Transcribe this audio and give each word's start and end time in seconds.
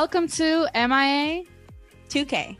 Welcome 0.00 0.28
to 0.28 0.68
MIA 0.76 1.42
2K. 2.08 2.56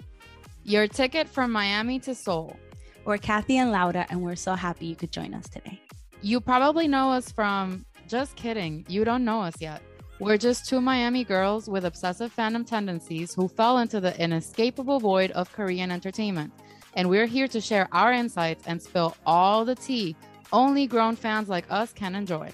Your 0.64 0.88
ticket 0.88 1.28
from 1.28 1.52
Miami 1.52 2.00
to 2.00 2.12
Seoul. 2.12 2.56
We're 3.04 3.16
Kathy 3.16 3.58
and 3.58 3.70
Laura, 3.70 4.04
and 4.10 4.20
we're 4.20 4.34
so 4.34 4.56
happy 4.56 4.86
you 4.86 4.96
could 4.96 5.12
join 5.12 5.32
us 5.34 5.48
today. 5.48 5.80
You 6.20 6.40
probably 6.40 6.88
know 6.88 7.12
us 7.12 7.30
from, 7.30 7.86
just 8.08 8.34
kidding, 8.34 8.84
you 8.88 9.04
don't 9.04 9.24
know 9.24 9.40
us 9.40 9.54
yet. 9.60 9.82
We're 10.18 10.36
just 10.36 10.66
two 10.66 10.80
Miami 10.80 11.22
girls 11.22 11.68
with 11.68 11.84
obsessive 11.84 12.34
fandom 12.34 12.66
tendencies 12.66 13.34
who 13.34 13.46
fell 13.46 13.78
into 13.78 14.00
the 14.00 14.20
inescapable 14.20 14.98
void 14.98 15.30
of 15.30 15.52
Korean 15.52 15.92
entertainment. 15.92 16.52
And 16.94 17.08
we're 17.08 17.26
here 17.26 17.46
to 17.46 17.60
share 17.60 17.86
our 17.92 18.12
insights 18.12 18.66
and 18.66 18.82
spill 18.82 19.16
all 19.24 19.64
the 19.64 19.76
tea 19.76 20.16
only 20.52 20.88
grown 20.88 21.14
fans 21.14 21.48
like 21.48 21.66
us 21.70 21.92
can 21.92 22.16
enjoy. 22.16 22.50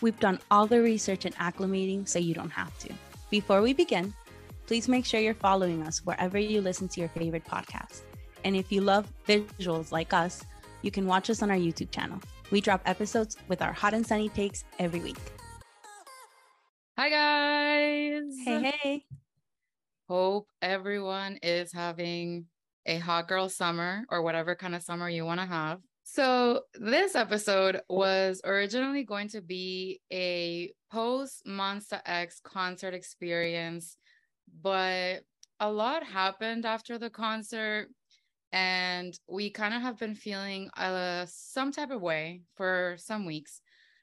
We've 0.00 0.18
done 0.18 0.40
all 0.50 0.66
the 0.66 0.82
research 0.82 1.24
and 1.24 1.36
acclimating 1.36 2.08
so 2.08 2.18
you 2.18 2.34
don't 2.34 2.50
have 2.50 2.76
to. 2.78 2.92
Before 3.30 3.62
we 3.62 3.72
begin, 3.72 4.12
please 4.66 4.88
make 4.88 5.06
sure 5.06 5.20
you're 5.20 5.34
following 5.34 5.82
us 5.84 6.04
wherever 6.04 6.36
you 6.36 6.60
listen 6.60 6.88
to 6.88 7.00
your 7.00 7.08
favorite 7.10 7.44
podcast. 7.44 8.02
And 8.42 8.56
if 8.56 8.72
you 8.72 8.80
love 8.80 9.08
visuals 9.28 9.92
like 9.92 10.12
us, 10.12 10.44
you 10.82 10.90
can 10.90 11.06
watch 11.06 11.30
us 11.30 11.40
on 11.40 11.50
our 11.50 11.56
YouTube 11.56 11.92
channel. 11.92 12.20
We 12.50 12.60
drop 12.60 12.82
episodes 12.86 13.36
with 13.46 13.62
our 13.62 13.72
hot 13.72 13.94
and 13.94 14.04
sunny 14.04 14.30
takes 14.30 14.64
every 14.80 14.98
week. 14.98 15.18
Hi, 16.98 17.08
guys. 17.08 18.34
Hey, 18.44 18.72
hey. 18.82 19.04
Hope 20.08 20.48
everyone 20.60 21.38
is 21.40 21.72
having 21.72 22.46
a 22.84 22.98
hot 22.98 23.28
girl 23.28 23.48
summer 23.48 24.04
or 24.10 24.22
whatever 24.22 24.56
kind 24.56 24.74
of 24.74 24.82
summer 24.82 25.08
you 25.08 25.24
want 25.24 25.38
to 25.38 25.46
have. 25.46 25.78
So, 26.12 26.62
this 26.74 27.14
episode 27.14 27.82
was 27.88 28.40
originally 28.44 29.04
going 29.04 29.28
to 29.28 29.40
be 29.40 30.00
a 30.12 30.72
post 30.90 31.46
Monsta 31.46 32.00
X 32.04 32.40
concert 32.42 32.94
experience, 32.94 33.96
but 34.60 35.20
a 35.60 35.70
lot 35.70 36.02
happened 36.02 36.66
after 36.66 36.98
the 36.98 37.10
concert. 37.10 37.90
And 38.50 39.16
we 39.28 39.50
kind 39.50 39.72
of 39.72 39.82
have 39.82 40.00
been 40.00 40.16
feeling 40.16 40.68
uh, 40.76 41.26
some 41.28 41.70
type 41.70 41.92
of 41.92 42.02
way 42.02 42.42
for 42.56 42.96
some 42.98 43.24
weeks. 43.24 43.60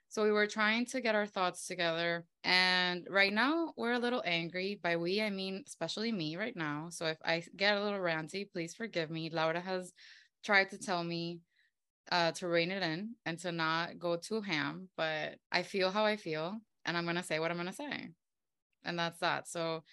So 0.08 0.24
we 0.24 0.32
were 0.32 0.48
trying 0.48 0.86
to 0.86 1.02
get 1.02 1.14
our 1.14 1.28
thoughts 1.28 1.68
together. 1.68 2.24
And 2.46 3.06
right 3.10 3.34
now, 3.34 3.74
we're 3.76 3.92
a 3.92 4.00
little 4.00 4.24
angry. 4.26 4.80
By 4.82 4.96
we, 4.96 5.22
I 5.22 5.30
mean, 5.30 5.66
especially 5.68 6.14
me 6.14 6.38
right 6.38 6.56
now. 6.56 6.88
So 6.90 7.08
if 7.08 7.18
I 7.26 7.44
get 7.58 7.76
a 7.76 7.84
little 7.84 8.00
ranty, 8.00 8.50
please 8.50 8.74
forgive 8.74 9.12
me. 9.12 9.30
Laura 9.30 9.60
has 9.60 9.92
tried 10.42 10.70
to 10.70 10.78
tell 10.78 11.04
me 11.04 11.42
uh, 12.12 12.32
to 12.34 12.48
rein 12.48 12.72
it 12.72 12.84
in 12.84 13.16
and 13.26 13.38
to 13.40 13.52
not 13.52 14.00
go 14.00 14.16
too 14.16 14.42
ham, 14.42 14.90
but 14.98 15.36
I 15.52 15.64
feel 15.64 15.92
how 15.92 16.06
I 16.06 16.18
feel 16.18 16.60
and 16.86 16.98
I'm 16.98 17.04
going 17.04 17.18
to 17.18 17.24
say 17.24 17.40
what 17.40 17.52
I'm 17.52 17.58
going 17.58 17.68
to 17.68 17.74
say. 17.74 18.10
And 18.86 18.98
that's 18.98 19.20
that. 19.20 19.48
So 19.48 19.84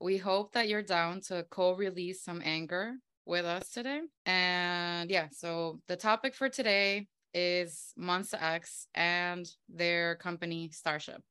we 0.00 0.16
hope 0.16 0.52
that 0.52 0.68
you're 0.68 0.82
down 0.82 1.20
to 1.22 1.44
co 1.50 1.74
release 1.74 2.22
some 2.22 2.40
anger 2.44 2.94
with 3.24 3.44
us 3.44 3.70
today. 3.70 4.00
And 4.24 5.10
yeah, 5.10 5.28
so 5.32 5.80
the 5.88 5.96
topic 5.96 6.34
for 6.34 6.48
today 6.48 7.08
is 7.34 7.92
Monsta 7.98 8.40
X 8.40 8.86
and 8.94 9.46
their 9.68 10.16
company 10.16 10.70
Starship. 10.72 11.22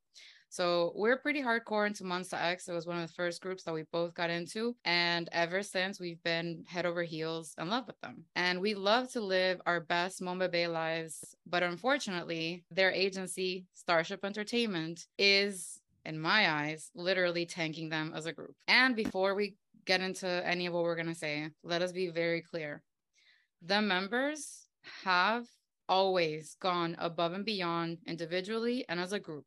So 0.56 0.92
we're 0.94 1.18
pretty 1.18 1.42
hardcore 1.42 1.86
into 1.86 2.04
Monsta 2.04 2.42
X. 2.42 2.66
It 2.66 2.72
was 2.72 2.86
one 2.86 2.96
of 2.96 3.06
the 3.06 3.12
first 3.12 3.42
groups 3.42 3.64
that 3.64 3.74
we 3.74 3.84
both 3.92 4.14
got 4.14 4.30
into. 4.30 4.74
And 4.86 5.28
ever 5.30 5.62
since, 5.62 6.00
we've 6.00 6.22
been 6.22 6.64
head 6.66 6.86
over 6.86 7.02
heels 7.02 7.54
in 7.60 7.68
love 7.68 7.86
with 7.86 8.00
them. 8.00 8.24
And 8.36 8.62
we 8.62 8.72
love 8.72 9.12
to 9.12 9.20
live 9.20 9.60
our 9.66 9.80
best 9.80 10.22
Monbebe 10.22 10.72
lives. 10.72 11.36
But 11.46 11.62
unfortunately, 11.62 12.64
their 12.70 12.90
agency, 12.90 13.66
Starship 13.74 14.24
Entertainment, 14.24 15.08
is, 15.18 15.78
in 16.06 16.18
my 16.18 16.50
eyes, 16.50 16.90
literally 16.94 17.44
tanking 17.44 17.90
them 17.90 18.14
as 18.16 18.24
a 18.24 18.32
group. 18.32 18.54
And 18.66 18.96
before 18.96 19.34
we 19.34 19.56
get 19.84 20.00
into 20.00 20.26
any 20.26 20.64
of 20.64 20.72
what 20.72 20.84
we're 20.84 20.96
going 20.96 21.06
to 21.08 21.14
say, 21.14 21.50
let 21.64 21.82
us 21.82 21.92
be 21.92 22.08
very 22.08 22.40
clear. 22.40 22.82
The 23.60 23.82
members 23.82 24.68
have 25.04 25.44
always 25.86 26.56
gone 26.60 26.96
above 26.98 27.34
and 27.34 27.44
beyond 27.44 27.98
individually 28.06 28.86
and 28.88 28.98
as 28.98 29.12
a 29.12 29.20
group 29.20 29.44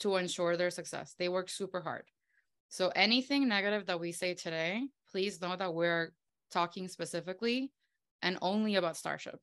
to 0.00 0.16
ensure 0.16 0.56
their 0.56 0.70
success. 0.70 1.14
They 1.18 1.28
work 1.28 1.48
super 1.48 1.80
hard. 1.80 2.04
So 2.68 2.90
anything 2.94 3.48
negative 3.48 3.86
that 3.86 4.00
we 4.00 4.12
say 4.12 4.34
today, 4.34 4.82
please 5.10 5.40
know 5.40 5.56
that 5.56 5.74
we're 5.74 6.12
talking 6.50 6.88
specifically 6.88 7.70
and 8.22 8.38
only 8.42 8.76
about 8.76 8.96
Starship, 8.96 9.40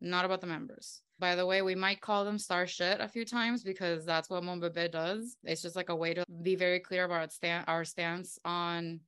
not 0.00 0.24
about 0.24 0.40
the 0.40 0.46
members. 0.46 1.02
By 1.18 1.34
the 1.34 1.46
way, 1.46 1.62
we 1.62 1.74
might 1.74 2.00
call 2.00 2.24
them 2.24 2.38
star 2.38 2.66
shit 2.66 3.00
a 3.00 3.08
few 3.08 3.24
times 3.24 3.64
because 3.64 4.04
that's 4.04 4.30
what 4.30 4.44
Monbebe 4.44 4.92
does. 4.92 5.36
It's 5.42 5.62
just 5.62 5.76
like 5.76 5.88
a 5.88 5.96
way 5.96 6.14
to 6.14 6.24
be 6.42 6.54
very 6.54 6.78
clear 6.78 7.04
about 7.04 7.32
our 7.66 7.84
stance 7.84 8.38
on 8.44 9.00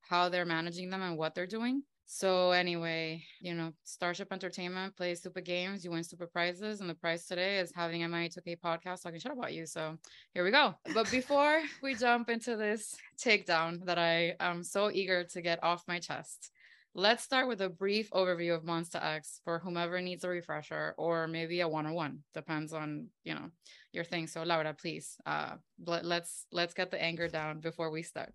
how 0.00 0.28
they're 0.28 0.46
managing 0.46 0.88
them 0.88 1.02
and 1.02 1.18
what 1.18 1.34
they're 1.34 1.46
doing. 1.46 1.82
So 2.12 2.50
anyway, 2.50 3.22
you 3.40 3.54
know, 3.54 3.72
Starship 3.84 4.32
Entertainment 4.32 4.96
plays 4.96 5.20
stupid 5.20 5.44
games, 5.44 5.84
you 5.84 5.92
win 5.92 6.02
stupid 6.02 6.32
prizes, 6.32 6.80
and 6.80 6.90
the 6.90 6.94
prize 6.94 7.24
today 7.24 7.60
is 7.60 7.70
having 7.72 8.00
MIA2K 8.00 8.58
podcast 8.58 9.04
talking 9.04 9.20
shit 9.20 9.30
about 9.30 9.54
you. 9.54 9.64
So 9.64 9.96
here 10.34 10.42
we 10.42 10.50
go. 10.50 10.74
But 10.92 11.08
before 11.12 11.62
we 11.84 11.94
jump 11.94 12.28
into 12.28 12.56
this 12.56 12.96
takedown 13.16 13.84
that 13.84 13.96
I 13.96 14.34
am 14.40 14.64
so 14.64 14.90
eager 14.90 15.22
to 15.22 15.40
get 15.40 15.62
off 15.62 15.84
my 15.86 16.00
chest, 16.00 16.50
let's 16.96 17.22
start 17.22 17.46
with 17.46 17.60
a 17.60 17.68
brief 17.68 18.10
overview 18.10 18.56
of 18.56 18.64
Monsta 18.64 19.00
X 19.00 19.40
for 19.44 19.60
whomever 19.60 20.00
needs 20.00 20.24
a 20.24 20.28
refresher 20.28 20.96
or 20.98 21.28
maybe 21.28 21.60
a 21.60 21.68
one-on-one. 21.68 22.24
Depends 22.34 22.72
on 22.72 23.06
you 23.22 23.34
know 23.34 23.50
your 23.92 24.02
thing. 24.02 24.26
So 24.26 24.42
Laura, 24.42 24.74
please, 24.74 25.16
uh, 25.26 25.52
let's 25.78 26.44
let's 26.50 26.74
get 26.74 26.90
the 26.90 27.00
anger 27.00 27.28
down 27.28 27.60
before 27.60 27.92
we 27.92 28.02
start. 28.02 28.32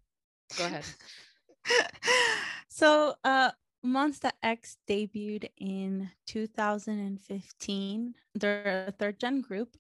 Go 0.58 0.66
ahead. 0.66 0.86
so 2.70 3.16
uh 3.24 3.52
Monsta 3.86 4.32
X 4.42 4.78
debuted 4.90 5.50
in 5.58 6.10
2015. 6.26 8.16
They're 8.34 8.86
a 8.88 8.92
third 8.92 9.20
gen 9.20 9.42
group. 9.42 9.78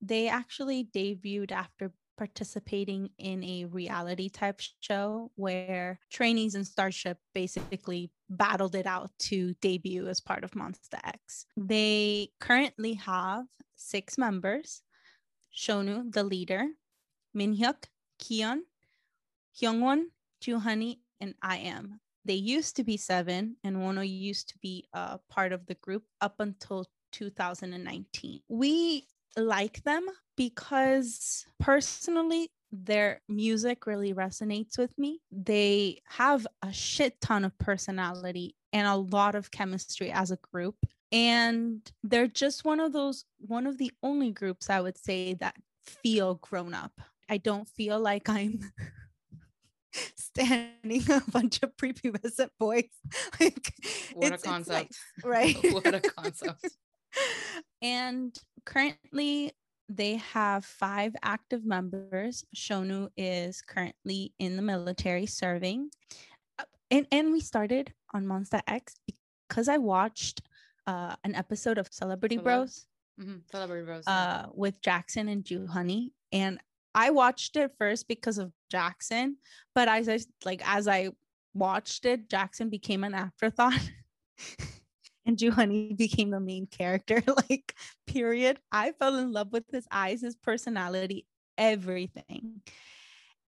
They 0.00 0.28
actually 0.28 0.88
debuted 0.94 1.50
after 1.50 1.92
participating 2.16 3.10
in 3.18 3.42
a 3.44 3.64
reality 3.66 4.28
type 4.28 4.60
show 4.80 5.30
where 5.36 5.98
trainees 6.10 6.54
and 6.54 6.66
Starship 6.66 7.18
basically 7.34 8.10
battled 8.28 8.74
it 8.74 8.86
out 8.86 9.10
to 9.18 9.54
debut 9.60 10.06
as 10.08 10.20
part 10.20 10.44
of 10.44 10.52
Monsta 10.52 10.98
X. 11.04 11.46
They 11.56 12.30
currently 12.40 12.94
have 12.94 13.46
six 13.76 14.18
members 14.18 14.82
Shownu, 15.56 16.12
the 16.12 16.22
leader, 16.22 16.68
Minhyuk, 17.36 17.84
Kihyun, 18.20 18.60
Hyungwon, 19.60 20.04
Joohoney, 20.40 20.98
and 21.20 21.34
I.M 21.42 22.00
they 22.28 22.34
used 22.34 22.76
to 22.76 22.84
be 22.84 22.98
seven, 22.98 23.56
and 23.64 23.78
Wonho 23.78 24.06
used 24.06 24.50
to 24.50 24.58
be 24.58 24.84
a 24.92 25.18
part 25.30 25.52
of 25.52 25.64
the 25.66 25.74
group 25.76 26.04
up 26.20 26.34
until 26.40 26.86
2019. 27.10 28.40
We 28.48 29.06
like 29.34 29.82
them 29.84 30.06
because 30.36 31.46
personally, 31.58 32.50
their 32.70 33.22
music 33.30 33.86
really 33.86 34.12
resonates 34.12 34.76
with 34.76 34.96
me. 34.98 35.20
They 35.32 36.02
have 36.04 36.46
a 36.62 36.70
shit 36.70 37.18
ton 37.22 37.46
of 37.46 37.56
personality 37.56 38.54
and 38.74 38.86
a 38.86 38.96
lot 38.96 39.34
of 39.34 39.50
chemistry 39.50 40.10
as 40.12 40.30
a 40.30 40.36
group. 40.52 40.76
And 41.10 41.80
they're 42.02 42.26
just 42.26 42.62
one 42.62 42.78
of 42.78 42.92
those, 42.92 43.24
one 43.38 43.66
of 43.66 43.78
the 43.78 43.90
only 44.02 44.32
groups 44.32 44.68
I 44.68 44.82
would 44.82 44.98
say 44.98 45.32
that 45.40 45.56
feel 45.86 46.34
grown 46.34 46.74
up. 46.74 47.00
I 47.30 47.38
don't 47.38 47.66
feel 47.66 47.98
like 47.98 48.28
I'm 48.28 48.60
standing 50.16 51.02
a 51.10 51.22
bunch 51.30 51.62
of 51.62 51.76
prepubescent 51.76 52.50
boys. 52.58 52.84
like 53.40 53.72
what 54.14 54.32
a 54.32 54.38
concept. 54.38 54.96
right. 55.24 55.56
what 55.72 55.94
a 55.94 56.00
concept. 56.00 56.76
and 57.82 58.36
currently 58.64 59.52
they 59.88 60.16
have 60.16 60.64
five 60.64 61.14
active 61.22 61.64
members. 61.64 62.44
Shownu 62.54 63.08
is 63.16 63.62
currently 63.62 64.34
in 64.38 64.56
the 64.56 64.62
military 64.62 65.26
serving. 65.26 65.90
Uh, 66.58 66.64
and, 66.90 67.06
and 67.10 67.32
we 67.32 67.40
started 67.40 67.92
on 68.12 68.26
Monsta 68.26 68.60
X 68.66 68.94
because 69.48 69.68
I 69.68 69.78
watched 69.78 70.42
uh, 70.86 71.14
an 71.24 71.34
episode 71.34 71.78
of 71.78 71.88
Celebrity 71.90 72.36
Celeb- 72.36 72.44
Bros. 72.44 72.86
Mm-hmm. 73.20 73.36
Celebrity 73.50 73.86
Bros. 73.86 74.06
Uh, 74.06 74.46
with 74.52 74.80
Jackson 74.82 75.28
and 75.28 75.42
Joohoney. 75.42 76.10
And 76.32 76.60
I 76.98 77.10
watched 77.10 77.54
it 77.54 77.70
first 77.78 78.08
because 78.08 78.38
of 78.38 78.50
Jackson, 78.72 79.36
but 79.72 79.86
as 79.86 80.08
I 80.08 80.18
like 80.44 80.60
as 80.68 80.88
I 80.88 81.10
watched 81.54 82.04
it, 82.04 82.28
Jackson 82.28 82.70
became 82.70 83.04
an 83.04 83.14
afterthought. 83.14 83.78
and 85.24 85.36
Joohoney 85.36 85.96
became 85.96 86.30
the 86.30 86.40
main 86.40 86.66
character. 86.66 87.22
like, 87.48 87.76
period. 88.08 88.58
I 88.72 88.90
fell 88.98 89.14
in 89.14 89.30
love 89.30 89.52
with 89.52 89.62
his 89.70 89.86
eyes, 89.92 90.22
his 90.22 90.34
personality, 90.34 91.24
everything. 91.56 92.62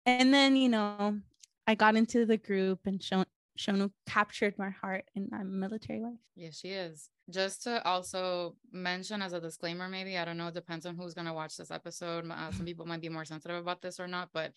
And 0.05 0.31
then, 0.31 0.55
you 0.55 0.69
know, 0.69 1.17
I 1.65 1.73
got 1.73 1.95
into 1.95 2.27
the 2.27 2.37
group 2.37 2.81
and 2.85 3.01
shown 3.01 3.25
Shownu 3.59 3.91
captured 4.07 4.57
my 4.57 4.69
heart 4.69 5.06
in 5.15 5.29
I'm 5.33 5.59
military 5.59 6.00
life. 6.00 6.19
Yes, 6.35 6.57
she 6.59 6.69
is. 6.69 7.09
Just 7.29 7.63
to 7.63 7.85
also 7.85 8.56
mention 8.71 9.21
as 9.21 9.33
a 9.33 9.41
disclaimer, 9.41 9.89
maybe, 9.89 10.17
I 10.17 10.23
don't 10.23 10.38
know, 10.38 10.50
depends 10.50 10.85
on 10.85 10.95
who's 10.95 11.13
going 11.13 11.27
to 11.27 11.33
watch 11.33 11.57
this 11.57 11.69
episode. 11.69 12.29
Uh, 12.31 12.51
some 12.51 12.65
people 12.65 12.85
might 12.85 13.01
be 13.01 13.09
more 13.09 13.25
sensitive 13.25 13.57
about 13.57 13.81
this 13.81 14.00
or 14.00 14.07
not, 14.07 14.29
but 14.33 14.53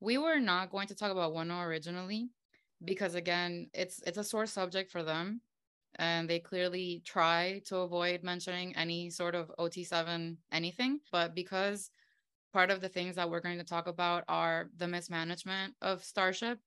we 0.00 0.18
were 0.18 0.40
not 0.40 0.70
going 0.70 0.88
to 0.88 0.96
talk 0.96 1.12
about 1.12 1.32
Wonho 1.32 1.64
originally 1.64 2.28
because 2.84 3.14
again, 3.14 3.68
it's 3.72 4.00
it's 4.06 4.18
a 4.18 4.24
sore 4.24 4.46
subject 4.46 4.90
for 4.90 5.02
them 5.02 5.42
and 5.96 6.28
they 6.28 6.38
clearly 6.38 7.02
try 7.04 7.60
to 7.66 7.78
avoid 7.78 8.22
mentioning 8.22 8.74
any 8.76 9.10
sort 9.10 9.34
of 9.34 9.52
OT7 9.58 10.36
anything, 10.50 11.00
but 11.12 11.34
because 11.34 11.90
part 12.52 12.70
of 12.70 12.80
the 12.80 12.88
things 12.88 13.16
that 13.16 13.30
we're 13.30 13.40
going 13.40 13.58
to 13.58 13.64
talk 13.64 13.86
about 13.86 14.24
are 14.28 14.70
the 14.76 14.88
mismanagement 14.88 15.74
of 15.82 16.02
Starship, 16.02 16.58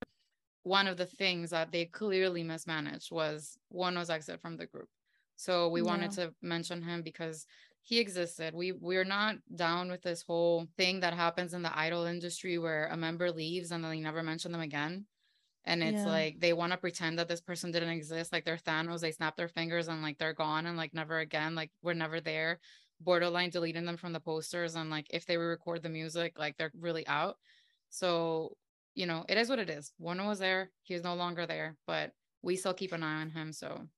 one 0.64 0.88
of 0.88 0.96
the 0.96 1.06
things 1.06 1.50
that 1.50 1.70
they 1.70 1.84
clearly 1.84 2.42
mismanaged 2.42 3.12
was 3.12 3.56
Wonho's 3.72 4.10
exit 4.10 4.40
from 4.40 4.56
the 4.56 4.66
group. 4.66 4.88
So 5.36 5.68
we 5.68 5.80
yeah. 5.80 5.86
wanted 5.86 6.10
to 6.12 6.34
mention 6.42 6.82
him 6.82 7.02
because 7.02 7.46
he 7.82 7.98
existed. 7.98 8.54
We 8.54 8.72
we're 8.72 9.04
not 9.04 9.36
down 9.54 9.90
with 9.90 10.02
this 10.02 10.22
whole 10.22 10.66
thing 10.78 11.00
that 11.00 11.12
happens 11.12 11.52
in 11.52 11.62
the 11.62 11.78
idol 11.78 12.04
industry 12.04 12.58
where 12.58 12.86
a 12.86 12.96
member 12.96 13.30
leaves 13.30 13.70
and 13.70 13.84
then 13.84 13.90
they 13.90 14.00
never 14.00 14.22
mention 14.22 14.52
them 14.52 14.62
again. 14.62 15.04
And 15.66 15.82
it's 15.82 16.02
yeah. 16.02 16.06
like 16.06 16.40
they 16.40 16.54
want 16.54 16.72
to 16.72 16.78
pretend 16.78 17.18
that 17.18 17.28
this 17.28 17.40
person 17.40 17.70
didn't 17.70 17.90
exist. 17.90 18.32
Like 18.32 18.46
they're 18.46 18.56
Thanos, 18.56 19.00
they 19.00 19.12
snap 19.12 19.36
their 19.36 19.48
fingers 19.48 19.88
and 19.88 20.02
like 20.02 20.18
they're 20.18 20.34
gone 20.34 20.66
and 20.66 20.78
like 20.78 20.94
never 20.94 21.18
again. 21.18 21.54
Like 21.54 21.70
we're 21.82 21.94
never 21.94 22.20
there. 22.20 22.58
Borderline 23.00 23.50
deleting 23.50 23.84
them 23.84 23.98
from 23.98 24.14
the 24.14 24.20
posters 24.20 24.76
and 24.76 24.88
like 24.88 25.06
if 25.10 25.26
they 25.26 25.36
record 25.36 25.82
the 25.82 25.88
music, 25.90 26.38
like 26.38 26.56
they're 26.56 26.72
really 26.78 27.06
out. 27.06 27.36
So, 27.90 28.56
you 28.94 29.06
know, 29.06 29.24
it 29.28 29.36
is 29.36 29.48
what 29.48 29.58
it 29.58 29.70
is. 29.70 29.92
One 29.98 30.24
was 30.24 30.38
there, 30.38 30.70
he's 30.82 31.02
no 31.02 31.14
longer 31.14 31.46
there, 31.46 31.76
but 31.86 32.12
we 32.42 32.56
still 32.56 32.74
keep 32.74 32.92
an 32.92 33.02
eye 33.02 33.20
on 33.20 33.30
him. 33.30 33.52
So 33.52 33.88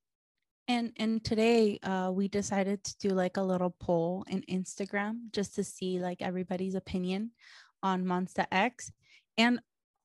and 0.68 0.92
and 0.96 1.22
today 1.22 1.78
uh, 1.82 2.10
we 2.12 2.28
decided 2.28 2.82
to 2.84 2.98
do 2.98 3.08
like 3.10 3.36
a 3.36 3.42
little 3.42 3.74
poll 3.78 4.24
in 4.28 4.42
Instagram 4.42 5.30
just 5.32 5.54
to 5.56 5.64
see 5.64 6.00
like 6.00 6.20
everybody's 6.20 6.74
opinion 6.74 7.30
on 7.82 8.04
Monsta 8.04 8.46
X. 8.50 8.90
And 9.38 9.60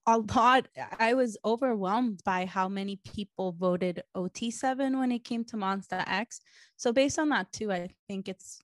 a 0.05 0.19
lot 0.19 0.67
I 0.99 1.13
was 1.13 1.37
overwhelmed 1.45 2.21
by 2.23 2.45
how 2.45 2.67
many 2.67 2.99
people 3.15 3.53
voted 3.53 4.03
OT7 4.15 4.99
when 4.99 5.11
it 5.11 5.23
came 5.23 5.43
to 5.45 5.55
Monsta 5.55 6.03
X. 6.07 6.41
So 6.77 6.91
based 6.91 7.17
on 7.17 7.29
that 7.29 7.51
too, 7.51 7.71
I 7.71 7.89
think 8.07 8.27
it's 8.27 8.61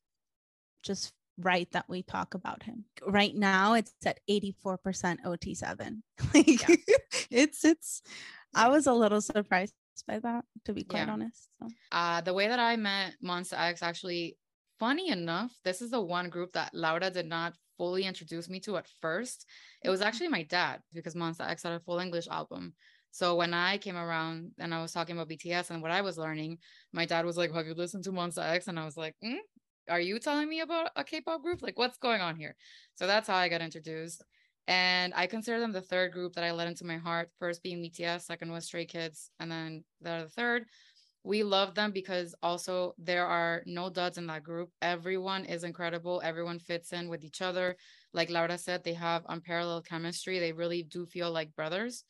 just 0.83 1.13
right 1.39 1.71
that 1.71 1.85
we 1.87 2.03
talk 2.03 2.33
about 2.33 2.63
him. 2.63 2.85
Right 3.05 3.35
now 3.35 3.73
it's 3.73 3.93
at 4.05 4.19
84% 4.29 5.17
OT7. 5.25 6.01
like 6.33 6.69
yeah. 6.69 6.75
it's 7.31 7.63
it's 7.63 8.01
I 8.55 8.69
was 8.69 8.87
a 8.87 8.93
little 8.93 9.21
surprised 9.21 9.73
by 10.07 10.19
that, 10.19 10.45
to 10.65 10.73
be 10.73 10.83
quite 10.83 11.07
yeah. 11.07 11.13
honest. 11.13 11.49
So. 11.59 11.67
Uh, 11.91 12.21
the 12.21 12.33
way 12.33 12.47
that 12.47 12.59
I 12.59 12.75
met 12.75 13.15
Monsta 13.23 13.57
X 13.57 13.81
actually, 13.81 14.37
funny 14.79 15.09
enough, 15.09 15.51
this 15.63 15.81
is 15.81 15.91
the 15.91 16.01
one 16.01 16.29
group 16.29 16.53
that 16.53 16.73
Laura 16.73 17.09
did 17.09 17.27
not 17.27 17.53
fully 17.77 18.03
introduce 18.03 18.49
me 18.49 18.59
to 18.61 18.77
at 18.77 18.87
first. 19.01 19.45
It 19.83 19.89
was 19.89 20.01
actually 20.01 20.29
my 20.29 20.43
dad 20.43 20.81
because 20.93 21.15
Monsta 21.15 21.49
X 21.49 21.63
had 21.63 21.73
a 21.73 21.79
full 21.79 21.99
English 21.99 22.27
album. 22.27 22.73
So 23.11 23.35
when 23.35 23.53
I 23.53 23.77
came 23.77 23.95
around 23.95 24.51
and 24.59 24.73
I 24.73 24.81
was 24.81 24.91
talking 24.91 25.15
about 25.15 25.29
BTS 25.29 25.71
and 25.71 25.81
what 25.81 25.91
I 25.91 26.01
was 26.01 26.17
learning, 26.17 26.59
my 26.93 27.05
dad 27.05 27.25
was 27.25 27.37
like, 27.37 27.51
"Have 27.53 27.65
you 27.65 27.73
listened 27.73 28.03
to 28.03 28.11
Monsta 28.11 28.43
X?" 28.43 28.67
And 28.67 28.77
I 28.79 28.85
was 28.85 28.97
like, 28.97 29.15
mm, 29.23 29.37
"Are 29.89 29.99
you 29.99 30.19
telling 30.19 30.49
me 30.49 30.61
about 30.61 30.91
a 30.95 31.03
K-pop 31.03 31.41
group? 31.41 31.61
Like, 31.61 31.77
what's 31.77 31.97
going 31.97 32.21
on 32.21 32.35
here?" 32.35 32.55
So 32.95 33.07
that's 33.07 33.27
how 33.27 33.35
I 33.35 33.49
got 33.49 33.61
introduced. 33.61 34.23
And 34.67 35.13
I 35.15 35.27
consider 35.27 35.59
them 35.59 35.71
the 35.71 35.81
third 35.81 36.11
group 36.11 36.33
that 36.33 36.43
I 36.43 36.51
let 36.51 36.67
into 36.67 36.85
my 36.85 36.97
heart. 36.97 37.29
First 37.39 37.63
being 37.63 37.81
BTS, 37.81 38.25
second 38.25 38.51
was 38.51 38.65
Stray 38.65 38.85
Kids, 38.85 39.31
and 39.39 39.51
then 39.51 39.83
they're 40.01 40.23
the 40.23 40.29
third. 40.29 40.65
We 41.23 41.43
love 41.43 41.75
them 41.75 41.91
because 41.91 42.35
also 42.41 42.93
there 42.97 43.25
are 43.25 43.63
no 43.65 43.89
duds 43.89 44.17
in 44.17 44.27
that 44.27 44.43
group. 44.43 44.69
Everyone 44.81 45.45
is 45.45 45.63
incredible. 45.63 46.21
Everyone 46.23 46.59
fits 46.59 46.93
in 46.93 47.09
with 47.09 47.23
each 47.23 47.41
other. 47.41 47.75
Like 48.13 48.29
Laura 48.29 48.57
said, 48.57 48.83
they 48.83 48.93
have 48.93 49.25
unparalleled 49.27 49.85
chemistry. 49.85 50.39
They 50.39 50.53
really 50.53 50.83
do 50.83 51.05
feel 51.05 51.31
like 51.31 51.55
brothers. 51.55 52.05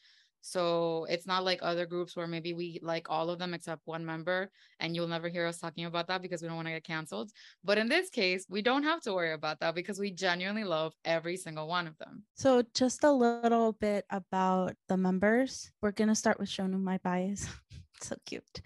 So 0.47 1.05
it's 1.09 1.27
not 1.27 1.43
like 1.43 1.59
other 1.61 1.85
groups 1.85 2.15
where 2.15 2.25
maybe 2.25 2.53
we 2.53 2.79
like 2.81 3.07
all 3.09 3.29
of 3.29 3.37
them 3.37 3.53
except 3.53 3.81
one 3.83 4.05
member, 4.05 4.49
and 4.79 4.95
you'll 4.95 5.09
never 5.09 5.27
hear 5.27 5.45
us 5.45 5.59
talking 5.59 5.83
about 5.83 6.07
that 6.07 6.21
because 6.21 6.41
we 6.41 6.47
don't 6.47 6.55
want 6.55 6.69
to 6.69 6.73
get 6.73 6.85
canceled. 6.85 7.31
But 7.65 7.77
in 7.77 7.89
this 7.89 8.09
case, 8.09 8.45
we 8.47 8.61
don't 8.61 8.83
have 8.83 9.01
to 9.01 9.13
worry 9.13 9.33
about 9.33 9.59
that 9.59 9.75
because 9.75 9.99
we 9.99 10.09
genuinely 10.09 10.63
love 10.63 10.93
every 11.03 11.35
single 11.35 11.67
one 11.67 11.85
of 11.85 11.97
them. 11.97 12.23
So, 12.35 12.63
just 12.73 13.03
a 13.03 13.11
little 13.11 13.73
bit 13.73 14.05
about 14.09 14.75
the 14.87 14.95
members. 14.95 15.69
We're 15.81 15.91
going 15.91 16.07
to 16.07 16.15
start 16.15 16.39
with 16.39 16.47
Shownu, 16.47 16.81
my 16.81 16.97
bias. 16.99 17.49
so 18.01 18.15
cute. 18.25 18.61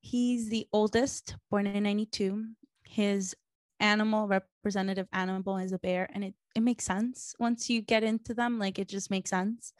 He's 0.00 0.48
the 0.48 0.66
oldest, 0.72 1.36
born 1.50 1.66
in 1.66 1.82
92. 1.82 2.42
His 2.84 3.36
animal 3.80 4.28
representative 4.28 5.08
animal 5.12 5.58
is 5.58 5.72
a 5.72 5.78
bear 5.78 6.08
and 6.14 6.24
it, 6.24 6.34
it 6.56 6.62
makes 6.62 6.84
sense 6.84 7.32
once 7.38 7.70
you 7.70 7.80
get 7.80 8.02
into 8.02 8.34
them 8.34 8.58
like 8.58 8.76
it 8.76 8.88
just 8.88 9.08
makes 9.08 9.30
sense 9.30 9.72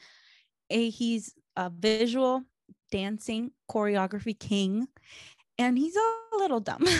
a, 0.71 0.91
he's 0.91 1.35
a 1.57 1.71
visual 1.71 2.43
dancing 2.91 3.51
choreography 3.71 4.39
king 4.39 4.89
and 5.59 5.77
he's 5.77 5.97
a 5.97 6.37
little 6.39 6.61
dumb. 6.61 6.85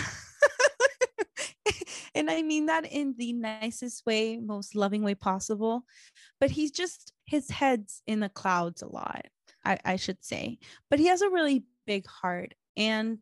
And 2.15 2.29
i 2.29 2.41
mean 2.41 2.65
that 2.65 2.85
in 2.85 3.13
the 3.17 3.33
nicest 3.33 4.05
way 4.05 4.37
most 4.37 4.75
loving 4.75 5.03
way 5.03 5.15
possible 5.15 5.83
but 6.39 6.49
he's 6.49 6.71
just 6.71 7.13
his 7.25 7.49
head's 7.49 8.01
in 8.07 8.19
the 8.19 8.29
clouds 8.29 8.81
a 8.81 8.87
lot 8.87 9.25
I, 9.65 9.77
I 9.85 9.95
should 9.97 10.23
say. 10.23 10.59
But 10.89 10.99
he 10.99 11.07
has 11.07 11.21
a 11.21 11.29
really 11.29 11.65
big 11.85 12.07
heart 12.07 12.53
and 12.77 13.19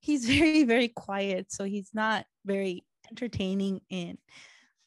he's 0.00 0.26
very 0.38 0.64
very 0.64 0.88
quiet 0.88 1.52
so 1.52 1.64
he's 1.64 1.90
not 1.94 2.26
very 2.44 2.84
entertaining 3.10 3.80
in 3.90 4.18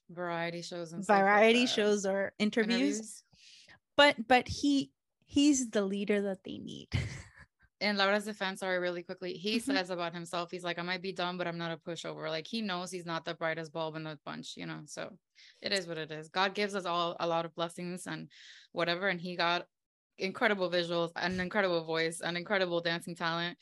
variety 0.10 0.62
shows 0.62 0.94
and 0.94 1.06
variety 1.06 1.62
like 1.62 1.70
shows 1.70 2.06
or 2.06 2.34
interviews. 2.40 2.80
interviews? 2.80 3.24
But 3.98 4.28
but 4.28 4.48
he 4.48 4.92
he's 5.26 5.70
the 5.70 5.84
leader 5.84 6.22
that 6.22 6.44
they 6.44 6.58
need. 6.58 6.90
in 7.82 7.98
Laura's 7.98 8.26
defense, 8.26 8.62
sorry, 8.62 8.80
really 8.80 9.04
quickly, 9.04 9.34
he 9.34 9.58
mm-hmm. 9.58 9.72
says 9.72 9.90
about 9.90 10.14
himself, 10.14 10.50
he's 10.50 10.64
like, 10.64 10.80
I 10.80 10.82
might 10.82 11.02
be 11.02 11.12
dumb, 11.12 11.38
but 11.38 11.48
I'm 11.48 11.58
not 11.58 11.72
a 11.72 11.78
pushover. 11.78 12.30
Like 12.30 12.48
he 12.48 12.62
knows 12.62 12.92
he's 12.92 13.06
not 13.06 13.26
the 13.26 13.34
brightest 13.34 13.74
bulb 13.74 13.96
in 13.96 14.04
the 14.04 14.18
bunch, 14.26 14.54
you 14.56 14.66
know. 14.66 14.82
So 14.86 15.10
it 15.62 15.72
is 15.72 15.88
what 15.88 15.98
it 15.98 16.12
is. 16.12 16.30
God 16.30 16.54
gives 16.54 16.76
us 16.76 16.86
all 16.86 17.16
a 17.20 17.28
lot 17.28 17.46
of 17.46 17.56
blessings 17.56 18.08
and 18.08 18.30
whatever. 18.72 19.08
And 19.10 19.20
he 19.20 19.36
got 19.36 19.66
incredible 20.18 20.70
visuals, 20.70 21.12
an 21.16 21.40
incredible 21.40 21.84
voice, 21.84 22.22
an 22.22 22.38
incredible 22.38 22.82
dancing 22.82 23.16
talent. 23.16 23.58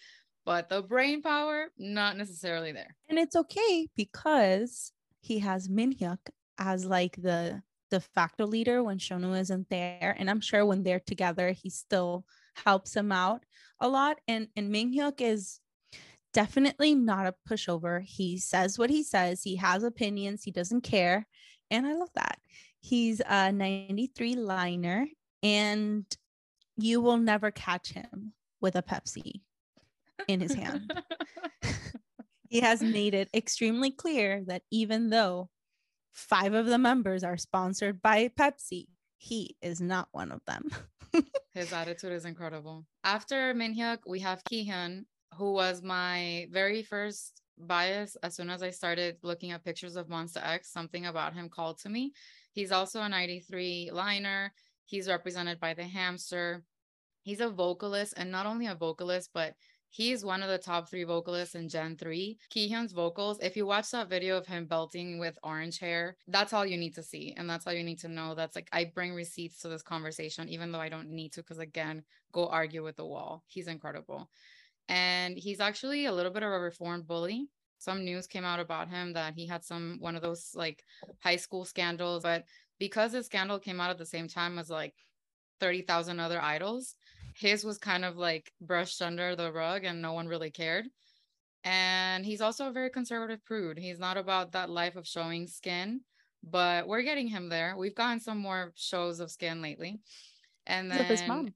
But 0.45 0.69
the 0.69 0.81
brain 0.81 1.21
power, 1.21 1.67
not 1.77 2.17
necessarily 2.17 2.71
there. 2.71 2.95
And 3.09 3.17
it's 3.17 3.35
okay 3.35 3.87
because 3.95 4.91
he 5.21 5.39
has 5.39 5.69
Minhyuk 5.69 6.17
as 6.57 6.85
like 6.85 7.15
the 7.15 7.61
de 7.93 7.99
facto 7.99 8.47
leader 8.47 8.81
when 8.81 8.97
Shownu 8.97 9.39
isn't 9.39 9.69
there. 9.69 10.15
And 10.17 10.27
I'm 10.27 10.41
sure 10.41 10.65
when 10.65 10.81
they're 10.81 10.99
together, 10.99 11.51
he 11.51 11.69
still 11.69 12.25
helps 12.65 12.95
him 12.95 13.11
out 13.11 13.43
a 13.79 13.87
lot. 13.87 14.17
And 14.27 14.47
and 14.55 14.73
Minhyuk 14.73 15.21
is 15.21 15.59
definitely 16.33 16.95
not 16.95 17.27
a 17.27 17.35
pushover. 17.47 18.01
He 18.01 18.39
says 18.39 18.79
what 18.79 18.89
he 18.89 19.03
says. 19.03 19.43
He 19.43 19.57
has 19.57 19.83
opinions. 19.83 20.43
He 20.43 20.49
doesn't 20.49 20.81
care. 20.81 21.27
And 21.69 21.85
I 21.85 21.93
love 21.93 22.09
that. 22.15 22.39
He's 22.79 23.21
a 23.21 23.51
93 23.51 24.35
liner 24.37 25.05
and 25.43 26.05
you 26.75 26.99
will 26.99 27.17
never 27.17 27.51
catch 27.51 27.93
him 27.93 28.33
with 28.59 28.75
a 28.75 28.81
Pepsi 28.81 29.41
in 30.27 30.41
his 30.41 30.55
hand. 30.55 30.91
he 32.49 32.59
has 32.61 32.81
made 32.81 33.13
it 33.13 33.29
extremely 33.35 33.91
clear 33.91 34.43
that 34.47 34.63
even 34.71 35.11
though 35.11 35.49
five 36.13 36.53
of 36.53 36.67
the 36.67 36.77
members 36.77 37.23
are 37.23 37.37
sponsored 37.37 38.01
by 38.01 38.29
Pepsi. 38.29 38.87
He 39.17 39.55
is 39.61 39.81
not 39.81 40.07
one 40.11 40.31
of 40.31 40.41
them. 40.45 40.69
His 41.53 41.73
attitude 41.73 42.13
is 42.13 42.25
incredible. 42.25 42.85
After 43.03 43.53
Minhyuk, 43.53 43.99
we 44.07 44.19
have 44.19 44.43
Kihyun, 44.45 45.05
who 45.37 45.53
was 45.53 45.81
my 45.81 46.47
very 46.51 46.83
first 46.83 47.41
bias 47.57 48.17
as 48.23 48.35
soon 48.35 48.49
as 48.49 48.63
I 48.63 48.71
started 48.71 49.17
looking 49.21 49.51
at 49.51 49.63
pictures 49.63 49.95
of 49.95 50.07
Monsta 50.07 50.45
X. 50.45 50.71
Something 50.71 51.05
about 51.05 51.33
him 51.33 51.49
called 51.49 51.79
to 51.79 51.89
me. 51.89 52.13
He's 52.51 52.71
also 52.71 53.01
a 53.01 53.09
93 53.09 53.91
liner. 53.91 54.53
He's 54.85 55.07
represented 55.07 55.59
by 55.59 55.73
the 55.73 55.83
hamster. 55.83 56.63
He's 57.21 57.39
a 57.39 57.49
vocalist, 57.49 58.13
and 58.17 58.31
not 58.31 58.45
only 58.45 58.67
a 58.67 58.75
vocalist, 58.75 59.29
but 59.33 59.55
he's 59.93 60.25
one 60.25 60.41
of 60.41 60.49
the 60.49 60.57
top 60.57 60.89
three 60.89 61.03
vocalists 61.03 61.53
in 61.53 61.69
Gen 61.69 61.95
3. 61.95 62.37
Kihyun's 62.53 62.93
vocals, 62.93 63.39
if 63.41 63.55
you 63.55 63.67
watch 63.67 63.91
that 63.91 64.09
video 64.09 64.37
of 64.37 64.47
him 64.47 64.65
belting 64.65 65.19
with 65.19 65.37
orange 65.43 65.77
hair, 65.77 66.17
that's 66.27 66.51
all 66.51 66.65
you 66.65 66.77
need 66.77 66.95
to 66.95 67.03
see. 67.03 67.33
And 67.37 67.47
that's 67.47 67.67
all 67.67 67.73
you 67.73 67.83
need 67.83 67.99
to 67.99 68.07
know. 68.07 68.33
That's 68.33 68.55
like, 68.55 68.67
I 68.73 68.85
bring 68.85 69.13
receipts 69.13 69.59
to 69.59 69.69
this 69.69 69.83
conversation, 69.83 70.49
even 70.49 70.71
though 70.71 70.79
I 70.79 70.89
don't 70.89 71.11
need 71.11 71.33
to, 71.33 71.41
because 71.41 71.59
again, 71.59 72.03
go 72.31 72.47
argue 72.47 72.83
with 72.83 72.95
the 72.95 73.05
wall. 73.05 73.43
He's 73.45 73.67
incredible. 73.67 74.29
And 74.89 75.37
he's 75.37 75.59
actually 75.59 76.07
a 76.07 76.11
little 76.11 76.31
bit 76.31 76.43
of 76.43 76.51
a 76.51 76.59
reformed 76.59 77.07
bully. 77.07 77.49
Some 77.77 78.03
news 78.03 78.25
came 78.25 78.45
out 78.45 78.59
about 78.59 78.89
him 78.89 79.13
that 79.13 79.35
he 79.35 79.45
had 79.45 79.63
some 79.63 79.97
one 79.99 80.15
of 80.15 80.23
those 80.23 80.53
like 80.55 80.83
high 81.19 81.35
school 81.35 81.65
scandals, 81.65 82.23
but 82.23 82.45
because 82.79 83.11
his 83.11 83.27
scandal 83.27 83.59
came 83.59 83.79
out 83.79 83.91
at 83.91 83.99
the 83.99 84.05
same 84.05 84.27
time 84.27 84.57
as 84.57 84.69
like 84.71 84.95
30,000 85.59 86.19
other 86.19 86.41
idols, 86.41 86.95
his 87.35 87.63
was 87.63 87.77
kind 87.77 88.05
of 88.05 88.17
like 88.17 88.51
brushed 88.61 89.01
under 89.01 89.35
the 89.35 89.51
rug 89.51 89.83
and 89.83 90.01
no 90.01 90.13
one 90.13 90.27
really 90.27 90.51
cared. 90.51 90.85
And 91.63 92.25
he's 92.25 92.41
also 92.41 92.67
a 92.67 92.73
very 92.73 92.89
conservative 92.89 93.43
prude. 93.45 93.77
He's 93.77 93.99
not 93.99 94.17
about 94.17 94.51
that 94.51 94.69
life 94.69 94.95
of 94.95 95.07
showing 95.07 95.47
skin, 95.47 96.01
but 96.43 96.87
we're 96.87 97.03
getting 97.03 97.27
him 97.27 97.49
there. 97.49 97.75
We've 97.77 97.95
gotten 97.95 98.19
some 98.19 98.37
more 98.37 98.73
shows 98.75 99.19
of 99.19 99.31
skin 99.31 99.61
lately. 99.61 100.01
And 100.67 100.91
then 100.91 101.05
his 101.05 101.23
mom. 101.27 101.53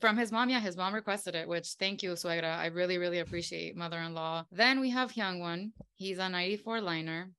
From 0.00 0.16
his 0.16 0.32
mom, 0.32 0.48
yeah, 0.48 0.60
his 0.60 0.76
mom 0.76 0.94
requested 0.94 1.34
it, 1.34 1.46
which 1.46 1.74
thank 1.78 2.02
you, 2.02 2.12
Suegra. 2.12 2.56
I 2.56 2.66
really, 2.66 2.96
really 2.96 3.18
appreciate 3.18 3.76
mother-in-law. 3.76 4.46
Then 4.50 4.80
we 4.80 4.88
have 4.88 5.12
Hyungwon. 5.12 5.72
He's 5.96 6.16
a 6.16 6.30
94 6.30 6.80
liner, 6.80 7.30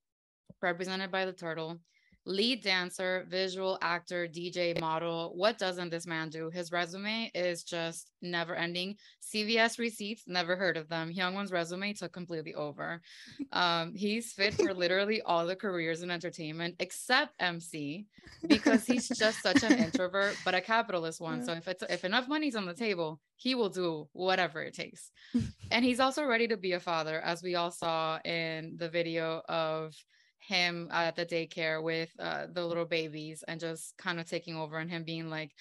represented 0.62 1.10
by 1.10 1.26
the 1.26 1.34
turtle 1.34 1.80
lead 2.26 2.64
dancer, 2.64 3.26
visual 3.30 3.78
actor, 3.82 4.28
DJ, 4.28 4.80
model. 4.80 5.34
What 5.36 5.58
doesn't 5.58 5.90
this 5.90 6.08
man 6.08 6.30
do? 6.30 6.50
His 6.50 6.72
resume 6.72 7.30
is 7.36 7.64
just 7.64 8.12
never 8.22 8.56
ending. 8.56 8.96
CVS 9.22 9.78
receipts, 9.78 10.24
never 10.28 10.56
heard 10.56 10.78
of 10.78 10.88
them. 10.88 11.14
Hyungwon's 11.14 11.52
resume 11.52 11.94
took 11.94 12.14
completely 12.14 12.56
over. 12.56 13.02
Um, 13.52 13.94
he's 13.94 14.32
fit 14.34 14.54
for 14.54 14.74
literally 14.74 15.22
all 15.22 15.46
the 15.46 15.56
careers 15.56 16.02
in 16.02 16.12
entertainment 16.12 16.76
except 16.80 17.34
MC 17.40 18.06
because 18.48 18.86
he's 18.86 19.10
just 19.10 19.42
such 19.42 19.64
an 19.64 19.74
introvert, 19.78 20.38
but 20.46 20.56
a 20.56 20.62
capitalist 20.62 21.20
one. 21.20 21.44
So 21.44 21.54
if 21.54 21.68
it's 21.68 21.84
if 21.90 22.06
enough 22.06 22.28
money's 22.28 22.56
on 22.56 22.66
the 22.66 22.74
table, 22.74 23.20
he 23.36 23.56
will 23.56 23.70
do 23.70 24.08
whatever 24.14 24.62
it 24.62 24.74
takes. 24.74 25.12
and 25.72 25.84
he's 25.84 26.00
also 26.00 26.26
ready 26.26 26.48
to 26.48 26.58
be 26.58 26.74
a 26.74 26.80
father, 26.80 27.20
as 27.22 27.44
we 27.44 27.56
all 27.56 27.72
saw 27.72 28.20
in 28.20 28.76
the 28.78 28.90
video 28.90 29.42
of 29.50 29.94
him 30.48 30.90
at 30.92 31.16
the 31.16 31.26
daycare 31.26 31.82
with 31.82 32.10
uh, 32.20 32.48
the 32.52 32.66
little 32.66 32.86
babies 32.86 33.44
and 33.48 33.60
just 33.60 33.98
kind 33.98 34.20
of 34.20 34.30
taking 34.30 34.56
over 34.56 34.78
and 34.78 34.90
him 34.90 35.04
being 35.04 35.30
like 35.30 35.52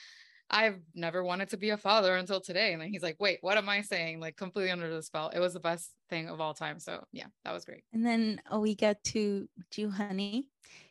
I've 0.52 0.80
never 0.94 1.24
wanted 1.24 1.48
to 1.50 1.56
be 1.56 1.70
a 1.70 1.78
father 1.78 2.14
until 2.16 2.40
today. 2.40 2.74
And 2.74 2.82
then 2.82 2.90
he's 2.90 3.02
like, 3.02 3.16
wait, 3.18 3.38
what 3.40 3.56
am 3.56 3.70
I 3.70 3.80
saying? 3.80 4.20
Like 4.20 4.36
completely 4.36 4.70
under 4.70 4.94
the 4.94 5.02
spell. 5.02 5.30
It 5.30 5.40
was 5.40 5.54
the 5.54 5.60
best 5.60 5.92
thing 6.10 6.28
of 6.28 6.42
all 6.42 6.52
time. 6.52 6.78
So 6.78 7.02
yeah, 7.10 7.26
that 7.44 7.52
was 7.52 7.64
great. 7.64 7.84
And 7.94 8.04
then 8.04 8.40
we 8.54 8.74
get 8.74 9.02
to 9.04 9.48
Joohoney. 9.74 10.44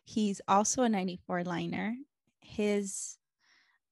He's 0.04 0.42
also 0.48 0.82
a 0.82 0.90
94 0.90 1.44
liner. 1.44 1.94
His 2.42 3.18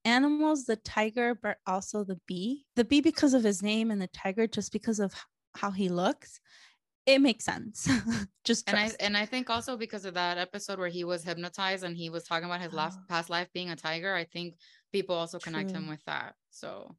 animals, 0.06 0.66
the 0.66 0.78
tiger, 0.78 1.36
but 1.36 1.58
also 1.68 2.04
the 2.04 2.20
bee. 2.26 2.66
The 2.76 2.86
bee 2.86 3.02
because 3.02 3.36
of 3.36 3.44
his 3.44 3.62
name 3.62 3.92
and 3.92 4.02
the 4.02 4.08
tiger 4.08 4.48
just 4.48 4.72
because 4.72 5.00
of 5.00 5.14
how 5.56 5.70
he 5.70 5.88
looks 5.88 6.40
it 7.10 7.22
makes 7.22 7.46
sense. 7.46 7.90
Just 8.46 8.70
and 8.70 8.78
I 8.78 8.92
and 9.00 9.18
I 9.18 9.26
think 9.26 9.50
also 9.50 9.78
because 9.78 10.06
of 10.06 10.14
that 10.14 10.38
episode 10.38 10.80
where 10.80 10.90
he 10.90 11.04
was 11.04 11.24
hypnotized 11.24 11.84
and 11.84 11.98
he 11.98 12.10
was 12.10 12.24
talking 12.24 12.46
about 12.46 12.62
his 12.62 12.74
last 12.74 13.00
oh. 13.02 13.06
past 13.10 13.30
life 13.30 13.48
being 13.54 13.72
a 13.72 13.76
tiger, 13.76 14.14
I 14.14 14.26
think 14.26 14.56
people 14.92 15.16
also 15.16 15.40
connect 15.40 15.70
True. 15.70 15.80
him 15.80 15.90
with 15.90 16.04
that. 16.06 16.36
So 16.52 16.96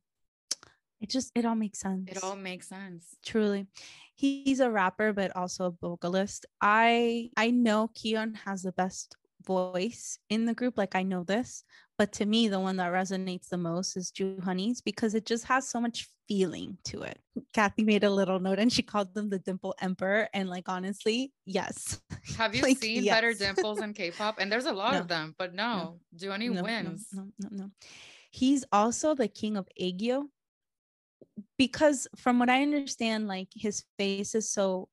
it 1.00 1.10
just 1.10 1.30
it 1.34 1.44
all 1.44 1.54
makes 1.54 1.78
sense. 1.78 2.08
It 2.10 2.22
all 2.24 2.36
makes 2.36 2.68
sense. 2.68 3.16
Truly. 3.24 3.66
He's 4.14 4.60
a 4.60 4.70
rapper 4.70 5.12
but 5.12 5.34
also 5.36 5.66
a 5.66 5.70
vocalist. 5.70 6.44
I 6.60 7.30
I 7.36 7.50
know 7.50 7.90
Kihyun 7.94 8.36
has 8.44 8.62
the 8.62 8.72
best 8.72 9.16
voice 9.46 10.18
in 10.28 10.44
the 10.44 10.54
group 10.54 10.76
like 10.76 10.94
I 10.94 11.02
know 11.02 11.24
this, 11.24 11.64
but 12.00 12.12
to 12.12 12.24
me, 12.24 12.48
the 12.48 12.58
one 12.58 12.78
that 12.78 12.94
resonates 12.94 13.50
the 13.50 13.58
most 13.58 13.94
is 13.94 14.10
Joohoney's 14.10 14.80
because 14.80 15.14
it 15.14 15.26
just 15.26 15.44
has 15.44 15.68
so 15.68 15.78
much 15.78 16.08
feeling 16.26 16.78
to 16.84 17.02
it. 17.02 17.18
Kathy 17.52 17.84
made 17.84 18.04
a 18.04 18.10
little 18.10 18.40
note 18.40 18.58
and 18.58 18.72
she 18.72 18.80
called 18.80 19.12
them 19.12 19.28
the 19.28 19.38
Dimple 19.38 19.74
Emperor. 19.82 20.26
And 20.32 20.48
like, 20.48 20.66
honestly, 20.66 21.34
yes. 21.44 22.00
Have 22.38 22.54
you 22.54 22.62
like, 22.62 22.78
seen 22.78 23.04
yes. 23.04 23.14
better 23.14 23.34
dimples 23.38 23.82
in 23.82 23.92
K 23.92 24.12
pop? 24.12 24.38
And 24.38 24.50
there's 24.50 24.64
a 24.64 24.72
lot 24.72 24.94
no. 24.94 25.00
of 25.00 25.08
them, 25.08 25.34
but 25.36 25.52
no, 25.52 25.98
no. 26.18 26.30
Honey 26.30 26.48
no, 26.48 26.62
wins. 26.62 27.08
No, 27.12 27.24
no, 27.38 27.48
no, 27.50 27.64
no. 27.64 27.70
He's 28.30 28.64
also 28.72 29.14
the 29.14 29.28
king 29.28 29.58
of 29.58 29.68
Aegyo 29.78 30.28
because 31.58 32.08
from 32.16 32.38
what 32.38 32.48
I 32.48 32.62
understand, 32.62 33.28
like 33.28 33.48
his 33.54 33.84
face 33.98 34.34
is 34.34 34.50
so 34.50 34.88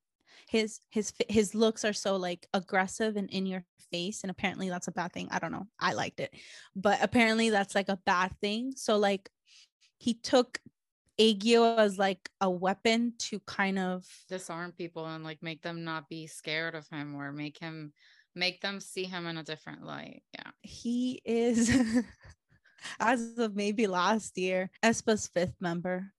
his 0.47 0.79
his 0.89 1.13
his 1.29 1.53
looks 1.53 1.83
are 1.85 1.93
so 1.93 2.15
like 2.15 2.47
aggressive 2.53 3.15
and 3.15 3.29
in 3.29 3.45
your 3.45 3.63
face 3.91 4.23
and 4.23 4.31
apparently 4.31 4.69
that's 4.69 4.87
a 4.87 4.91
bad 4.91 5.13
thing 5.13 5.27
i 5.31 5.39
don't 5.39 5.51
know 5.51 5.65
i 5.79 5.93
liked 5.93 6.19
it 6.19 6.33
but 6.75 6.99
apparently 7.01 7.49
that's 7.49 7.75
like 7.75 7.89
a 7.89 7.99
bad 8.05 8.31
thing 8.41 8.73
so 8.75 8.97
like 8.97 9.29
he 9.97 10.13
took 10.13 10.59
aegyo 11.19 11.77
as 11.77 11.97
like 11.97 12.29
a 12.41 12.49
weapon 12.49 13.13
to 13.17 13.39
kind 13.47 13.79
of 13.79 14.05
disarm 14.29 14.71
people 14.71 15.05
and 15.05 15.23
like 15.23 15.41
make 15.41 15.61
them 15.61 15.83
not 15.83 16.07
be 16.09 16.27
scared 16.27 16.75
of 16.75 16.87
him 16.89 17.15
or 17.15 17.31
make 17.31 17.57
him 17.57 17.91
make 18.37 18.61
them 18.61 18.79
see 18.79 19.03
him 19.03 19.25
in 19.25 19.37
a 19.37 19.43
different 19.43 19.83
light. 19.83 20.21
Yeah. 20.33 20.51
He 20.61 21.21
is 21.25 21.75
as 22.99 23.37
of 23.37 23.55
maybe 23.55 23.87
last 23.87 24.37
year, 24.37 24.69
aespa's 24.83 25.27
fifth 25.27 25.55
member. 25.59 26.13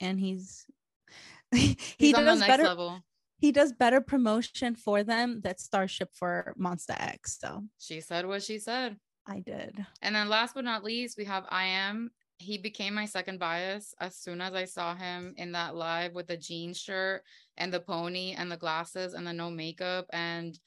And 0.00 0.20
he's 0.20 0.66
he 1.54 1.78
he's 1.98 2.12
does 2.12 2.40
better 2.40 2.64
level 2.64 3.00
he 3.38 3.52
does 3.52 3.72
better 3.72 4.00
promotion 4.00 4.74
for 4.74 5.02
them 5.02 5.40
that 5.44 5.60
Starship 5.60 6.10
for 6.12 6.54
Monsta 6.60 7.00
X. 7.00 7.38
So 7.40 7.64
she 7.78 8.00
said 8.00 8.26
what 8.26 8.42
she 8.42 8.58
said. 8.58 8.96
I 9.26 9.40
did. 9.40 9.84
And 10.02 10.14
then 10.14 10.28
last 10.28 10.54
but 10.54 10.64
not 10.64 10.84
least, 10.84 11.18
we 11.18 11.24
have 11.24 11.44
I.M. 11.48 12.10
He 12.38 12.58
became 12.58 12.94
my 12.94 13.04
second 13.04 13.38
bias 13.38 13.94
as 14.00 14.16
soon 14.16 14.40
as 14.40 14.54
I 14.54 14.64
saw 14.64 14.94
him 14.94 15.34
in 15.36 15.52
that 15.52 15.74
live 15.74 16.14
with 16.14 16.28
the 16.28 16.36
jean 16.36 16.72
shirt 16.72 17.22
and 17.56 17.72
the 17.72 17.80
pony 17.80 18.34
and 18.36 18.50
the 18.50 18.56
glasses 18.56 19.14
and 19.14 19.26
the 19.26 19.32
no 19.32 19.50
makeup 19.50 20.06
and 20.12 20.58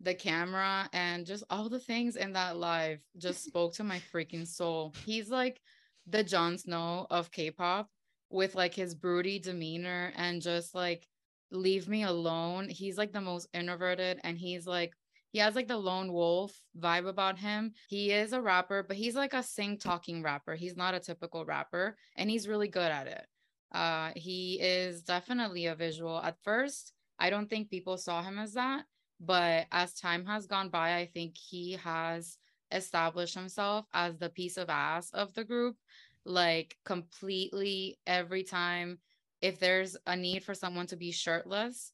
the 0.00 0.14
camera 0.14 0.88
and 0.92 1.26
just 1.26 1.44
all 1.50 1.68
the 1.68 1.78
things 1.78 2.16
in 2.16 2.32
that 2.32 2.56
live 2.56 3.00
just 3.16 3.44
spoke 3.48 3.74
to 3.74 3.84
my 3.84 4.00
freaking 4.12 4.46
soul. 4.46 4.94
He's 5.04 5.30
like 5.30 5.60
the 6.06 6.24
Jon 6.24 6.58
Snow 6.58 7.06
of 7.10 7.30
K-pop 7.30 7.88
with 8.30 8.54
like 8.54 8.74
his 8.74 8.94
broody 8.94 9.38
demeanor 9.38 10.12
and 10.16 10.42
just 10.42 10.74
like 10.74 11.06
leave 11.50 11.88
me 11.88 12.02
alone. 12.04 12.68
He's 12.68 12.98
like 12.98 13.12
the 13.12 13.20
most 13.20 13.48
introverted 13.52 14.20
and 14.24 14.38
he's 14.38 14.66
like 14.66 14.92
he 15.32 15.38
has 15.38 15.54
like 15.54 15.68
the 15.68 15.76
lone 15.76 16.12
wolf 16.12 16.60
vibe 16.78 17.06
about 17.06 17.38
him. 17.38 17.72
He 17.88 18.10
is 18.10 18.32
a 18.32 18.40
rapper, 18.40 18.82
but 18.82 18.96
he's 18.96 19.14
like 19.14 19.32
a 19.32 19.42
sing 19.44 19.78
talking 19.78 20.22
rapper. 20.22 20.54
He's 20.56 20.76
not 20.76 20.94
a 20.94 21.00
typical 21.00 21.44
rapper 21.44 21.96
and 22.16 22.28
he's 22.28 22.48
really 22.48 22.68
good 22.68 22.90
at 22.90 23.06
it. 23.06 23.26
Uh 23.72 24.12
he 24.16 24.58
is 24.60 25.02
definitely 25.02 25.66
a 25.66 25.74
visual. 25.74 26.20
At 26.20 26.42
first, 26.42 26.92
I 27.18 27.30
don't 27.30 27.48
think 27.48 27.70
people 27.70 27.96
saw 27.96 28.22
him 28.22 28.38
as 28.38 28.54
that, 28.54 28.84
but 29.20 29.66
as 29.70 29.94
time 29.94 30.26
has 30.26 30.46
gone 30.46 30.70
by, 30.70 30.96
I 30.96 31.06
think 31.06 31.36
he 31.36 31.72
has 31.72 32.38
established 32.72 33.34
himself 33.34 33.86
as 33.92 34.18
the 34.18 34.30
piece 34.30 34.56
of 34.56 34.70
ass 34.70 35.10
of 35.10 35.34
the 35.34 35.44
group 35.44 35.76
like 36.24 36.76
completely 36.84 37.98
every 38.06 38.42
time 38.42 38.98
if 39.42 39.58
there's 39.58 39.96
a 40.06 40.16
need 40.16 40.44
for 40.44 40.54
someone 40.54 40.86
to 40.86 40.96
be 40.96 41.10
shirtless 41.12 41.92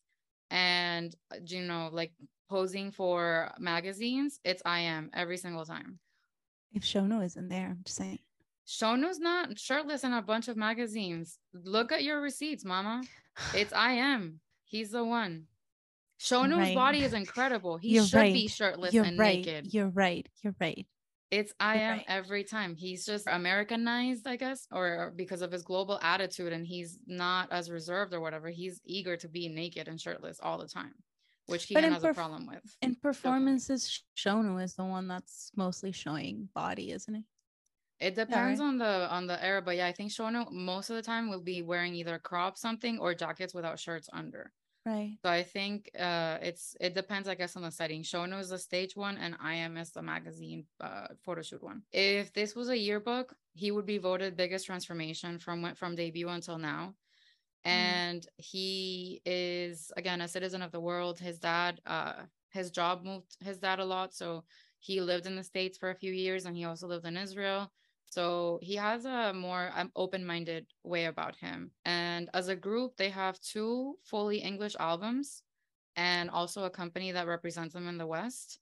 and 0.51 1.15
uh, 1.33 1.37
you 1.47 1.63
know 1.63 1.89
like 1.93 2.13
posing 2.49 2.91
for 2.93 3.51
magazines 3.59 4.39
it's 4.45 4.63
I.M 4.65 5.11
every 5.15 5.37
single 5.37 5.65
time 5.65 5.99
if 6.73 6.83
Shownu 6.83 7.25
isn't 7.25 7.49
there 7.49 7.69
i'm 7.71 7.81
just 7.85 7.97
saying 7.97 8.19
Shownu's 8.67 9.19
not 9.19 9.59
shirtless 9.59 10.05
in 10.05 10.13
a 10.13 10.23
bunch 10.23 10.49
of 10.49 10.57
magazines 10.57 11.39
look 11.53 11.93
at 11.93 12.05
your 12.05 12.21
receipts 12.21 12.65
mama 12.65 13.03
it's 13.55 13.73
I.M 13.73 14.41
he's 14.65 14.91
the 14.91 15.05
one 15.05 15.45
Shownu's 16.21 16.59
right. 16.59 16.75
body 16.75 17.03
is 17.03 17.13
incredible 17.13 17.77
he 17.77 17.95
You're 17.95 18.05
should 18.05 18.17
right. 18.19 18.33
be 18.33 18.49
shirtless 18.49 18.95
You're 18.95 19.05
and 19.05 19.19
right. 19.19 19.45
naked 19.45 19.75
You're 19.75 19.89
right. 19.91 20.27
You're 20.43 20.55
right. 20.61 20.87
It's 21.31 21.53
I.M 21.59 21.99
right. 21.99 22.05
every 22.09 22.45
time. 22.45 22.77
He's 22.77 23.05
just 23.05 23.27
Americanized, 23.27 24.27
I 24.27 24.37
guess, 24.37 24.67
or 24.71 25.13
because 25.17 25.43
of 25.43 25.51
his 25.51 25.63
global 25.63 25.99
attitude, 26.03 26.53
and 26.53 26.67
he's 26.67 26.99
not 27.07 27.51
as 27.51 27.71
reserved 27.71 28.15
or 28.15 28.21
whatever. 28.21 28.49
He's 28.49 28.81
eager 28.85 29.17
to 29.17 29.29
be 29.29 29.49
naked 29.49 29.89
and 29.89 30.01
shirtless 30.01 30.39
all 30.41 30.59
the 30.59 30.69
time, 30.69 30.95
which 31.47 31.65
he 31.65 31.75
has 31.75 32.03
perf- 32.03 32.11
a 32.11 32.15
problem 32.15 32.47
with. 32.47 32.77
In 32.81 32.95
performances, 32.95 34.05
Shownu 34.17 34.63
is 34.63 34.75
the 34.75 34.85
one 34.85 35.09
that's 35.09 35.51
mostly 35.57 35.91
showing 35.91 36.49
body, 36.55 36.93
isn't 36.93 37.15
he? 37.15 37.25
It 37.99 38.15
depends 38.15 38.61
right. 38.61 38.67
on 38.67 38.79
the 38.79 39.11
on 39.11 39.27
the 39.27 39.43
era, 39.45 39.63
but 39.63 39.77
yeah, 39.77 39.87
I 39.87 39.93
think 39.93 40.13
Shownu 40.13 40.53
most 40.53 40.91
of 40.91 40.97
the 40.97 41.03
time 41.03 41.29
will 41.29 41.43
be 41.43 41.63
wearing 41.63 41.95
either 41.95 42.19
crop 42.19 42.57
something 42.57 42.99
or 42.99 43.15
jackets 43.15 43.55
without 43.55 43.81
shirts 43.81 44.09
under. 44.13 44.53
Right. 44.87 45.19
So 45.25 45.31
I 45.31 45.43
think 45.43 45.91
uh, 45.99 46.39
it's 46.41 46.77
it 46.81 46.95
depends, 46.95 47.27
I 47.27 47.35
guess, 47.35 47.57
on 47.57 47.63
the 47.63 47.73
setting. 47.73 48.05
Shownu 48.05 48.39
is 48.39 48.51
the 48.51 48.59
stage 48.59 48.95
one, 48.95 49.19
and 49.19 49.35
I.M 49.43 49.77
is 49.77 49.91
the 49.91 50.01
magazine 50.01 50.65
uh, 50.81 51.09
photo 51.25 51.43
shoot 51.43 51.61
one. 51.61 51.83
If 51.93 52.33
this 52.33 52.55
was 52.55 52.69
a 52.69 52.79
yearbook, 52.79 53.35
he 53.55 53.73
would 53.73 53.85
be 53.85 53.99
voted 53.99 54.37
biggest 54.37 54.65
transformation 54.65 55.41
from 55.41 55.75
from 55.75 55.97
debut 55.97 56.29
until 56.29 56.57
now. 56.59 56.95
Mm. 57.67 57.71
And 57.71 58.21
mm. 58.21 58.29
he 58.37 59.23
is 59.27 59.91
again 59.97 60.21
a 60.21 60.29
citizen 60.29 60.63
of 60.63 60.71
the 60.71 60.81
world. 60.81 61.19
His 61.19 61.41
dad, 61.41 61.81
uh, 61.85 62.23
his 62.51 62.71
job 62.71 63.03
moved 63.03 63.37
his 63.45 63.59
dad 63.59 63.81
a 63.81 63.85
lot, 63.85 64.15
so 64.15 64.45
he 64.79 65.01
lived 65.01 65.27
in 65.27 65.35
the 65.35 65.43
states 65.43 65.77
for 65.77 65.91
a 65.91 65.97
few 65.97 66.13
years, 66.13 66.47
and 66.47 66.57
he 66.57 66.65
also 66.65 66.87
lived 66.87 67.07
in 67.07 67.17
Israel. 67.17 67.73
So 68.09 68.59
he 68.63 68.77
has 68.77 69.05
a 69.05 69.33
more 69.33 69.71
um, 69.75 69.91
open 69.97 70.25
minded 70.25 70.67
way 70.85 71.07
about 71.07 71.37
him. 71.37 71.71
And 71.85 72.31
as 72.33 72.49
a 72.49 72.57
group, 72.57 72.97
they 72.97 73.11
have 73.11 73.41
two 73.41 73.97
fully 74.03 74.39
English 74.39 74.77
albums 74.79 75.43
and 75.97 76.31
also 76.31 76.65
a 76.65 76.71
company 76.71 77.13
that 77.13 77.27
represents 77.27 77.75
them 77.75 77.89
in 77.89 77.99
the 77.99 78.07
West. 78.07 78.61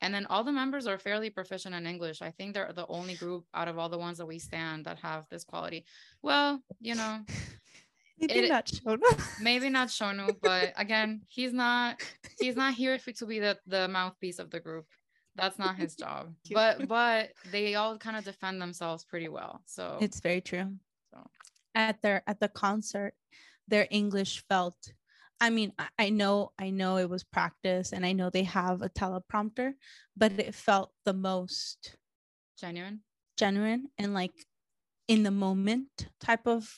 And 0.00 0.14
then 0.14 0.26
all 0.26 0.44
the 0.44 0.52
members 0.52 0.86
are 0.86 0.98
fairly 0.98 1.30
proficient 1.30 1.74
in 1.74 1.86
English. 1.86 2.20
I 2.20 2.30
think 2.30 2.54
they're 2.54 2.72
the 2.72 2.86
only 2.86 3.14
group 3.14 3.44
out 3.54 3.68
of 3.68 3.78
all 3.78 3.88
the 3.88 3.98
ones 3.98 4.18
that 4.18 4.26
we 4.26 4.38
stand 4.38 4.84
that 4.84 4.98
have 4.98 5.26
this 5.30 5.44
quality. 5.44 5.84
Well, 6.22 6.62
you 6.80 6.94
know, 6.94 7.20
maybe 8.18 8.46
it, 8.46 8.48
not 8.48 8.66
Shownu. 8.66 9.40
maybe 9.40 9.70
not 9.70 9.88
Shownu, 9.88 10.36
but 10.42 10.72
again, 10.76 11.22
he's 11.28 11.52
not 11.52 12.02
he's 12.38 12.56
not 12.56 12.74
here 12.74 12.98
to 12.98 13.26
be 13.26 13.38
the 13.40 13.58
the 13.66 13.88
mouthpiece 13.88 14.38
of 14.38 14.50
the 14.50 14.60
group. 14.60 14.86
That's 15.36 15.58
not 15.58 15.76
his 15.76 15.94
job. 15.94 16.34
but 16.52 16.88
but 16.88 17.30
they 17.50 17.74
all 17.74 17.98
kind 17.98 18.16
of 18.16 18.24
defend 18.24 18.60
themselves 18.60 19.04
pretty 19.04 19.28
well. 19.28 19.60
So 19.66 19.98
It's 20.00 20.20
very 20.20 20.40
true. 20.40 20.72
So. 21.12 21.18
At 21.74 22.00
their 22.02 22.22
at 22.26 22.40
the 22.40 22.48
concert, 22.48 23.14
their 23.68 23.86
English 23.90 24.44
felt 24.48 24.76
I 25.38 25.50
mean, 25.50 25.72
I, 25.98 26.08
know 26.08 26.52
I 26.58 26.70
know 26.70 26.96
it 26.96 27.10
was 27.10 27.22
practice 27.22 27.92
and 27.92 28.06
I 28.06 28.12
know 28.12 28.30
they 28.30 28.44
have 28.44 28.80
a 28.80 28.88
teleprompter, 28.88 29.74
but 30.16 30.32
it 30.32 30.54
felt 30.54 30.92
the 31.04 31.12
most 31.12 31.96
genuine. 32.58 33.00
genuine 33.36 33.88
and 33.98 34.14
like 34.14 34.32
in 35.08 35.24
the 35.24 35.30
moment 35.30 36.08
type 36.20 36.46
of 36.46 36.74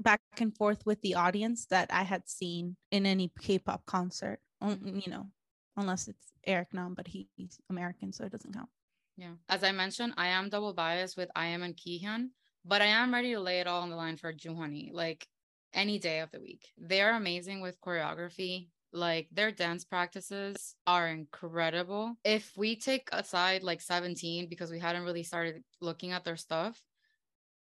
back 0.00 0.20
and 0.38 0.56
forth 0.56 0.86
with 0.86 1.02
the 1.02 1.14
audience 1.14 1.66
that 1.66 1.92
I 1.92 2.02
had 2.02 2.28
seen 2.28 2.76
in 2.90 3.04
any 3.04 3.30
K-pop 3.40 3.84
concert. 3.84 4.40
You 4.62 5.10
know, 5.10 5.26
unless 5.76 6.08
it's 6.08 6.32
Eric 6.46 6.68
Nam, 6.72 6.94
but 6.94 7.06
he, 7.06 7.28
he's 7.36 7.58
American, 7.70 8.12
so 8.12 8.24
it 8.24 8.32
doesn't 8.32 8.54
count. 8.54 8.68
Yeah. 9.16 9.32
As 9.48 9.62
I 9.62 9.72
mentioned, 9.72 10.14
I 10.16 10.28
am 10.28 10.48
double 10.48 10.72
biased 10.72 11.16
with 11.16 11.30
I.M 11.36 11.62
and 11.62 11.76
Kihyun, 11.76 12.28
but 12.64 12.82
I 12.82 12.86
am 12.86 13.12
ready 13.12 13.32
to 13.32 13.40
lay 13.40 13.60
it 13.60 13.66
all 13.66 13.82
on 13.82 13.90
the 13.90 13.96
line 13.96 14.16
for 14.16 14.32
Joohoney, 14.32 14.90
like 14.92 15.26
any 15.74 15.98
day 15.98 16.20
of 16.20 16.30
the 16.30 16.40
week. 16.40 16.66
They 16.78 17.02
are 17.02 17.12
amazing 17.12 17.60
with 17.60 17.80
choreography. 17.80 18.68
Like 18.94 19.28
their 19.32 19.50
dance 19.50 19.84
practices 19.84 20.74
are 20.86 21.08
incredible. 21.08 22.14
If 22.24 22.52
we 22.56 22.76
take 22.76 23.08
aside 23.10 23.62
like 23.62 23.80
17, 23.80 24.48
because 24.50 24.70
we 24.70 24.78
hadn't 24.78 25.04
really 25.04 25.22
started 25.22 25.62
looking 25.80 26.12
at 26.12 26.24
their 26.24 26.36
stuff, 26.36 26.82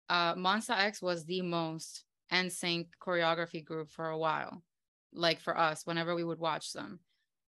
uh 0.09 0.33
Monsta 0.33 0.75
X 0.77 1.01
was 1.03 1.25
the 1.25 1.43
most 1.43 2.03
NSYNC 2.31 2.87
choreography 2.99 3.63
group 3.63 3.91
for 3.91 4.09
a 4.09 4.17
while. 4.17 4.63
Like 5.13 5.39
for 5.39 5.55
us, 5.55 5.85
whenever 5.85 6.15
we 6.15 6.23
would 6.23 6.39
watch 6.39 6.73
them 6.73 6.99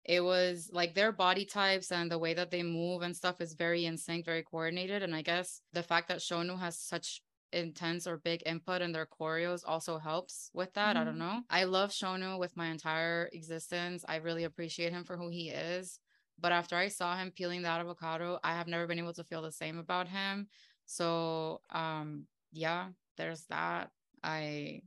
it 0.08 0.22
was 0.22 0.70
like 0.72 0.94
their 0.94 1.10
body 1.10 1.44
types 1.44 1.90
and 1.90 2.10
the 2.10 2.18
way 2.18 2.32
that 2.32 2.50
they 2.50 2.62
move 2.62 3.02
and 3.02 3.14
stuff 3.14 3.40
is 3.40 3.54
very 3.54 3.86
in 3.86 3.98
sync, 3.98 4.25
very 4.25 4.44
coordinated. 4.44 5.02
And 5.02 5.14
I 5.14 5.22
guess 5.22 5.60
the 5.72 5.82
fact 5.82 6.08
that 6.08 6.18
Shownu 6.18 6.58
has 6.58 6.78
such 6.78 7.22
intense 7.52 8.06
or 8.06 8.18
big 8.18 8.42
input 8.46 8.82
in 8.82 8.92
their 8.92 9.06
choreos 9.06 9.62
also 9.66 9.98
helps 9.98 10.50
with 10.54 10.72
that. 10.75 10.94
Mm-hmm. 10.94 10.98
I 10.98 11.04
don't 11.04 11.18
know. 11.18 11.40
I 11.50 11.64
love 11.64 11.90
Shownu 11.90 12.38
with 12.38 12.56
my 12.56 12.66
entire 12.68 13.28
existence. 13.32 14.04
I 14.08 14.16
really 14.16 14.44
appreciate 14.44 14.92
him 14.92 15.02
for 15.02 15.16
who 15.16 15.28
he 15.28 15.50
is. 15.50 15.98
But 16.38 16.52
after 16.52 16.76
I 16.76 16.88
saw 16.88 17.16
him 17.16 17.32
peeling 17.34 17.62
that 17.62 17.80
avocado, 17.80 18.38
I 18.44 18.54
have 18.54 18.68
never 18.68 18.86
been 18.86 18.98
able 18.98 19.14
to 19.14 19.25
feel 19.25 19.42
the 19.42 19.50
same 19.50 19.78
about 19.78 20.06
him. 20.06 20.46
So 20.84 21.62
um 21.70 22.26
yeah, 22.52 22.88
there's 23.16 23.44
that. 23.46 23.90
I 24.22 24.82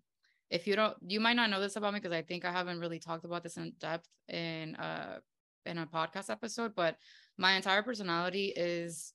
if 0.49 0.67
you 0.67 0.75
don't 0.75 0.95
you 1.05 1.19
might 1.19 1.35
not 1.35 1.49
know 1.49 1.59
this 1.59 1.75
about 1.75 1.93
me 1.93 1.99
because 1.99 2.11
i 2.11 2.21
think 2.21 2.45
i 2.45 2.51
haven't 2.51 2.79
really 2.79 2.99
talked 2.99 3.25
about 3.25 3.43
this 3.43 3.57
in 3.57 3.71
depth 3.79 4.07
in 4.27 4.75
a 4.75 5.19
in 5.65 5.77
a 5.77 5.85
podcast 5.85 6.29
episode 6.29 6.73
but 6.75 6.95
my 7.37 7.53
entire 7.53 7.83
personality 7.83 8.53
is 8.55 9.13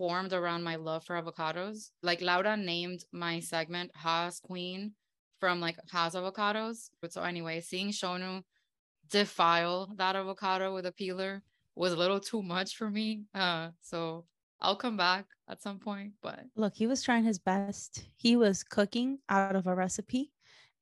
formed 0.00 0.32
around 0.32 0.62
my 0.62 0.76
love 0.76 1.04
for 1.04 1.20
avocados. 1.20 1.90
Like 2.02 2.22
laura 2.22 2.56
named 2.56 3.04
my 3.12 3.40
segment 3.40 3.90
Hass 3.94 4.40
queen 4.40 4.92
from 5.38 5.60
like 5.60 5.76
Hass 5.92 6.14
avocados. 6.14 6.88
But 7.02 7.12
so 7.12 7.22
anyway 7.22 7.60
seeing 7.60 7.90
Shownu 7.90 8.42
defile 9.10 9.92
that 9.96 10.16
avocado 10.16 10.72
with 10.72 10.86
a 10.86 10.92
peeler 10.92 11.42
was 11.74 11.92
a 11.92 11.96
little 11.96 12.20
too 12.20 12.42
much 12.42 12.76
for 12.76 12.88
me 12.88 13.24
uh 13.34 13.68
so 13.80 14.24
I'll 14.62 14.76
come 14.76 14.96
back 14.96 15.24
at 15.48 15.62
some 15.62 15.78
point, 15.78 16.12
but 16.22 16.40
look, 16.54 16.74
he 16.74 16.86
was 16.86 17.02
trying 17.02 17.24
his 17.24 17.38
best. 17.38 18.04
He 18.16 18.36
was 18.36 18.62
cooking 18.62 19.18
out 19.30 19.56
of 19.56 19.66
a 19.66 19.74
recipe 19.74 20.32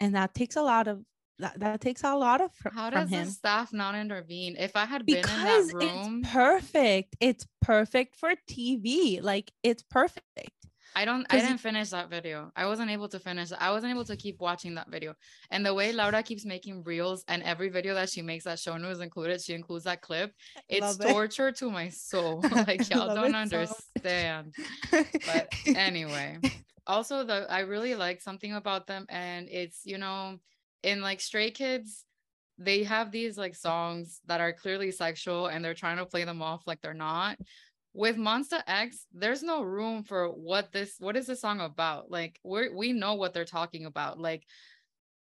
and 0.00 0.14
that 0.14 0.34
takes 0.34 0.56
a 0.56 0.62
lot 0.62 0.88
of 0.88 1.02
that, 1.40 1.58
that 1.60 1.80
takes 1.80 2.02
a 2.02 2.14
lot 2.16 2.40
of 2.40 2.52
fr- 2.52 2.70
how 2.70 2.90
does 2.90 3.10
the 3.10 3.24
staff 3.26 3.72
not 3.72 3.94
intervene 3.94 4.56
if 4.58 4.74
i 4.74 4.84
had 4.84 5.06
because 5.06 5.24
been 5.30 5.38
in 5.38 5.44
that 5.44 5.74
room 5.74 6.20
it's 6.20 6.32
perfect 6.32 7.16
it's 7.20 7.46
perfect 7.60 8.16
for 8.16 8.32
tv 8.50 9.22
like 9.22 9.52
it's 9.62 9.84
perfect 9.84 10.50
I 10.98 11.04
don't 11.04 11.26
I 11.30 11.38
didn't 11.38 11.58
finish 11.58 11.90
that 11.90 12.10
video. 12.10 12.50
I 12.56 12.66
wasn't 12.66 12.90
able 12.90 13.08
to 13.10 13.20
finish. 13.20 13.50
I 13.56 13.70
wasn't 13.70 13.92
able 13.92 14.04
to 14.06 14.16
keep 14.16 14.40
watching 14.40 14.74
that 14.74 14.90
video. 14.90 15.14
And 15.50 15.64
the 15.64 15.72
way 15.72 15.92
Laura 15.92 16.24
keeps 16.24 16.44
making 16.44 16.82
reels 16.82 17.24
and 17.28 17.42
every 17.44 17.68
video 17.68 17.94
that 17.94 18.10
she 18.10 18.20
makes 18.20 18.44
that 18.44 18.58
Shownu 18.58 18.90
is 18.90 19.00
included, 19.00 19.40
she 19.40 19.54
includes 19.54 19.84
that 19.84 20.00
clip. 20.00 20.32
It's 20.68 20.96
torture 20.96 21.52
to 21.52 21.70
my 21.70 21.88
soul. 21.90 22.42
like 22.66 22.90
y'all 22.90 23.14
don't 23.14 23.36
understand. 23.36 24.54
So 24.90 25.04
but 25.26 25.54
anyway. 25.66 26.38
Also 26.88 27.24
the 27.24 27.46
I 27.50 27.60
really 27.60 27.94
like 27.94 28.20
something 28.20 28.54
about 28.54 28.86
them 28.86 29.06
and 29.08 29.48
it's, 29.50 29.82
you 29.84 29.98
know, 29.98 30.38
in 30.82 31.00
like 31.02 31.20
Stray 31.20 31.50
Kids, 31.50 32.04
they 32.58 32.82
have 32.84 33.12
these 33.12 33.38
like 33.38 33.54
songs 33.54 34.20
that 34.26 34.40
are 34.40 34.52
clearly 34.52 34.90
sexual 34.90 35.46
and 35.46 35.64
they're 35.64 35.74
trying 35.74 35.98
to 35.98 36.06
play 36.06 36.24
them 36.24 36.42
off 36.42 36.66
like 36.66 36.80
they're 36.80 36.94
not 36.94 37.38
with 37.98 38.16
Monsta 38.16 38.62
X, 38.66 39.06
there's 39.12 39.42
no 39.42 39.62
room 39.62 40.04
for 40.04 40.28
what 40.28 40.72
this 40.72 40.94
what 41.00 41.16
is 41.16 41.26
this 41.26 41.40
song 41.40 41.60
about? 41.60 42.10
Like 42.10 42.38
we 42.44 42.68
we 42.68 42.92
know 42.92 43.14
what 43.14 43.34
they're 43.34 43.44
talking 43.44 43.86
about. 43.86 44.20
Like 44.20 44.44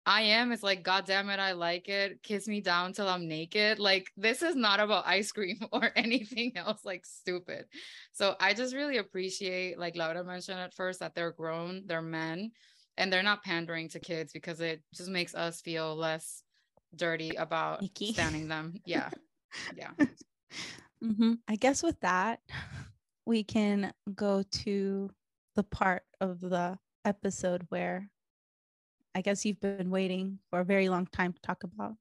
I.M 0.05 0.51
is 0.51 0.63
like 0.63 0.83
god 0.83 1.05
damn 1.05 1.29
it 1.29 1.39
I 1.39 1.51
like 1.51 1.87
it. 1.89 2.23
Kiss 2.23 2.47
me 2.47 2.61
down 2.61 2.93
till 2.93 3.07
I'm 3.07 3.27
naked. 3.27 3.79
Like 3.79 4.07
this 4.17 4.41
is 4.41 4.55
not 4.55 4.79
about 4.79 5.07
ice 5.07 5.31
cream 5.31 5.59
or 5.71 5.91
anything 5.95 6.53
else 6.55 6.83
like 6.83 7.05
stupid. 7.05 7.65
So 8.11 8.35
I 8.39 8.53
just 8.53 8.75
really 8.75 8.97
appreciate 8.97 9.77
like 9.77 9.95
Laura 9.95 10.23
mentioned 10.23 10.59
at 10.59 10.73
first 10.73 10.99
that 11.01 11.15
they're 11.15 11.31
grown, 11.31 11.83
they're 11.85 12.01
men 12.01 12.51
and 12.97 13.11
they're 13.11 13.23
not 13.23 13.43
pandering 13.43 13.89
to 13.89 13.99
kids 13.99 14.33
because 14.33 14.61
it 14.61 14.81
just 14.93 15.09
makes 15.09 15.35
us 15.35 15.61
feel 15.61 15.95
less 15.95 16.43
dirty 16.95 17.31
about 17.35 17.83
Icky. 17.83 18.13
standing 18.13 18.47
them. 18.47 18.75
Yeah. 18.85 19.09
Yeah. 19.75 19.89
Mm-hmm. 21.03 21.33
I 21.47 21.55
guess 21.55 21.81
with 21.81 21.99
that, 22.01 22.39
we 23.25 23.43
can 23.43 23.91
go 24.13 24.43
to 24.43 25.09
the 25.55 25.63
part 25.63 26.03
of 26.21 26.39
the 26.39 26.77
episode 27.03 27.65
where 27.69 28.11
I 29.15 29.21
guess 29.21 29.45
you've 29.45 29.59
been 29.59 29.89
waiting 29.89 30.39
for 30.49 30.59
a 30.59 30.65
very 30.65 30.89
long 30.89 31.07
time 31.07 31.33
to 31.33 31.41
talk 31.41 31.63
about. 31.63 31.93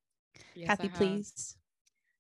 Yes, 0.55 0.69
Kathy, 0.69 0.89
please. 0.89 1.57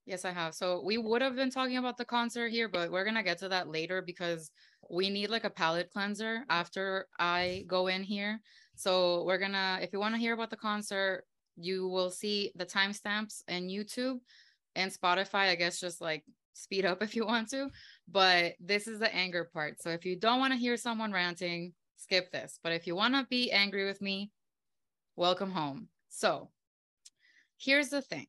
Yes, 0.06 0.24
I 0.24 0.30
have. 0.30 0.54
So 0.54 0.82
we 0.82 0.96
would 0.96 1.20
have 1.20 1.36
been 1.36 1.50
talking 1.50 1.76
about 1.76 1.98
the 1.98 2.04
concert 2.04 2.48
here, 2.48 2.68
but 2.68 2.90
we're 2.90 3.04
gonna 3.04 3.22
get 3.22 3.38
to 3.38 3.48
that 3.50 3.68
later 3.68 4.00
because 4.00 4.50
we 4.88 5.10
need 5.10 5.28
like 5.28 5.44
a 5.44 5.50
palate 5.50 5.90
cleanser 5.90 6.44
after 6.48 7.06
I 7.18 7.64
go 7.66 7.88
in 7.88 8.02
here. 8.02 8.40
So 8.74 9.24
we're 9.24 9.38
gonna, 9.38 9.78
if 9.82 9.92
you 9.92 9.98
want 9.98 10.14
to 10.14 10.20
hear 10.20 10.32
about 10.32 10.50
the 10.50 10.56
concert, 10.56 11.24
you 11.56 11.88
will 11.88 12.10
see 12.10 12.52
the 12.56 12.64
timestamps 12.64 13.42
and 13.48 13.68
YouTube 13.68 14.20
and 14.76 14.90
Spotify. 14.90 15.50
I 15.50 15.56
guess 15.56 15.78
just 15.78 16.00
like 16.00 16.24
speed 16.54 16.86
up 16.86 17.02
if 17.02 17.14
you 17.14 17.26
want 17.26 17.50
to, 17.50 17.68
but 18.10 18.54
this 18.60 18.88
is 18.88 18.98
the 18.98 19.14
anger 19.14 19.50
part. 19.52 19.82
So 19.82 19.90
if 19.90 20.06
you 20.06 20.16
don't 20.16 20.40
want 20.40 20.54
to 20.54 20.58
hear 20.58 20.76
someone 20.76 21.12
ranting, 21.12 21.74
skip 21.96 22.30
this. 22.32 22.58
But 22.62 22.72
if 22.72 22.86
you 22.86 22.96
want 22.96 23.14
to 23.14 23.26
be 23.28 23.52
angry 23.52 23.84
with 23.84 24.00
me, 24.00 24.30
welcome 25.18 25.50
home. 25.50 25.88
So 26.08 26.48
here's 27.58 27.88
the 27.88 28.00
thing 28.00 28.26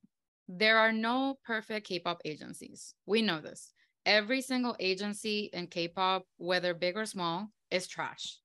there 0.48 0.80
are 0.80 0.92
no 0.92 1.38
perfect 1.46 1.88
K 1.88 2.00
pop 2.00 2.20
agencies. 2.26 2.96
We 3.06 3.22
know 3.22 3.40
this. 3.40 3.72
Every 4.08 4.42
single 4.42 4.76
agency 4.80 5.52
in 5.54 5.68
K 5.68 5.88
pop, 5.88 6.24
whether 6.38 6.74
big 6.74 6.98
or 6.98 7.06
small, 7.06 7.50
is 7.70 7.88
trash 7.88 8.40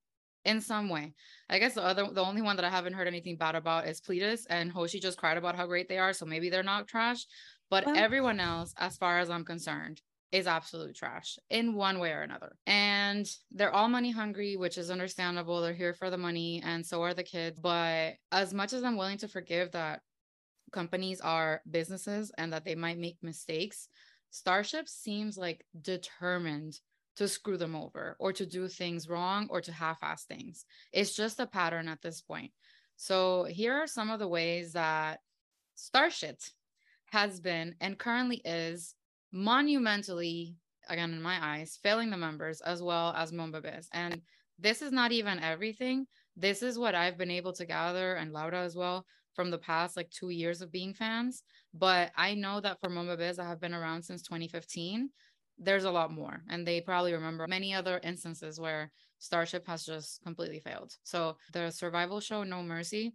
in 0.44 0.60
some 0.60 0.90
way. 0.90 1.14
I 1.48 1.58
guess 1.58 1.72
the 1.72 1.82
other, 1.82 2.06
the 2.12 2.22
only 2.22 2.42
one 2.42 2.56
that 2.56 2.66
I 2.66 2.70
haven't 2.70 2.92
heard 2.92 3.08
anything 3.08 3.36
bad 3.36 3.54
about 3.54 3.88
is 3.88 4.02
Pledis, 4.02 4.42
and 4.50 4.70
Hoshi 4.70 5.00
just 5.00 5.16
cried 5.16 5.38
about 5.38 5.56
how 5.56 5.66
great 5.66 5.88
they 5.88 5.96
are. 5.96 6.12
So 6.12 6.26
maybe 6.26 6.50
they're 6.50 6.62
not 6.62 6.86
trash. 6.86 7.24
But 7.70 7.86
well, 7.86 7.96
everyone 7.96 8.40
else, 8.40 8.74
as 8.76 8.98
far 8.98 9.20
as 9.20 9.30
I'm 9.30 9.46
concerned, 9.46 10.02
is 10.34 10.48
absolute 10.48 10.96
trash 10.96 11.38
in 11.48 11.74
one 11.74 12.00
way 12.00 12.10
or 12.10 12.22
another. 12.22 12.56
And 12.66 13.24
they're 13.52 13.72
all 13.72 13.86
money 13.86 14.10
hungry, 14.10 14.56
which 14.56 14.78
is 14.78 14.90
understandable. 14.90 15.60
They're 15.60 15.72
here 15.72 15.94
for 15.94 16.10
the 16.10 16.18
money, 16.18 16.60
and 16.64 16.84
so 16.84 17.00
are 17.04 17.14
the 17.14 17.22
kids. 17.22 17.60
But 17.60 18.14
as 18.32 18.52
much 18.52 18.72
as 18.72 18.82
I'm 18.82 18.96
willing 18.96 19.18
to 19.18 19.28
forgive 19.28 19.70
that 19.72 20.00
companies 20.72 21.20
are 21.20 21.62
businesses 21.70 22.32
and 22.36 22.52
that 22.52 22.64
they 22.64 22.74
might 22.74 22.98
make 22.98 23.16
mistakes, 23.22 23.88
Starship 24.30 24.88
seems 24.88 25.38
like 25.38 25.64
determined 25.80 26.80
to 27.14 27.28
screw 27.28 27.56
them 27.56 27.76
over 27.76 28.16
or 28.18 28.32
to 28.32 28.44
do 28.44 28.66
things 28.66 29.08
wrong 29.08 29.46
or 29.50 29.60
to 29.60 29.70
half 29.70 29.98
ass 30.02 30.24
things. 30.24 30.64
It's 30.92 31.14
just 31.14 31.38
a 31.38 31.46
pattern 31.46 31.86
at 31.86 32.02
this 32.02 32.20
point. 32.20 32.50
So 32.96 33.44
here 33.44 33.74
are 33.74 33.86
some 33.86 34.10
of 34.10 34.18
the 34.18 34.26
ways 34.26 34.72
that 34.72 35.20
Starship 35.76 36.40
has 37.12 37.38
been 37.38 37.76
and 37.80 37.96
currently 37.96 38.42
is 38.44 38.96
monumentally, 39.34 40.54
again, 40.88 41.12
in 41.12 41.20
my 41.20 41.38
eyes, 41.42 41.78
failing 41.82 42.08
the 42.08 42.16
members 42.16 42.60
as 42.60 42.80
well 42.80 43.12
as 43.16 43.32
Monbebes. 43.32 43.88
And 43.92 44.22
this 44.60 44.80
is 44.80 44.92
not 44.92 45.10
even 45.10 45.40
everything. 45.40 46.06
This 46.36 46.62
is 46.62 46.78
what 46.78 46.94
I've 46.94 47.18
been 47.18 47.32
able 47.32 47.52
to 47.54 47.66
gather 47.66 48.14
and 48.14 48.32
Laura 48.32 48.62
as 48.62 48.76
well 48.76 49.04
from 49.34 49.50
the 49.50 49.58
past 49.58 49.96
like 49.96 50.08
two 50.10 50.30
years 50.30 50.62
of 50.62 50.70
being 50.70 50.94
fans. 50.94 51.42
But 51.74 52.12
I 52.16 52.34
know 52.34 52.60
that 52.60 52.78
for 52.80 52.88
Monbebes, 52.88 53.40
I 53.40 53.48
have 53.48 53.60
been 53.60 53.74
around 53.74 54.04
since 54.04 54.22
2015. 54.22 55.10
There's 55.58 55.84
a 55.84 55.90
lot 55.90 56.12
more. 56.12 56.42
And 56.48 56.64
they 56.64 56.80
probably 56.80 57.12
remember 57.12 57.48
many 57.48 57.74
other 57.74 58.00
instances 58.04 58.60
where 58.60 58.92
Starship 59.18 59.66
has 59.66 59.84
just 59.84 60.22
completely 60.22 60.60
failed. 60.60 60.92
So 61.02 61.36
the 61.52 61.72
survival 61.72 62.20
show, 62.20 62.44
No 62.44 62.62
Mercy, 62.62 63.14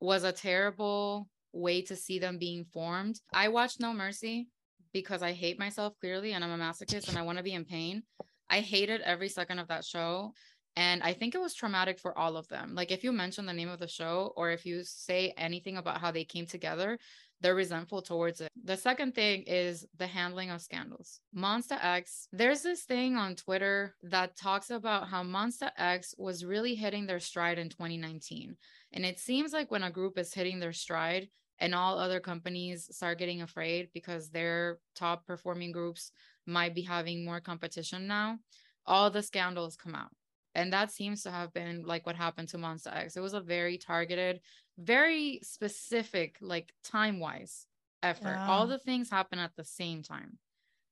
was 0.00 0.24
a 0.24 0.32
terrible 0.32 1.28
way 1.52 1.82
to 1.82 1.96
see 1.96 2.18
them 2.18 2.38
being 2.38 2.64
formed. 2.64 3.20
I 3.34 3.48
watched 3.48 3.80
No 3.80 3.92
Mercy 3.92 4.48
because 4.94 5.22
I 5.22 5.32
hate 5.32 5.58
myself 5.58 5.92
clearly 6.00 6.32
and 6.32 6.42
I'm 6.42 6.58
a 6.58 6.64
masochist 6.64 7.08
and 7.08 7.18
I 7.18 7.22
want 7.22 7.36
to 7.36 7.44
be 7.44 7.52
in 7.52 7.66
pain. 7.66 8.04
I 8.48 8.60
hated 8.60 9.02
every 9.02 9.28
second 9.28 9.58
of 9.58 9.68
that 9.68 9.84
show. 9.84 10.32
And 10.76 11.02
I 11.02 11.12
think 11.12 11.34
it 11.34 11.40
was 11.40 11.54
traumatic 11.54 12.00
for 12.00 12.16
all 12.18 12.36
of 12.36 12.48
them. 12.48 12.74
Like, 12.74 12.90
if 12.90 13.04
you 13.04 13.12
mention 13.12 13.46
the 13.46 13.52
name 13.52 13.68
of 13.68 13.78
the 13.78 13.86
show 13.86 14.32
or 14.36 14.50
if 14.50 14.66
you 14.66 14.82
say 14.82 15.32
anything 15.36 15.76
about 15.76 16.00
how 16.00 16.10
they 16.10 16.24
came 16.24 16.46
together, 16.46 16.98
they're 17.40 17.54
resentful 17.54 18.02
towards 18.02 18.40
it. 18.40 18.48
The 18.64 18.76
second 18.76 19.14
thing 19.14 19.44
is 19.46 19.86
the 19.98 20.06
handling 20.06 20.50
of 20.50 20.62
scandals. 20.62 21.20
Monsta 21.36 21.78
X, 21.80 22.26
there's 22.32 22.62
this 22.62 22.82
thing 22.82 23.16
on 23.16 23.36
Twitter 23.36 23.94
that 24.02 24.36
talks 24.36 24.70
about 24.70 25.08
how 25.08 25.22
Monsta 25.22 25.70
X 25.76 26.14
was 26.18 26.44
really 26.44 26.74
hitting 26.74 27.06
their 27.06 27.20
stride 27.20 27.58
in 27.58 27.68
2019. 27.68 28.56
And 28.92 29.04
it 29.04 29.20
seems 29.20 29.52
like 29.52 29.70
when 29.70 29.82
a 29.82 29.90
group 29.90 30.18
is 30.18 30.34
hitting 30.34 30.58
their 30.58 30.72
stride 30.72 31.28
and 31.64 31.74
all 31.74 31.98
other 31.98 32.20
companies 32.20 32.94
start 32.94 33.18
getting 33.18 33.40
afraid 33.40 33.88
because 33.94 34.28
their 34.28 34.80
top 34.94 35.26
performing 35.26 35.72
groups 35.72 36.12
might 36.46 36.74
be 36.74 36.82
having 36.82 37.24
more 37.24 37.40
competition 37.40 38.06
now, 38.06 38.38
all 38.84 39.08
the 39.10 39.22
scandals 39.22 39.74
come 39.74 39.94
out. 39.94 40.10
And 40.54 40.74
that 40.74 40.92
seems 40.92 41.22
to 41.22 41.30
have 41.30 41.54
been 41.54 41.82
like 41.86 42.04
what 42.04 42.16
happened 42.16 42.50
to 42.50 42.58
Monsta 42.58 42.94
X. 42.94 43.16
It 43.16 43.20
was 43.20 43.32
a 43.32 43.40
very 43.40 43.78
targeted, 43.78 44.40
very 44.76 45.40
specific, 45.42 46.36
like 46.42 46.70
time 46.84 47.18
wise 47.18 47.66
effort. 48.02 48.36
Yeah. 48.36 48.46
All 48.46 48.66
the 48.66 48.78
things 48.78 49.08
happen 49.08 49.38
at 49.38 49.52
the 49.56 49.64
same 49.64 50.02
time. 50.02 50.38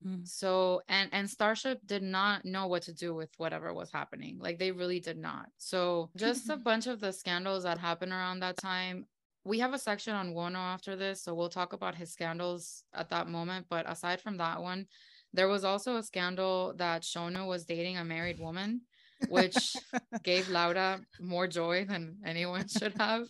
Mm. 0.07 0.27
So 0.27 0.81
and 0.89 1.11
and 1.13 1.29
Starship 1.29 1.81
did 1.87 2.03
not 2.03 2.47
know 2.47 2.67
what 2.67 2.83
to 2.85 2.95
do 2.95 3.15
with 3.15 3.29
whatever 3.37 3.75
was 3.75 3.93
happening. 3.93 4.39
Like 4.41 4.59
they 4.59 4.73
really 4.73 5.01
did 5.01 5.19
not. 5.19 5.47
So 5.59 6.11
just 6.17 6.49
a 6.49 6.57
bunch 6.57 6.87
of 6.87 6.99
the 6.99 7.13
scandals 7.13 7.65
that 7.65 7.79
happened 7.79 8.13
around 8.13 8.41
that 8.41 8.57
time. 8.57 9.07
We 9.45 9.59
have 9.59 9.75
a 9.75 9.79
section 9.79 10.15
on 10.15 10.35
Wonho 10.35 10.57
after 10.57 10.97
this, 10.97 11.23
so 11.23 11.35
we'll 11.35 11.49
talk 11.49 11.73
about 11.73 11.95
his 11.95 12.13
scandals 12.13 12.85
at 12.95 13.11
that 13.11 13.29
moment. 13.29 13.67
But 13.69 13.91
aside 13.91 14.21
from 14.21 14.37
that 14.39 14.63
one, 14.63 14.87
there 15.33 15.49
was 15.49 15.65
also 15.65 15.97
a 15.97 16.03
scandal 16.03 16.75
that 16.77 17.03
Shownu 17.03 17.47
was 17.47 17.65
dating 17.65 17.97
a 17.97 18.05
married 18.05 18.39
woman 18.39 18.83
which 19.29 19.77
gave 20.23 20.49
Laura 20.49 21.01
more 21.21 21.47
joy 21.47 21.85
than 21.85 22.17
anyone 22.25 22.69
should 22.69 22.95
have 22.99 23.27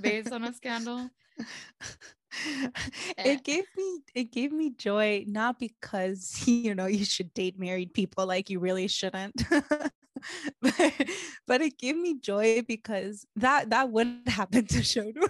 based 0.00 0.32
on 0.32 0.44
a 0.44 0.52
scandal. 0.52 1.08
it 2.58 2.72
eh. 3.18 3.36
gave 3.44 3.64
me 3.76 4.00
it 4.14 4.32
gave 4.32 4.52
me 4.52 4.70
joy 4.76 5.24
not 5.26 5.58
because 5.58 6.42
you 6.46 6.74
know 6.74 6.86
you 6.86 7.04
should 7.04 7.32
date 7.34 7.58
married 7.58 7.92
people 7.94 8.26
like 8.26 8.50
you 8.50 8.58
really 8.58 8.88
shouldn't 8.88 9.42
but, 10.62 10.92
but 11.46 11.60
it 11.60 11.78
gave 11.78 11.96
me 11.96 12.18
joy 12.18 12.62
because 12.66 13.26
that 13.36 13.70
that 13.70 13.90
would 13.90 14.20
happen 14.26 14.66
to 14.66 14.78
Shownu 14.80 15.28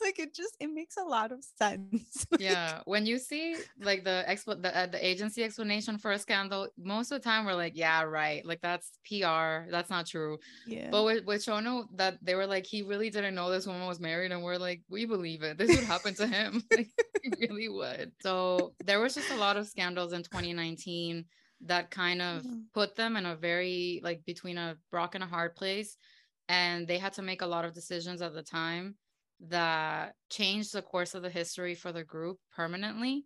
like 0.00 0.18
it 0.18 0.34
just 0.34 0.56
it 0.60 0.68
makes 0.68 0.96
a 0.96 1.04
lot 1.04 1.32
of 1.32 1.44
sense. 1.58 2.26
Yeah 2.38 2.80
when 2.86 3.06
you 3.06 3.18
see 3.18 3.56
like 3.80 4.04
the 4.04 4.24
expo 4.28 4.60
the, 4.60 4.76
uh, 4.76 4.86
the 4.86 5.04
agency 5.04 5.44
explanation 5.44 5.98
for 5.98 6.12
a 6.12 6.18
scandal 6.18 6.68
most 6.76 7.12
of 7.12 7.20
the 7.20 7.24
time 7.24 7.44
we're 7.44 7.54
like 7.54 7.76
yeah 7.76 8.02
right 8.02 8.44
like 8.44 8.60
that's 8.60 8.98
pr 9.06 9.70
that's 9.70 9.90
not 9.90 10.06
true. 10.06 10.38
Yeah. 10.66 10.88
But 10.90 11.04
with, 11.04 11.24
with 11.24 11.44
Shownu 11.44 11.86
that 11.96 12.18
they 12.22 12.34
were 12.34 12.46
like 12.46 12.66
he 12.66 12.82
really 12.82 13.10
didn't 13.10 13.34
know 13.34 13.50
this 13.50 13.66
woman 13.66 13.86
was 13.86 14.00
married 14.00 14.32
and 14.32 14.42
we're 14.42 14.56
like 14.56 14.82
we 14.88 15.04
believe 15.04 15.42
it. 15.42 15.58
This 15.58 15.76
would 15.76 15.84
happen 15.84 16.14
to 16.14 16.26
him. 16.26 16.62
Like, 16.72 16.90
he 17.22 17.32
really 17.40 17.68
would. 17.68 18.12
So 18.20 18.72
there 18.84 19.00
was 19.00 19.14
just 19.14 19.30
a 19.30 19.36
lot 19.36 19.56
of 19.56 19.66
scandals 19.66 20.12
in 20.12 20.22
2019 20.22 21.24
that 21.66 21.90
kind 21.90 22.20
of 22.20 22.44
put 22.74 22.96
them 22.96 23.16
in 23.16 23.26
a 23.26 23.36
very 23.36 24.00
like 24.02 24.24
between 24.24 24.58
a 24.58 24.76
rock 24.90 25.14
and 25.14 25.22
a 25.22 25.28
hard 25.28 25.54
place 25.54 25.96
and 26.48 26.86
they 26.88 26.98
had 26.98 27.12
to 27.12 27.22
make 27.22 27.42
a 27.42 27.46
lot 27.46 27.64
of 27.64 27.72
decisions 27.72 28.20
at 28.20 28.34
the 28.34 28.42
time 28.42 28.96
that 29.48 30.14
changed 30.30 30.72
the 30.72 30.82
course 30.82 31.14
of 31.14 31.22
the 31.22 31.30
history 31.30 31.74
for 31.74 31.92
the 31.92 32.04
group 32.04 32.38
permanently 32.54 33.24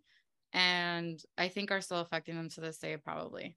and 0.53 1.21
i 1.37 1.47
think 1.47 1.71
are 1.71 1.81
still 1.81 1.99
affecting 1.99 2.35
them 2.35 2.49
to 2.49 2.61
this 2.61 2.77
day 2.77 2.95
probably. 2.97 3.55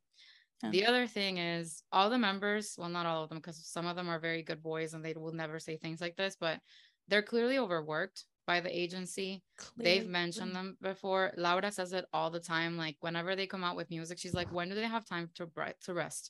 Yeah. 0.63 0.71
the 0.71 0.87
other 0.87 1.07
thing 1.07 1.39
is 1.39 1.83
all 1.93 2.11
the 2.11 2.19
members 2.19 2.75
well 2.77 2.89
not 2.89 3.07
all 3.07 3.23
of 3.23 3.29
them 3.29 3.39
because 3.39 3.65
some 3.67 3.87
of 3.87 3.97
them 3.97 4.09
are 4.09 4.19
very 4.19 4.43
good 4.43 4.63
boys 4.63 4.93
and 4.93 5.05
they 5.05 5.15
will 5.15 5.33
never 5.33 5.59
say 5.59 5.77
things 5.77 6.01
like 6.01 6.17
this 6.17 6.37
but 6.39 6.59
they're 7.09 7.23
clearly 7.23 7.59
overworked 7.59 8.25
by 8.51 8.59
the 8.61 8.81
agency 8.85 9.31
clearly. 9.57 9.85
they've 9.85 10.11
mentioned 10.23 10.55
them 10.55 10.77
before 10.91 11.33
laura 11.37 11.71
says 11.71 11.93
it 11.93 12.07
all 12.13 12.31
the 12.31 12.47
time 12.55 12.73
like 12.85 12.97
whenever 13.01 13.33
they 13.35 13.47
come 13.47 13.65
out 13.69 13.79
with 13.79 13.91
music 13.97 14.19
she's 14.19 14.39
like 14.41 14.51
when 14.57 14.69
do 14.69 14.75
they 14.75 14.91
have 14.97 15.05
time 15.05 15.27
to 15.37 15.45
to 15.85 15.95
rest 16.05 16.25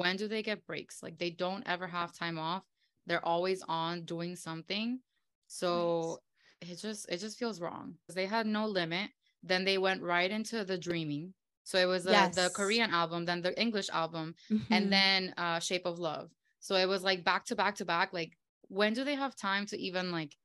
when 0.00 0.14
do 0.16 0.26
they 0.28 0.42
get 0.42 0.66
breaks 0.66 1.02
like 1.02 1.16
they 1.18 1.32
don't 1.44 1.68
ever 1.74 1.86
have 1.86 2.12
time 2.24 2.38
off 2.38 2.64
they're 3.06 3.24
always 3.34 3.60
on 3.68 4.04
doing 4.04 4.36
something 4.36 5.00
so 5.48 6.20
nice. 6.62 6.70
it 6.72 6.80
just 6.80 7.10
it 7.10 7.16
just 7.18 7.38
feels 7.38 7.60
wrong. 7.60 7.94
They 8.14 8.26
had 8.26 8.46
no 8.46 8.66
limit. 8.66 9.10
Then 9.42 9.64
they 9.64 9.78
went 9.78 10.02
right 10.02 10.30
into 10.30 10.64
the 10.64 10.78
dreaming. 10.78 11.34
So 11.64 11.78
it 11.78 11.86
was 11.86 12.04
the, 12.04 12.12
yes. 12.12 12.34
the 12.34 12.50
Korean 12.54 12.90
album, 12.90 13.24
then 13.26 13.42
the 13.42 13.58
English 13.60 13.90
album, 13.90 14.34
mm-hmm. 14.50 14.72
and 14.72 14.92
then 14.92 15.34
uh 15.36 15.58
Shape 15.58 15.86
of 15.86 15.98
Love. 15.98 16.30
So 16.60 16.76
it 16.76 16.86
was 16.86 17.02
like 17.02 17.24
back 17.24 17.44
to 17.46 17.56
back 17.56 17.76
to 17.76 17.84
back. 17.84 18.12
Like 18.12 18.36
when 18.68 18.92
do 18.92 19.04
they 19.04 19.14
have 19.14 19.34
time 19.34 19.66
to 19.66 19.78
even 19.78 20.12
like 20.12 20.36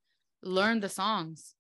learn 0.43 0.79
the 0.79 0.89
songs? 0.89 1.55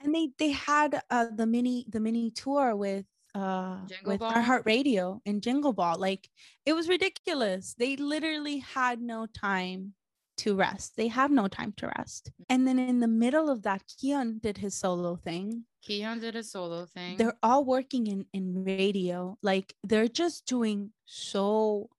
And 0.00 0.14
they 0.14 0.30
they 0.38 0.50
had 0.50 1.02
uh 1.10 1.26
the 1.34 1.46
mini 1.46 1.84
the 1.88 2.00
mini 2.00 2.30
tour 2.30 2.74
with 2.74 3.04
uh 3.34 3.84
Jingle 3.86 4.12
with 4.12 4.20
Ball? 4.20 4.32
iHeartRadio 4.32 5.20
and 5.26 5.42
jingle 5.42 5.72
ball 5.72 5.96
like 5.96 6.28
it 6.66 6.72
was 6.72 6.88
ridiculous 6.88 7.74
they 7.78 7.94
literally 7.96 8.58
had 8.58 9.00
no 9.00 9.26
time 9.26 9.94
to 10.40 10.54
rest. 10.54 10.96
They 10.96 11.08
have 11.08 11.30
no 11.30 11.48
time 11.48 11.72
to 11.76 11.92
rest. 11.98 12.30
And 12.48 12.66
then 12.66 12.78
in 12.78 13.00
the 13.00 13.08
middle 13.08 13.50
of 13.50 13.62
that, 13.62 13.82
Kihyun 13.86 14.40
did 14.40 14.56
his 14.58 14.74
solo 14.74 15.16
thing. 15.16 15.64
Kihyun 15.86 16.20
did 16.20 16.34
a 16.34 16.42
solo 16.42 16.86
thing. 16.86 17.18
They're 17.18 17.36
all 17.42 17.64
working 17.64 18.06
in, 18.06 18.26
in 18.32 18.64
radio. 18.64 19.36
Like 19.42 19.74
they're 19.84 20.08
just 20.08 20.46
doing 20.46 20.92
so, 21.04 21.90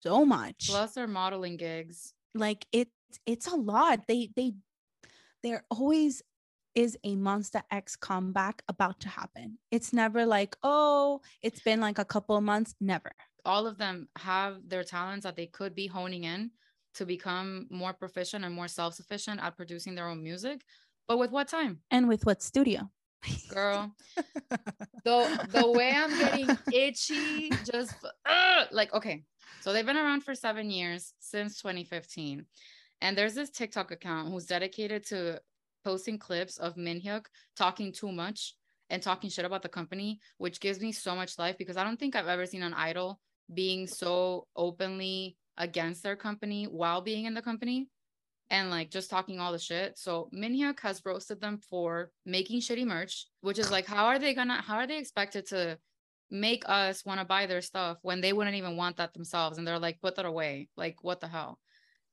so 0.00 0.24
much. 0.26 0.68
Plus 0.68 0.92
their 0.92 1.06
modeling 1.06 1.56
gigs. 1.56 2.12
Like 2.34 2.66
it's 2.72 2.92
it's 3.24 3.46
a 3.46 3.56
lot. 3.56 4.06
They 4.06 4.30
they 4.36 4.52
there 5.48 5.64
always 5.70 6.22
is 6.74 6.96
a 7.04 7.16
Monsta 7.16 7.62
X 7.70 7.96
comeback 7.96 8.62
about 8.68 9.00
to 9.00 9.08
happen. 9.08 9.58
It's 9.70 9.92
never 9.92 10.26
like, 10.26 10.56
oh, 10.62 11.20
it's 11.42 11.60
been 11.60 11.80
like 11.80 11.98
a 11.98 12.04
couple 12.04 12.36
of 12.36 12.44
months. 12.44 12.74
Never. 12.80 13.10
All 13.44 13.66
of 13.66 13.78
them 13.78 14.08
have 14.16 14.68
their 14.68 14.84
talents 14.84 15.24
that 15.24 15.36
they 15.36 15.46
could 15.46 15.74
be 15.74 15.86
honing 15.86 16.24
in 16.24 16.50
to 16.94 17.06
become 17.06 17.66
more 17.70 17.92
proficient 17.92 18.44
and 18.44 18.54
more 18.54 18.68
self-sufficient 18.68 19.40
at 19.40 19.56
producing 19.56 19.94
their 19.94 20.08
own 20.08 20.22
music 20.22 20.62
but 21.06 21.18
with 21.18 21.30
what 21.30 21.46
time 21.46 21.78
and 21.90 22.08
with 22.08 22.26
what 22.26 22.42
studio 22.42 22.90
girl 23.48 23.94
the 25.04 25.48
the 25.52 25.70
way 25.70 25.92
i'm 25.94 26.10
getting 26.18 26.48
itchy 26.72 27.50
just 27.64 27.94
uh, 28.26 28.64
like 28.72 28.92
okay 28.94 29.22
so 29.60 29.72
they've 29.72 29.86
been 29.86 29.96
around 29.96 30.22
for 30.22 30.34
seven 30.34 30.70
years 30.70 31.14
since 31.20 31.60
2015 31.60 32.44
and 33.00 33.16
there's 33.16 33.34
this 33.34 33.50
tiktok 33.50 33.90
account 33.90 34.28
who's 34.28 34.46
dedicated 34.46 35.04
to 35.06 35.40
posting 35.84 36.18
clips 36.18 36.58
of 36.58 36.74
minhyuk 36.76 37.24
talking 37.56 37.92
too 37.92 38.12
much 38.12 38.54
and 38.90 39.02
talking 39.02 39.30
shit 39.30 39.44
about 39.44 39.62
the 39.62 39.68
company 39.68 40.18
which 40.38 40.60
gives 40.60 40.80
me 40.80 40.92
so 40.92 41.14
much 41.14 41.38
life 41.38 41.56
because 41.58 41.76
i 41.76 41.84
don't 41.84 41.98
think 41.98 42.16
i've 42.16 42.28
ever 42.28 42.46
seen 42.46 42.62
an 42.62 42.74
idol 42.74 43.20
being 43.54 43.86
so 43.86 44.46
openly 44.56 45.36
against 45.56 46.02
their 46.02 46.16
company 46.16 46.64
while 46.64 47.00
being 47.00 47.24
in 47.24 47.34
the 47.34 47.42
company 47.42 47.88
and 48.50 48.70
like 48.70 48.90
just 48.90 49.10
talking 49.10 49.40
all 49.40 49.52
the 49.52 49.58
shit. 49.58 49.98
So 49.98 50.30
Minhyuk 50.34 50.80
has 50.80 51.02
roasted 51.04 51.40
them 51.40 51.58
for 51.68 52.10
making 52.24 52.60
shitty 52.60 52.86
merch, 52.86 53.26
which 53.40 53.58
is 53.58 53.70
like, 53.70 53.86
how 53.86 54.06
are 54.06 54.18
they 54.18 54.34
gonna, 54.34 54.62
how 54.62 54.76
are 54.76 54.86
they 54.86 54.98
expected 54.98 55.46
to 55.48 55.78
make 56.30 56.62
us 56.66 57.04
want 57.04 57.20
to 57.20 57.26
buy 57.26 57.46
their 57.46 57.60
stuff 57.60 57.98
when 58.02 58.20
they 58.20 58.32
wouldn't 58.32 58.56
even 58.56 58.76
want 58.76 58.96
that 58.96 59.12
themselves? 59.12 59.58
And 59.58 59.66
they're 59.66 59.78
like, 59.78 60.00
put 60.00 60.16
that 60.16 60.26
away. 60.26 60.68
Like, 60.76 60.96
what 61.02 61.20
the 61.20 61.28
hell? 61.28 61.58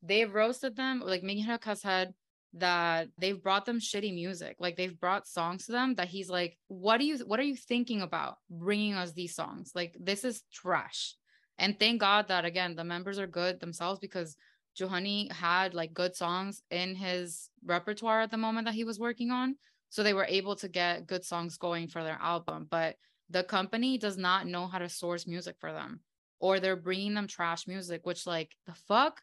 They've 0.08 0.34
roasted 0.34 0.76
them. 0.76 1.02
Like 1.06 1.24
Minhyuk 1.24 1.64
has 1.64 1.82
had 1.82 2.14
that 2.54 3.10
they've 3.18 3.42
brought 3.42 3.66
them 3.66 3.80
shitty 3.80 4.14
music. 4.14 4.56
Like 4.60 4.78
they've 4.78 5.00
brought 5.00 5.28
songs 5.28 5.66
to 5.66 5.72
them 5.72 5.96
that 5.96 6.08
he's 6.08 6.30
like, 6.30 6.58
what 6.68 7.00
do 7.00 7.06
you, 7.06 7.18
what 7.26 7.40
are 7.40 7.44
you 7.44 7.56
thinking 7.56 8.02
about 8.02 8.38
bringing 8.50 8.94
us 8.94 9.12
these 9.12 9.36
songs? 9.36 9.72
Like, 9.76 9.96
this 10.00 10.24
is 10.24 10.44
trash. 10.54 11.16
And 11.58 11.80
thank 11.80 12.00
God 12.02 12.28
that 12.30 12.46
again 12.46 12.76
the 12.76 12.84
members 12.84 13.20
are 13.20 13.28
good 13.28 13.60
themselves 13.60 14.00
because 14.00 14.36
Joohoney 14.80 15.32
had 15.32 15.74
like 15.74 15.94
good 15.94 16.16
songs 16.16 16.62
in 16.70 16.96
his 16.96 17.50
repertoire 17.66 18.22
at 18.22 18.32
the 18.32 18.38
moment 18.38 18.66
that 18.66 18.74
he 18.74 18.84
was 18.84 19.00
working 19.00 19.32
on. 19.32 19.56
So 19.90 20.04
they 20.04 20.14
were 20.14 20.26
able 20.26 20.56
to 20.58 20.68
get 20.68 21.08
good 21.08 21.24
songs 21.24 21.58
going 21.58 21.88
for 21.88 22.04
their 22.04 22.18
album. 22.22 22.68
But 22.70 22.96
the 23.30 23.44
company 23.44 23.98
does 23.98 24.18
not 24.18 24.48
know 24.48 24.68
how 24.68 24.80
to 24.80 24.90
source 24.90 25.26
music 25.26 25.56
for 25.60 25.72
them, 25.72 26.02
or 26.40 26.60
they're 26.60 26.76
bringing 26.76 27.14
them 27.14 27.28
trash 27.28 27.68
music, 27.68 28.06
which, 28.06 28.28
like, 28.28 28.52
the 28.66 28.74
fuck? 28.88 29.22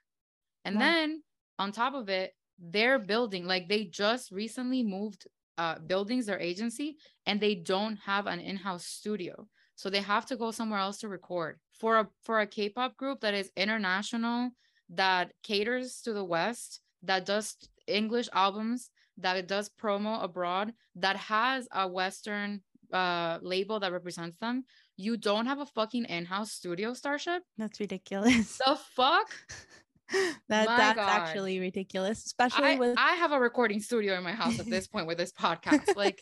And 0.64 0.76
yeah. 0.76 0.80
then 0.80 1.22
on 1.58 1.72
top 1.72 1.94
of 1.94 2.08
it, 2.08 2.32
they're 2.58 2.98
building, 2.98 3.46
like, 3.46 3.68
they 3.68 3.84
just 3.84 4.30
recently 4.30 4.82
moved 4.82 5.26
uh, 5.58 5.78
buildings, 5.78 6.26
their 6.26 6.40
agency, 6.40 6.96
and 7.26 7.40
they 7.40 7.54
don't 7.54 7.96
have 7.96 8.26
an 8.26 8.40
in 8.40 8.56
house 8.56 8.84
studio. 8.84 9.46
So 9.74 9.90
they 9.90 10.00
have 10.00 10.26
to 10.26 10.36
go 10.36 10.50
somewhere 10.50 10.80
else 10.80 10.98
to 10.98 11.08
record 11.08 11.58
for 11.78 11.98
a 11.98 12.08
for 12.22 12.40
a 12.40 12.46
K-pop 12.46 12.96
group 12.96 13.20
that 13.20 13.34
is 13.34 13.50
international, 13.56 14.50
that 14.90 15.32
caters 15.42 16.00
to 16.02 16.12
the 16.12 16.24
West, 16.24 16.80
that 17.02 17.26
does 17.26 17.56
English 17.86 18.28
albums, 18.32 18.90
that 19.18 19.36
it 19.36 19.48
does 19.48 19.70
promo 19.70 20.22
abroad, 20.22 20.72
that 20.96 21.16
has 21.16 21.66
a 21.72 21.88
Western 21.88 22.62
uh, 22.92 23.38
label 23.42 23.80
that 23.80 23.92
represents 23.92 24.36
them, 24.38 24.64
you 24.96 25.16
don't 25.16 25.46
have 25.46 25.58
a 25.58 25.66
fucking 25.66 26.04
in-house 26.04 26.52
studio, 26.52 26.92
Starship. 26.92 27.42
That's 27.58 27.80
ridiculous. 27.80 28.58
The 28.58 28.78
fuck? 28.94 29.30
that 30.48 30.66
My 30.66 30.76
that's 30.76 30.96
God. 30.96 31.08
actually 31.08 31.58
ridiculous, 31.60 32.24
especially 32.24 32.72
I, 32.72 32.76
with 32.76 32.94
I 32.98 33.14
have 33.14 33.32
a 33.32 33.40
recording 33.40 33.80
studio 33.80 34.16
in 34.16 34.22
my 34.22 34.32
house 34.32 34.58
at 34.58 34.66
this 34.66 34.86
point 34.86 35.06
with 35.06 35.18
this 35.18 35.32
podcast. 35.32 35.96
Like, 35.96 36.20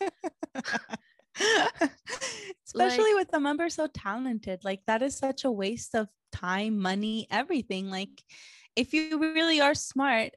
especially 2.67 3.13
with 3.15 3.31
the 3.31 3.39
members 3.39 3.75
so 3.75 3.87
talented 3.87 4.63
like 4.63 4.81
that 4.85 5.01
is 5.01 5.17
such 5.17 5.45
a 5.45 5.51
waste 5.51 5.95
of 5.95 6.07
time 6.31 6.77
money 6.77 7.25
everything 7.31 7.89
like 7.89 8.09
if 8.75 8.93
you 8.93 9.17
really 9.17 9.61
are 9.61 9.73
smart 9.73 10.31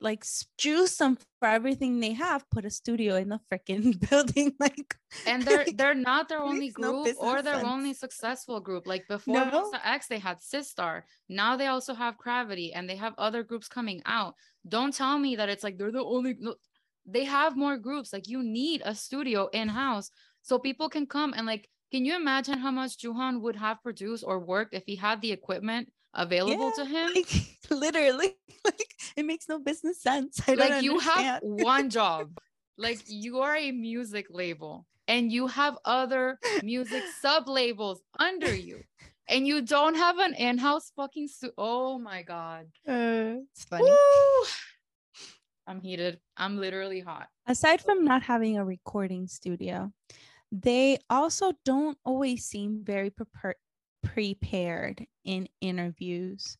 like 0.00 0.24
juice 0.56 0.96
them 0.96 1.18
for 1.40 1.48
everything 1.48 1.98
they 1.98 2.12
have 2.12 2.48
put 2.50 2.64
a 2.64 2.70
studio 2.70 3.16
in 3.16 3.28
the 3.28 3.40
freaking 3.52 3.98
building 4.10 4.52
like 4.60 4.94
and 5.26 5.42
they're 5.42 5.64
they're 5.74 5.94
not 5.94 6.28
their 6.28 6.40
only 6.40 6.66
Makes 6.66 6.78
no 6.78 7.02
group 7.04 7.16
or 7.18 7.42
their 7.42 7.54
sense. 7.54 7.66
only 7.66 7.94
successful 7.94 8.60
group. 8.60 8.86
Like 8.86 9.08
before 9.08 9.34
No. 9.34 9.72
X, 9.84 10.06
they 10.06 10.18
had 10.18 10.38
Sistar. 10.38 11.02
Now 11.28 11.56
they 11.56 11.66
also 11.66 11.94
have 11.94 12.18
CRAVITY, 12.18 12.72
and 12.74 12.88
they 12.88 12.96
have 12.96 13.14
other 13.18 13.42
groups 13.42 13.68
coming 13.68 14.02
out. 14.06 14.34
Don't 14.68 14.94
tell 14.94 15.18
me 15.18 15.36
that 15.36 15.48
it's 15.48 15.64
like 15.64 15.78
they're 15.78 15.90
the 15.92 16.04
only. 16.04 16.36
No, 16.38 16.54
they 17.06 17.24
have 17.24 17.56
more 17.56 17.78
groups. 17.78 18.12
Like 18.12 18.28
you 18.28 18.42
need 18.42 18.82
a 18.84 18.94
studio 18.94 19.48
in 19.52 19.68
house 19.68 20.10
so 20.42 20.58
people 20.58 20.88
can 20.88 21.06
come 21.06 21.32
and 21.36 21.46
like. 21.46 21.68
Can 21.90 22.04
you 22.04 22.16
imagine 22.16 22.58
how 22.58 22.70
much 22.70 22.98
Juhan 22.98 23.40
would 23.40 23.56
have 23.56 23.82
produced 23.82 24.22
or 24.26 24.38
worked 24.40 24.74
if 24.74 24.84
he 24.84 24.94
had 24.96 25.22
the 25.22 25.32
equipment 25.32 25.88
available 26.18 26.72
to 26.72 26.84
him? 26.84 27.10
like 27.14 27.32
literally 27.70 28.36
like 28.64 28.94
it 29.16 29.24
makes 29.24 29.48
no 29.48 29.58
business 29.58 30.02
sense 30.02 30.40
I 30.46 30.54
don't 30.54 30.70
like 30.70 30.82
you 30.82 30.98
have 30.98 31.40
one 31.42 31.88
job 31.98 32.36
like 32.76 33.00
you 33.06 33.40
are 33.40 33.56
a 33.56 33.72
music 33.72 34.26
label 34.30 34.86
and 35.06 35.32
you 35.32 35.46
have 35.46 35.78
other 35.84 36.38
music 36.62 37.02
sub 37.20 37.48
labels 37.48 38.02
under 38.18 38.54
you 38.54 38.82
and 39.28 39.46
you 39.46 39.62
don't 39.62 39.94
have 39.94 40.18
an 40.18 40.34
in-house 40.34 40.92
fucking 40.96 41.28
stu- 41.28 41.52
oh 41.58 41.98
my 41.98 42.22
god. 42.22 42.66
Uh, 42.86 43.44
it's 43.52 43.64
funny. 43.64 43.84
Woo! 43.84 44.46
i'm 45.66 45.80
heated. 45.82 46.18
I'm 46.36 46.56
literally 46.58 47.00
hot. 47.00 47.28
Aside 47.46 47.82
from 47.82 48.04
not 48.04 48.22
having 48.22 48.56
a 48.56 48.64
recording 48.64 49.28
studio, 49.28 49.92
they 50.50 50.98
also 51.10 51.52
don't 51.64 51.98
always 52.04 52.46
seem 52.46 52.80
very 52.82 53.10
prepar- 53.10 53.60
prepared 54.14 55.06
in 55.24 55.48
interviews. 55.60 56.56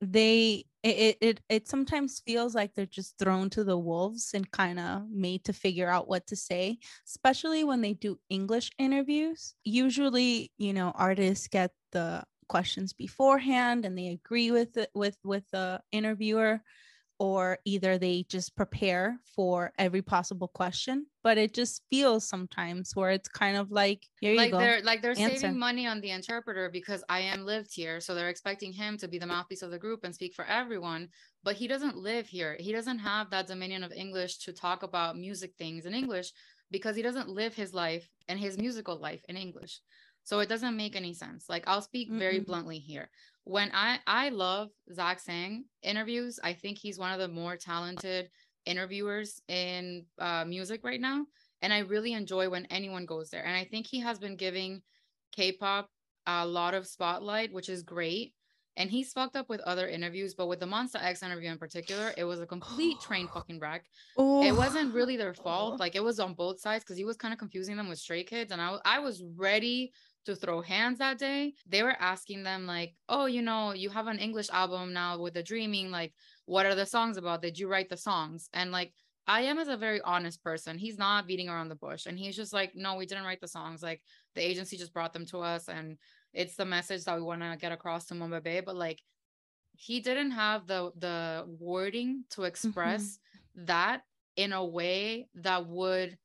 They 0.00 0.64
it, 0.82 1.16
it 1.20 1.40
it 1.48 1.68
sometimes 1.68 2.20
feels 2.20 2.54
like 2.54 2.74
they're 2.74 2.86
just 2.86 3.18
thrown 3.18 3.50
to 3.50 3.64
the 3.64 3.78
wolves 3.78 4.32
and 4.34 4.50
kind 4.50 4.78
of 4.78 5.08
made 5.10 5.44
to 5.44 5.52
figure 5.52 5.88
out 5.90 6.08
what 6.08 6.26
to 6.28 6.36
say, 6.36 6.78
especially 7.06 7.64
when 7.64 7.80
they 7.80 7.94
do 7.94 8.18
English 8.28 8.70
interviews. 8.78 9.54
Usually, 9.64 10.52
you 10.58 10.72
know, 10.72 10.92
artists 10.94 11.48
get 11.48 11.72
the 11.92 12.24
questions 12.48 12.92
beforehand 12.92 13.84
and 13.84 13.98
they 13.98 14.08
agree 14.08 14.50
with 14.52 14.76
it 14.76 14.90
with 14.94 15.18
with 15.24 15.44
the 15.50 15.80
interviewer 15.92 16.62
or 17.18 17.58
either 17.64 17.98
they 17.98 18.24
just 18.28 18.54
prepare 18.56 19.18
for 19.24 19.72
every 19.78 20.02
possible 20.02 20.48
question 20.48 21.06
but 21.22 21.38
it 21.38 21.54
just 21.54 21.82
feels 21.90 22.28
sometimes 22.28 22.94
where 22.94 23.10
it's 23.10 23.28
kind 23.28 23.56
of 23.56 23.70
like 23.70 24.02
here 24.20 24.32
you 24.32 24.36
like 24.36 24.52
go 24.52 24.58
they're 24.58 24.82
like 24.82 25.00
they're 25.00 25.18
Answer. 25.18 25.38
saving 25.38 25.58
money 25.58 25.86
on 25.86 26.00
the 26.00 26.10
interpreter 26.10 26.68
because 26.70 27.02
I.M 27.08 27.44
lived 27.44 27.74
here 27.74 28.00
so 28.00 28.14
they're 28.14 28.28
expecting 28.28 28.72
him 28.72 28.98
to 28.98 29.08
be 29.08 29.18
the 29.18 29.26
mouthpiece 29.26 29.62
of 29.62 29.70
the 29.70 29.78
group 29.78 30.00
and 30.04 30.14
speak 30.14 30.34
for 30.34 30.44
everyone 30.44 31.08
but 31.42 31.56
he 31.56 31.66
doesn't 31.66 31.96
live 31.96 32.26
here 32.26 32.56
he 32.60 32.72
doesn't 32.72 32.98
have 32.98 33.30
that 33.30 33.46
dominion 33.46 33.82
of 33.82 33.92
english 33.92 34.38
to 34.38 34.52
talk 34.52 34.82
about 34.82 35.16
music 35.16 35.52
things 35.56 35.86
in 35.86 35.94
english 35.94 36.32
because 36.70 36.96
he 36.96 37.02
doesn't 37.02 37.28
live 37.28 37.54
his 37.54 37.72
life 37.72 38.08
and 38.28 38.38
his 38.38 38.58
musical 38.58 38.98
life 38.98 39.22
in 39.28 39.36
english 39.36 39.80
so 40.24 40.40
it 40.40 40.48
doesn't 40.48 40.76
make 40.76 40.96
any 40.96 41.14
sense 41.14 41.48
like 41.48 41.64
i'll 41.66 41.82
speak 41.82 42.10
very 42.10 42.40
Mm-mm. 42.40 42.46
bluntly 42.46 42.78
here 42.78 43.08
when 43.46 43.70
i 43.72 43.98
i 44.06 44.28
love 44.28 44.68
zach 44.92 45.18
sang 45.18 45.64
interviews 45.82 46.38
i 46.44 46.52
think 46.52 46.76
he's 46.76 46.98
one 46.98 47.12
of 47.12 47.18
the 47.18 47.28
more 47.28 47.56
talented 47.56 48.28
interviewers 48.66 49.40
in 49.48 50.04
uh, 50.18 50.44
music 50.44 50.82
right 50.82 51.00
now 51.00 51.24
and 51.62 51.72
I 51.72 51.78
really 51.78 52.12
enjoy 52.12 52.48
when 52.48 52.66
anyone 52.66 53.06
goes 53.06 53.30
there. 53.30 53.44
And 53.44 53.56
I 53.56 53.64
think 53.64 53.86
he 53.86 54.00
has 54.00 54.18
been 54.18 54.36
giving 54.36 54.82
K-pop 55.34 55.88
a 56.26 56.46
lot 56.46 56.74
of 56.74 56.86
spotlight, 56.86 57.52
which 57.52 57.68
is 57.68 57.82
great. 57.82 58.34
And 58.78 58.90
he's 58.90 59.12
fucked 59.12 59.36
up 59.36 59.48
with 59.48 59.62
other 59.62 59.88
interviews, 59.88 60.34
but 60.34 60.48
with 60.48 60.60
the 60.60 60.66
Monsta 60.66 61.02
X 61.02 61.22
interview 61.22 61.50
in 61.50 61.56
particular, 61.56 62.12
it 62.18 62.24
was 62.24 62.40
a 62.40 62.46
complete 62.46 63.00
train 63.00 63.26
fucking 63.34 63.58
wreck. 63.58 63.86
It 64.18 64.54
wasn't 64.54 64.92
really 64.92 65.16
their 65.16 65.32
fault. 65.44 65.80
Like 65.80 65.96
it 65.96 66.04
was 66.04 66.20
on 66.20 66.34
both 66.34 66.60
sides 66.60 66.84
because 66.84 66.98
he 66.98 67.04
was 67.04 67.16
kind 67.16 67.32
of 67.32 67.38
confusing 67.38 67.76
them 67.76 67.88
with 67.88 67.98
Stray 67.98 68.22
Kids, 68.22 68.52
and 68.52 68.60
I 68.60 68.76
I 68.84 68.98
was 68.98 69.22
ready 69.34 69.92
to 70.26 70.36
throw 70.36 70.60
hands 70.60 70.98
that 70.98 71.18
day. 71.18 71.54
They 71.66 71.82
were 71.82 71.96
asking 71.98 72.42
them 72.42 72.66
like, 72.66 72.94
"Oh, 73.08 73.26
you 73.26 73.42
know, 73.42 73.72
you 73.72 73.90
have 73.90 74.06
an 74.06 74.18
English 74.18 74.50
album 74.50 74.92
now 74.92 75.18
with 75.18 75.34
the 75.34 75.42
Dreaming. 75.42 75.90
Like, 75.90 76.12
what 76.44 76.66
are 76.66 76.74
the 76.74 76.86
songs 76.86 77.16
about? 77.16 77.42
Did 77.42 77.58
you 77.58 77.68
write 77.68 77.88
the 77.88 77.96
songs?" 77.96 78.48
And 78.52 78.70
like 78.70 78.92
I.M 79.26 79.58
is 79.58 79.68
a 79.68 79.76
very 79.76 80.00
honest 80.02 80.42
person. 80.42 80.78
He's 80.78 80.98
not 80.98 81.26
beating 81.26 81.48
around 81.48 81.68
the 81.68 81.74
bush. 81.74 82.06
And 82.06 82.18
he's 82.18 82.36
just 82.36 82.52
like, 82.52 82.76
no, 82.76 82.94
we 82.94 83.06
didn't 83.06 83.24
write 83.24 83.40
the 83.40 83.48
songs. 83.48 83.82
Like 83.82 84.00
the 84.34 84.40
agency 84.40 84.76
just 84.76 84.92
brought 84.92 85.12
them 85.12 85.26
to 85.26 85.40
us. 85.40 85.68
And 85.68 85.98
it's 86.32 86.54
the 86.54 86.64
message 86.64 87.04
that 87.04 87.16
we 87.16 87.22
want 87.22 87.40
to 87.42 87.58
get 87.60 87.72
across 87.72 88.06
to 88.06 88.14
Monbebe. 88.14 88.64
But 88.64 88.76
like 88.76 89.02
he 89.76 90.00
didn't 90.00 90.32
have 90.32 90.66
the 90.66 90.92
the 90.96 91.44
wording 91.58 92.24
to 92.30 92.42
mm-hmm. 92.42 92.48
express 92.48 93.18
that 93.56 94.02
in 94.36 94.52
a 94.52 94.64
way 94.64 95.28
that 95.34 95.66
would 95.66 96.16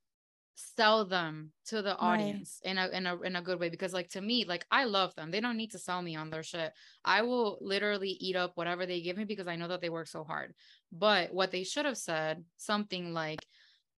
sell 0.76 1.06
them 1.06 1.52
to 1.66 1.82
the 1.82 1.98
Right. 2.02 2.32
audience 2.32 2.60
in 2.64 2.78
a 2.78 2.88
in 2.90 3.06
a 3.06 3.20
in 3.22 3.36
a 3.36 3.42
good 3.42 3.60
way 3.60 3.70
because 3.70 3.94
like 3.94 4.10
to 4.10 4.22
me 4.22 4.46
like 4.46 4.66
I 4.72 4.86
love 4.86 5.16
them. 5.16 5.32
They 5.32 5.42
don't 5.42 5.58
need 5.58 5.72
to 5.72 5.80
sell 5.80 6.02
me 6.02 6.16
on 6.16 6.30
their 6.30 6.44
shit. 6.44 6.74
I 7.04 7.22
will 7.24 7.58
literally 7.62 8.10
eat 8.10 8.36
up 8.36 8.52
whatever 8.56 8.86
they 8.86 9.02
give 9.02 9.18
me 9.18 9.26
because 9.26 9.48
I 9.48 9.56
know 9.56 9.68
that 9.68 9.82
they 9.82 9.90
work 9.90 10.08
so 10.08 10.24
hard. 10.24 10.54
But 10.92 11.34
what 11.34 11.52
they 11.52 11.64
should 11.64 11.86
have 11.86 11.98
said 11.98 12.44
something 12.58 13.14
like 13.14 13.46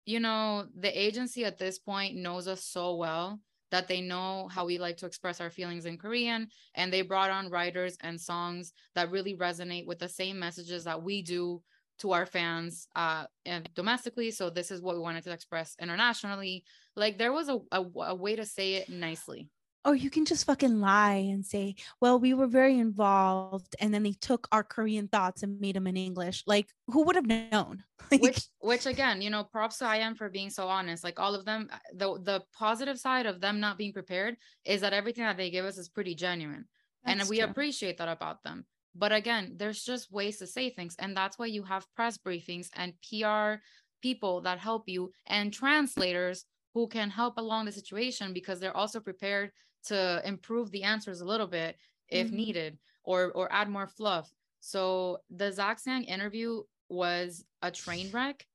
you 0.06 0.20
know 0.20 0.66
the 0.76 1.00
agency 1.00 1.44
at 1.44 1.58
this 1.58 1.78
point 1.78 2.16
knows 2.16 2.48
us 2.48 2.64
so 2.64 2.96
well 2.96 3.40
that 3.70 3.88
they 3.88 4.02
know 4.02 4.48
how 4.48 4.66
we 4.66 4.78
like 4.78 4.98
to 4.98 5.06
express 5.06 5.40
our 5.40 5.50
feelings 5.50 5.86
in 5.86 5.96
Korean 5.96 6.46
and 6.74 6.92
they 6.92 7.02
brought 7.02 7.30
on 7.30 7.50
writers 7.50 7.96
and 8.00 8.20
songs 8.20 8.72
that 8.94 9.10
really 9.10 9.34
resonate 9.34 9.86
with 9.86 9.98
the 9.98 10.08
same 10.08 10.38
messages 10.38 10.84
that 10.84 11.02
we 11.02 11.22
do 11.22 11.62
to 12.02 12.12
our 12.12 12.26
fans 12.26 12.88
uh 12.96 13.24
and 13.46 13.68
domestically 13.74 14.30
so 14.30 14.50
this 14.50 14.70
is 14.70 14.82
what 14.82 14.96
we 14.96 15.00
wanted 15.00 15.24
to 15.24 15.32
express 15.32 15.76
internationally 15.80 16.64
like 16.96 17.16
there 17.16 17.32
was 17.32 17.48
a, 17.48 17.58
a, 17.70 17.82
a 18.06 18.14
way 18.14 18.36
to 18.36 18.44
say 18.44 18.74
it 18.74 18.88
nicely 18.88 19.48
or 19.84 19.94
you 19.96 20.10
can 20.10 20.24
just 20.24 20.46
fucking 20.46 20.80
lie 20.80 21.26
and 21.32 21.44
say, 21.44 21.74
well, 22.00 22.18
we 22.18 22.34
were 22.34 22.46
very 22.46 22.78
involved 22.78 23.74
and 23.80 23.92
then 23.92 24.02
they 24.02 24.12
took 24.12 24.46
our 24.52 24.62
Korean 24.62 25.08
thoughts 25.08 25.42
and 25.42 25.60
made 25.60 25.74
them 25.74 25.88
in 25.88 25.96
English. 25.96 26.44
Like, 26.46 26.68
who 26.86 27.02
would 27.02 27.16
have 27.16 27.26
known? 27.26 27.82
Which 28.18 28.48
which 28.60 28.84
again 28.84 29.22
you 29.22 29.30
know 29.30 29.42
props 29.42 29.78
to 29.78 29.86
I.M 29.86 30.14
for 30.14 30.28
being 30.28 30.50
so 30.50 30.68
honest 30.68 31.02
like 31.02 31.18
all 31.18 31.34
of 31.34 31.46
them 31.46 31.70
uh, 31.72 31.78
the 31.94 32.20
the 32.20 32.42
positive 32.52 32.98
side 32.98 33.24
of 33.24 33.40
them 33.40 33.58
not 33.58 33.78
being 33.78 33.94
prepared 33.94 34.36
is 34.66 34.82
that 34.82 34.92
everything 34.92 35.24
that 35.24 35.38
they 35.38 35.48
give 35.48 35.64
us 35.64 35.78
is 35.78 35.88
pretty 35.88 36.14
genuine 36.14 36.66
and 37.06 37.26
we 37.30 37.38
true. 37.38 37.46
appreciate 37.46 37.96
that 37.98 38.08
about 38.08 38.42
them 38.42 38.66
but 38.94 39.12
again 39.12 39.54
there's 39.56 39.82
just 39.84 40.12
ways 40.12 40.38
to 40.38 40.46
say 40.46 40.70
things 40.70 40.94
and 40.98 41.16
that's 41.16 41.38
why 41.38 41.46
you 41.46 41.62
have 41.62 41.86
press 41.94 42.18
briefings 42.18 42.68
and 42.74 42.94
pr 43.08 43.60
people 44.02 44.40
that 44.40 44.58
help 44.58 44.88
you 44.88 45.10
and 45.26 45.52
translators 45.52 46.44
who 46.74 46.88
can 46.88 47.10
help 47.10 47.38
along 47.38 47.64
the 47.64 47.72
situation 47.72 48.32
because 48.32 48.58
they're 48.58 48.76
also 48.76 49.00
prepared 49.00 49.52
to 49.84 50.20
improve 50.24 50.70
the 50.70 50.82
answers 50.82 51.20
a 51.20 51.24
little 51.24 51.46
bit 51.46 51.76
if 52.08 52.28
Mhm. 52.28 52.32
needed 52.32 52.78
or 53.04 53.32
or 53.32 53.52
add 53.52 53.68
more 53.68 53.86
fluff 53.86 54.30
so 54.60 55.18
the 55.30 55.50
Zach 55.50 55.78
Sang 55.78 56.04
interview 56.04 56.62
was 56.88 57.44
a 57.62 57.70
train 57.70 58.10
wreck 58.12 58.46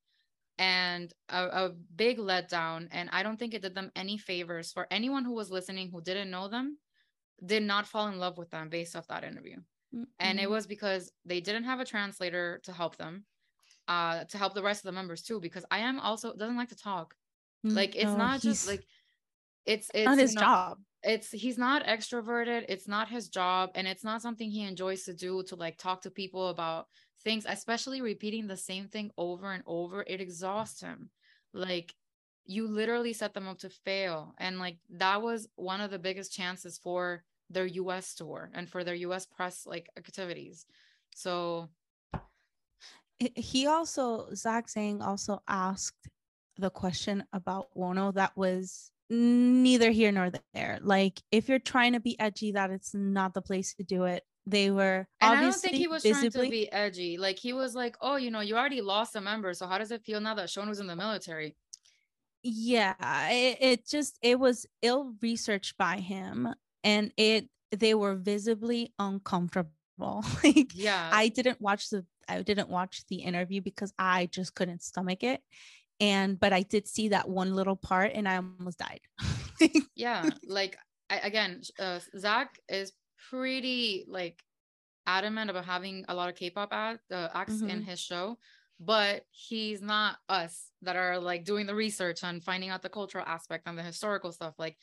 and 0.60 1.13
a, 1.30 1.65
a 1.65 1.69
big 1.95 2.17
letdown 2.17 2.88
and 2.91 3.10
i 3.12 3.21
don't 3.23 3.38
think 3.38 3.54
it 3.54 3.62
did 3.62 3.76
them 3.76 3.91
any 3.95 4.17
favors 4.17 4.71
for 4.71 4.88
anyone 4.91 5.23
who 5.26 5.34
was 5.34 5.52
listening 5.52 5.89
who 5.91 6.02
didn't 6.02 6.32
know 6.32 6.47
them 6.47 6.78
did 7.45 7.63
not 7.63 7.88
fall 7.88 8.08
in 8.08 8.17
love 8.17 8.38
with 8.38 8.50
them 8.50 8.69
based 8.69 8.95
off 8.95 9.08
that 9.08 9.23
interview 9.23 9.58
and 10.19 10.39
it 10.39 10.50
was 10.50 10.67
because 10.67 11.12
they 11.26 11.41
didn't 11.41 11.63
have 11.65 11.80
a 11.80 11.86
translator 11.86 12.60
to 12.63 12.73
help 12.73 12.97
them 12.97 13.26
uh 13.88 14.23
to 14.26 14.38
help 14.38 14.54
the 14.54 14.63
rest 14.63 14.82
of 14.82 14.86
the 14.86 14.91
members 14.91 15.21
too 15.23 15.39
because 15.39 15.65
I.M 15.71 16.00
also 16.00 16.34
doesn't 16.36 16.58
like 16.58 16.69
to 16.69 16.76
talk. 16.78 17.15
Like 17.73 17.95
it's 17.95 18.15
No, 18.15 18.17
not 18.17 18.41
just 18.41 18.65
like 18.65 18.86
it's 19.65 19.91
it's 19.93 20.06
not 20.06 20.17
his 20.17 20.34
you 20.34 20.36
know, 20.36 20.47
job. 20.47 20.80
it's 21.04 21.32
he's 21.32 21.58
not 21.58 21.86
extroverted 21.86 22.65
it's 22.69 22.88
not 22.88 23.10
his 23.10 23.30
job 23.30 23.71
and 23.76 23.88
it's 23.88 24.04
not 24.04 24.21
something 24.21 24.50
he 24.52 24.63
enjoys 24.63 25.04
to 25.04 25.13
do 25.13 25.43
to 25.43 25.56
like 25.56 25.78
talk 25.78 26.02
to 26.02 26.12
people 26.12 26.50
about 26.50 26.88
things 27.23 27.45
especially 27.47 28.02
repeating 28.02 28.47
the 28.47 28.58
same 28.58 28.88
thing 28.88 29.12
over 29.17 29.52
and 29.52 29.63
over. 29.65 30.04
It 30.08 30.21
exhausts 30.21 30.82
him. 30.82 31.10
Like 31.54 31.95
you 32.45 32.67
literally 32.67 33.13
set 33.13 33.34
them 33.34 33.47
up 33.47 33.60
to 33.60 33.69
fail. 33.69 34.34
And 34.39 34.60
like 34.60 34.80
that 34.91 35.21
was 35.21 35.50
one 35.56 35.82
of 35.82 35.91
the 35.91 36.00
biggest 36.00 36.34
chances 36.34 36.78
for 36.78 37.23
their 37.50 37.66
US 37.66 38.14
tour 38.16 38.50
and 38.54 38.70
for 38.70 38.84
their 38.84 38.96
US 38.96 39.26
press 39.26 39.66
like 39.66 39.90
activities 39.98 40.66
so 41.16 41.70
He 43.36 43.66
also, 43.66 44.34
Zach 44.36 44.70
Sang 44.70 45.02
also 45.02 45.42
asked 45.48 46.08
the 46.58 46.70
question 46.70 47.24
about 47.34 47.68
Wonho 47.76 48.14
that 48.14 48.36
was 48.38 48.92
neither 49.10 49.90
here 49.92 50.12
nor 50.12 50.32
there. 50.54 50.80
Like 50.82 51.22
if 51.32 51.50
you're 51.50 51.60
trying 51.60 51.94
to 51.94 52.00
be 52.00 52.20
edgy, 52.20 52.52
that 52.52 52.70
it's 52.70 52.94
not 52.94 53.34
the 53.34 53.42
place 53.42 53.74
to 53.76 53.84
do 53.84 54.04
it. 54.06 54.24
They 54.46 54.70
were 54.72 55.08
And 55.20 55.34
I 55.38 55.42
don't 55.42 55.54
think 55.56 55.76
he 55.76 55.88
was 55.88 56.04
visibly. 56.04 56.30
trying 56.30 56.46
to 56.46 56.50
be 56.52 56.72
edgy. 56.72 57.18
Like 57.18 57.38
he 57.40 57.54
was 57.54 57.76
like, 57.76 57.98
"Oh, 58.02 58.16
you 58.18 58.32
know, 58.32 58.40
you 58.42 58.56
already 58.56 58.82
lost 58.82 59.16
a 59.16 59.22
member, 59.22 59.54
so 59.54 59.68
how 59.68 59.78
does 59.78 59.92
it 59.92 60.04
feel 60.04 60.22
now 60.22 60.36
that 60.36 60.50
Sean 60.50 60.70
was 60.70 60.80
in 60.80 60.88
the 60.88 60.96
military?" 60.96 61.58
yeah, 62.44 63.30
it, 63.30 63.58
it 63.62 63.88
just 63.88 64.18
it 64.22 64.40
was 64.40 64.66
ill 64.82 65.14
researched 65.22 65.78
by 65.78 65.98
him, 65.98 66.48
and 66.84 67.13
it 67.18 67.50
they 67.72 67.94
were 67.96 68.16
visibly 68.16 68.94
uncomfortable. 69.00 69.72
like 70.44 70.74
Yeah. 70.74 71.12
I 71.12 71.30
didn't 71.30 71.62
watch 71.62 71.90
the 71.90 72.06
I 72.30 72.42
didn't 72.44 72.70
watch 72.70 73.06
the 73.08 73.18
interview 73.18 73.62
because 73.62 73.94
I 74.00 74.28
just 74.28 74.56
couldn't 74.56 74.82
stomach 74.84 75.24
it. 75.24 75.44
And 76.00 76.40
but 76.40 76.54
I 76.54 76.63
did 76.63 76.88
see 76.88 77.10
that 77.10 77.30
one 77.30 77.56
little 77.56 77.78
part 77.78 78.13
and 78.13 78.28
I 78.30 78.38
almost 78.38 78.80
died. 78.80 79.02
yeah 79.96 80.36
like 80.44 80.78
I, 81.10 81.20
again 81.20 81.62
uh, 81.80 82.00
zach 82.18 82.60
is 82.70 82.94
pretty 83.30 84.06
like 84.08 84.44
adamant 85.08 85.50
about 85.50 85.66
having 85.66 86.06
a 86.10 86.16
lot 86.16 86.30
of 86.30 86.36
k-pop 86.36 86.74
ad, 86.74 87.00
uh, 87.12 87.30
acts 87.34 87.62
in 87.62 87.82
Mhm. 87.82 87.84
his 87.84 88.00
show 88.00 88.38
but 88.80 89.26
he's 89.32 89.82
not 89.82 90.20
us 90.30 90.72
that 90.82 90.96
are 90.98 91.20
like 91.20 91.46
doing 91.46 91.68
the 91.68 91.76
research 91.76 92.24
and 92.24 92.44
finding 92.44 92.70
out 92.70 92.82
the 92.84 92.90
cultural 92.90 93.26
aspect 93.28 93.68
and 93.68 93.78
the 93.78 93.84
historical 93.84 94.32
stuff 94.32 94.56
like 94.60 94.78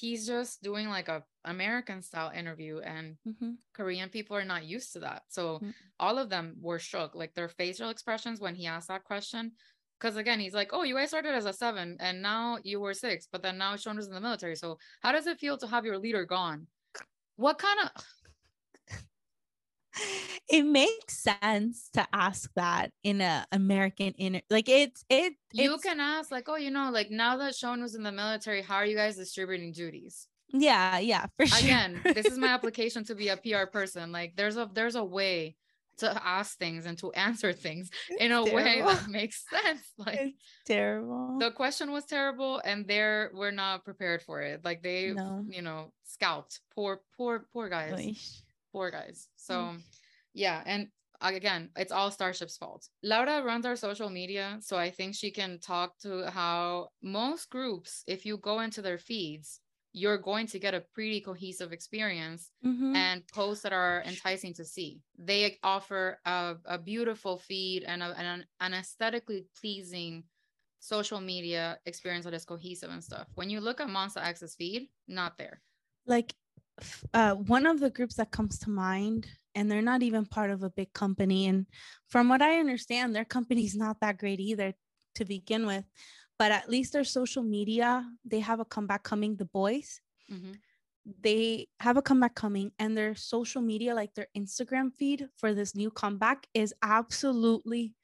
he's 0.00 0.26
just 0.26 0.62
doing 0.62 0.88
like 0.88 1.08
a 1.08 1.22
american 1.44 2.00
style 2.00 2.30
interview 2.30 2.78
and 2.80 3.16
Mhm. 3.26 3.56
korean 3.74 4.08
people 4.08 4.36
are 4.36 4.44
not 4.44 4.64
used 4.64 4.92
to 4.94 5.00
that 5.00 5.22
so 5.28 5.58
Mm. 5.58 5.74
all 6.00 6.18
of 6.18 6.30
them 6.30 6.56
were 6.60 6.78
shook 6.78 7.14
like 7.14 7.34
their 7.34 7.48
facial 7.48 7.90
expressions 7.90 8.40
when 8.40 8.54
he 8.54 8.66
asked 8.66 8.88
that 8.88 9.04
question 9.04 9.52
because 9.98 10.16
again 10.16 10.40
he's 10.40 10.54
like 10.54 10.70
oh 10.72 10.82
you 10.82 10.94
guys 10.94 11.10
started 11.10 11.34
as 11.34 11.44
a 11.44 11.52
seven 11.52 11.96
and 12.00 12.22
now 12.22 12.58
you 12.64 12.80
were 12.80 12.94
six 12.94 13.28
but 13.30 13.42
then 13.42 13.58
now 13.58 13.76
Sean 13.76 13.96
was 13.96 14.06
in 14.08 14.14
the 14.14 14.20
military 14.28 14.56
so 14.56 14.78
how 15.02 15.12
does 15.12 15.26
it 15.26 15.38
feel 15.38 15.58
to 15.58 15.66
have 15.66 15.84
your 15.84 15.98
leader 15.98 16.24
gone 16.24 16.66
what 17.36 17.58
kind 17.58 17.80
of 17.84 17.90
It 20.48 20.64
makes 20.64 21.18
sense 21.18 21.88
to 21.94 22.06
ask 22.12 22.50
that 22.56 22.90
in 23.02 23.20
a 23.20 23.46
American 23.52 24.12
inner 24.18 24.42
like 24.50 24.68
it's 24.68 25.04
it 25.08 25.34
you 25.52 25.78
can 25.78 25.98
ask 26.00 26.30
like 26.30 26.48
oh 26.48 26.56
you 26.56 26.70
know 26.70 26.90
like 26.90 27.10
now 27.10 27.36
that 27.38 27.54
Sean 27.54 27.80
was 27.80 27.94
in 27.94 28.02
the 28.02 28.12
military 28.12 28.60
how 28.60 28.76
are 28.76 28.84
you 28.84 28.96
guys 28.96 29.16
distributing 29.16 29.72
duties? 29.72 30.28
Yeah 30.52 30.98
yeah 30.98 31.26
for 31.36 31.46
sure. 31.46 31.58
Again 31.58 32.00
this 32.04 32.26
is 32.26 32.36
my 32.38 32.48
application 32.58 33.04
to 33.04 33.14
be 33.14 33.28
a 33.28 33.36
pr 33.36 33.66
person. 33.72 34.12
Like 34.12 34.36
there's 34.36 34.56
a 34.56 34.68
there's 34.74 34.96
a 34.96 35.04
way 35.04 35.56
to 35.98 36.26
ask 36.26 36.58
things 36.58 36.84
and 36.86 36.98
to 36.98 37.12
answer 37.12 37.52
things 37.52 37.90
in 38.18 38.32
a 38.32 38.42
way 38.42 38.82
that 38.82 39.08
makes 39.08 39.44
sense 39.48 39.92
like 39.98 40.20
it's 40.20 40.36
terrible. 40.66 41.38
The 41.38 41.50
question 41.52 41.92
was 41.92 42.04
terrible 42.04 42.60
and 42.64 42.86
they're 42.86 43.30
we're 43.32 43.52
not 43.52 43.84
prepared 43.84 44.20
for 44.22 44.42
it. 44.42 44.64
Like 44.64 44.82
they 44.82 45.12
No. 45.12 45.44
you 45.48 45.62
know 45.62 45.92
scalped. 46.04 46.60
Poor 46.74 47.00
poor 47.16 47.46
poor 47.52 47.68
guys. 47.68 48.42
Poor 48.72 48.90
guys 48.90 49.28
so 49.36 49.76
yeah 50.34 50.62
and 50.66 50.88
again 51.20 51.70
it's 51.76 51.92
all 51.92 52.10
starship's 52.10 52.56
fault 52.56 52.88
laura 53.02 53.42
runs 53.42 53.66
our 53.66 53.76
social 53.76 54.08
media 54.10 54.58
so 54.60 54.76
i 54.76 54.90
think 54.90 55.14
she 55.14 55.30
can 55.30 55.58
talk 55.60 55.96
to 55.98 56.28
how 56.30 56.88
most 57.02 57.50
groups 57.50 58.02
if 58.06 58.24
you 58.26 58.36
go 58.38 58.60
into 58.60 58.82
their 58.82 58.98
feeds 58.98 59.60
you're 59.92 60.18
going 60.18 60.46
to 60.46 60.58
get 60.58 60.72
a 60.74 60.80
pretty 60.94 61.20
cohesive 61.20 61.70
experience 61.72 62.50
Mhm. 62.64 62.96
and 62.96 63.28
posts 63.28 63.62
that 63.62 63.72
are 63.74 64.02
enticing 64.06 64.54
to 64.54 64.64
see. 64.64 65.02
They 65.18 65.58
offer 65.62 66.18
a, 66.24 66.56
a 66.64 66.78
beautiful 66.78 67.36
feed 67.38 67.84
and, 67.84 68.02
a, 68.02 68.06
and 68.18 68.26
an, 68.26 68.46
an 68.60 68.72
aesthetically 68.74 69.44
pleasing 69.60 70.24
social 70.80 71.20
media 71.20 71.78
experience 71.84 72.24
that 72.24 72.32
is 72.34 72.44
cohesive 72.46 72.88
and 72.90 73.04
stuff. 73.04 73.28
When 73.34 73.50
you 73.50 73.60
look 73.60 73.80
at 73.82 73.88
Monsta 73.88 74.24
X's 74.24 74.54
feed, 74.54 74.88
not 75.06 75.36
there. 75.36 75.60
like 76.06 76.34
uh, 77.14 77.34
one 77.34 77.66
of 77.66 77.80
the 77.80 77.90
groups 77.90 78.14
that 78.16 78.30
comes 78.30 78.58
to 78.58 78.70
mind 78.70 79.26
and 79.54 79.70
they're 79.70 79.82
not 79.82 80.02
even 80.02 80.24
part 80.24 80.50
of 80.50 80.62
a 80.62 80.70
big 80.70 80.92
company 80.92 81.46
and 81.46 81.66
from 82.08 82.28
what 82.28 82.42
i 82.42 82.58
understand 82.58 83.14
their 83.14 83.24
company's 83.24 83.74
not 83.84 84.00
that 84.00 84.18
great 84.18 84.40
either 84.40 84.72
to 85.14 85.24
begin 85.24 85.66
with 85.66 85.84
but 86.38 86.50
at 86.52 86.68
least 86.68 86.92
their 86.92 87.04
social 87.04 87.42
media 87.42 88.04
they 88.24 88.40
have 88.40 88.60
a 88.60 88.64
comeback 88.64 89.02
coming 89.02 89.36
the 89.36 89.44
boys. 89.44 90.00
Mhm. 90.30 90.56
they 91.20 91.66
have 91.80 91.96
a 91.96 92.02
comeback 92.02 92.34
coming 92.34 92.70
and 92.78 92.96
their 92.96 93.14
social 93.14 93.60
media 93.60 93.94
like 93.94 94.14
their 94.14 94.28
instagram 94.36 94.94
feed 94.94 95.28
for 95.36 95.52
this 95.52 95.74
new 95.74 95.90
comeback 95.90 96.46
is 96.54 96.72
absolutely 96.82 97.94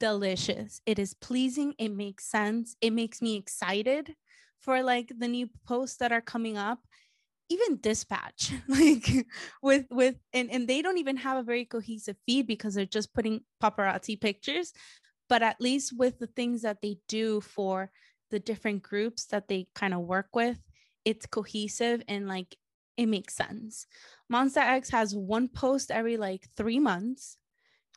delicious. 0.00 0.80
It 0.86 0.98
is 0.98 1.14
pleasing. 1.14 1.74
It 1.78 1.90
makes 1.90 2.26
sense. 2.26 2.76
It 2.80 2.92
makes 2.92 3.20
me 3.20 3.36
excited 3.36 4.14
for 4.58 4.82
like 4.82 5.12
the 5.18 5.28
new 5.28 5.48
posts 5.66 5.98
that 5.98 6.12
are 6.12 6.20
coming 6.20 6.56
up 6.56 6.80
even 7.48 7.80
dispatch 7.80 8.52
like 8.68 9.26
with 9.62 9.86
with 9.90 10.16
and, 10.32 10.50
and 10.50 10.68
they 10.68 10.82
don't 10.82 10.98
even 10.98 11.16
have 11.16 11.38
a 11.38 11.42
very 11.42 11.64
cohesive 11.64 12.16
feed 12.26 12.46
because 12.46 12.74
they're 12.74 12.86
just 12.86 13.14
putting 13.14 13.44
paparazzi 13.62 14.20
pictures 14.20 14.72
but 15.28 15.42
at 15.42 15.60
least 15.60 15.92
with 15.96 16.18
the 16.18 16.26
things 16.26 16.62
that 16.62 16.82
they 16.82 16.98
do 17.08 17.40
for 17.40 17.90
the 18.30 18.38
different 18.40 18.82
groups 18.82 19.26
that 19.26 19.48
they 19.48 19.68
kind 19.74 19.94
of 19.94 20.00
work 20.00 20.28
with 20.34 20.60
it's 21.04 21.26
cohesive 21.26 22.02
and 22.08 22.28
like 22.28 22.56
it 22.96 23.06
makes 23.06 23.34
sense 23.34 23.86
monsta 24.32 24.58
x 24.58 24.90
has 24.90 25.14
one 25.14 25.48
post 25.48 25.90
every 25.90 26.16
like 26.16 26.48
three 26.56 26.80
months 26.80 27.38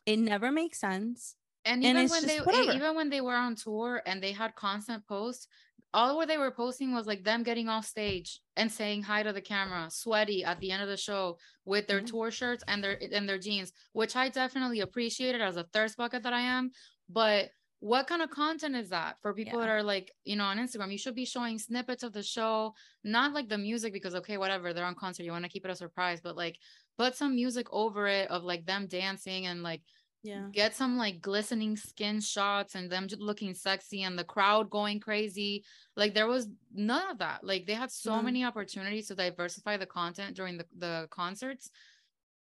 it 0.06 0.18
never 0.18 0.50
makes 0.52 0.80
sense 0.80 1.36
And 1.64 1.84
And 1.84 1.98
even 1.98 2.08
it's 2.08 2.10
when 2.10 2.26
they 2.26 2.38
eh, 2.38 2.42
whatever. 2.44 2.72
even 2.76 2.94
when 2.94 3.10
they 3.10 3.20
were 3.20 3.34
on 3.36 3.54
tour 3.54 4.02
and 4.06 4.22
they 4.22 4.32
had 4.32 4.54
constant 4.54 5.06
posts, 5.06 5.46
all 5.92 6.16
what 6.16 6.28
they 6.28 6.38
were 6.38 6.50
posting 6.52 6.94
was 6.94 7.06
like 7.06 7.24
them 7.24 7.42
getting 7.42 7.68
off 7.68 7.84
stage 7.84 8.40
and 8.56 8.70
saying 8.70 9.02
hi 9.02 9.22
to 9.22 9.32
the 9.32 9.40
camera, 9.40 9.88
sweaty 9.90 10.44
at 10.44 10.60
the 10.60 10.70
end 10.70 10.82
of 10.82 10.88
the 10.88 10.96
show 10.96 11.38
with 11.64 11.86
their 11.88 11.98
Yeah. 12.00 12.06
tour 12.06 12.30
shirts 12.30 12.62
and 12.68 12.82
their 12.82 12.98
and 13.12 13.28
their 13.28 13.38
jeans, 13.38 13.72
which 13.92 14.14
I 14.16 14.28
definitely 14.28 14.80
appreciated 14.80 15.40
as 15.40 15.56
a 15.56 15.64
thirst 15.64 15.96
bucket 15.96 16.22
that 16.22 16.32
I 16.32 16.42
am. 16.42 16.70
But 17.08 17.50
what 17.80 18.06
kind 18.06 18.20
of 18.22 18.28
content 18.30 18.76
is 18.76 18.90
that 18.90 19.16
for 19.22 19.32
people 19.32 19.58
Yeah. 19.58 19.66
that 19.66 19.72
are 19.72 19.82
like, 19.82 20.12
you 20.24 20.36
know, 20.36 20.44
on 20.44 20.58
Instagram? 20.58 20.92
You 20.92 20.98
should 20.98 21.14
be 21.14 21.24
showing 21.24 21.58
snippets 21.58 22.02
of 22.02 22.12
the 22.12 22.22
show, 22.22 22.74
not 23.02 23.32
like 23.32 23.48
the 23.48 23.58
music 23.58 23.92
because 23.92 24.14
okay, 24.14 24.36
whatever, 24.38 24.72
they're 24.72 24.84
on 24.84 24.94
concert, 24.94 25.24
you 25.24 25.32
want 25.32 25.44
to 25.44 25.50
keep 25.50 25.64
it 25.64 25.70
a 25.70 25.74
surprise, 25.74 26.20
but 26.20 26.36
like 26.36 26.58
put 26.98 27.16
some 27.16 27.34
music 27.34 27.66
over 27.72 28.06
it 28.06 28.30
of 28.30 28.44
like 28.44 28.66
them 28.66 28.86
dancing 28.86 29.46
and 29.46 29.62
like 29.62 29.82
yeah 30.22 30.48
get 30.52 30.74
some 30.74 30.98
like 30.98 31.20
glistening 31.22 31.76
skin 31.76 32.20
shots 32.20 32.74
and 32.74 32.90
them 32.90 33.08
just 33.08 33.22
looking 33.22 33.54
sexy 33.54 34.02
and 34.02 34.18
the 34.18 34.24
crowd 34.24 34.68
going 34.70 35.00
crazy. 35.00 35.64
Like 35.96 36.12
there 36.14 36.26
was 36.26 36.48
none 36.74 37.10
of 37.10 37.18
that. 37.18 37.42
Like 37.42 37.66
they 37.66 37.74
had 37.74 37.90
so 37.90 38.16
None. 38.16 38.24
many 38.26 38.44
opportunities 38.44 39.08
to 39.08 39.14
diversify 39.14 39.76
the 39.78 39.86
content 39.86 40.36
during 40.36 40.58
the, 40.58 40.66
the 40.76 41.08
concerts. 41.10 41.70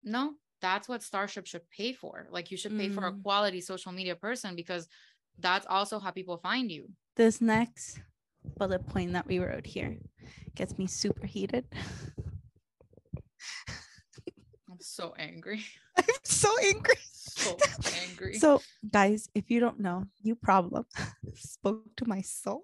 No, 0.02 0.34
that's 0.60 0.88
what 0.88 1.02
Starship 1.02 1.46
should 1.46 1.68
pay 1.70 1.92
for. 1.92 2.26
Like 2.30 2.50
you 2.50 2.56
should 2.56 2.76
pay 2.76 2.88
for 2.90 3.06
a 3.06 3.12
Mm. 3.12 3.22
quality 3.22 3.60
social 3.60 3.92
media 3.92 4.14
person 4.16 4.54
because 4.56 4.86
that's 5.38 5.66
also 5.68 5.98
how 5.98 6.10
people 6.10 6.36
find 6.38 6.70
you. 6.70 6.88
this 7.16 7.40
next 7.40 8.00
bullet 8.58 8.86
point 8.86 9.12
that 9.14 9.26
we 9.26 9.38
wrote 9.38 9.66
here 9.66 9.96
gets 10.54 10.76
me 10.78 10.86
super 10.86 11.26
heated 11.26 11.64
I'm 14.70 14.80
so 14.80 15.14
angry. 15.18 15.64
i'm 16.08 16.14
so 16.24 16.50
angry 16.64 16.96
So 17.36 17.56
angry. 18.10 18.38
So, 18.38 18.62
guys, 18.90 19.28
if 19.34 19.50
you 19.50 19.60
don't 19.60 19.80
know, 19.80 20.04
you 20.22 20.34
problem 20.36 20.86
spoke 21.34 21.96
to 21.96 22.06
my 22.06 22.20
soul. 22.22 22.62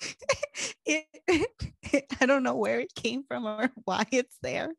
it, 0.86 1.06
I 2.20 2.26
don't 2.26 2.42
know 2.42 2.56
where 2.56 2.80
it 2.80 2.94
came 2.94 3.22
from 3.24 3.46
or 3.46 3.70
why 3.84 4.04
it's 4.10 4.36
there, 4.42 4.70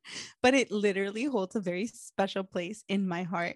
but 0.44 0.54
it 0.54 0.72
literally 0.72 1.26
holds 1.26 1.56
a 1.56 1.60
very 1.62 1.88
special 1.88 2.44
place 2.44 2.84
in 2.88 3.08
my 3.08 3.24
heart. 3.24 3.56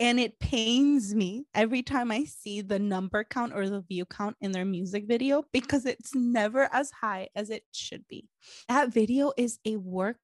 And 0.00 0.18
it 0.18 0.40
pains 0.40 1.14
me 1.14 1.46
every 1.54 1.82
time 1.82 2.10
I 2.10 2.24
see 2.24 2.60
the 2.60 2.80
number 2.80 3.22
count 3.22 3.52
or 3.54 3.68
the 3.68 3.82
view 3.82 4.04
count 4.04 4.36
in 4.40 4.50
their 4.50 4.64
music 4.64 5.04
video 5.06 5.44
because 5.52 5.86
it's 5.86 6.14
never 6.14 6.68
as 6.72 6.90
high 6.90 7.28
as 7.36 7.50
it 7.50 7.62
should 7.72 8.08
be. 8.08 8.28
That 8.68 8.92
video 8.92 9.32
is 9.36 9.60
a 9.64 9.76
work 9.76 10.18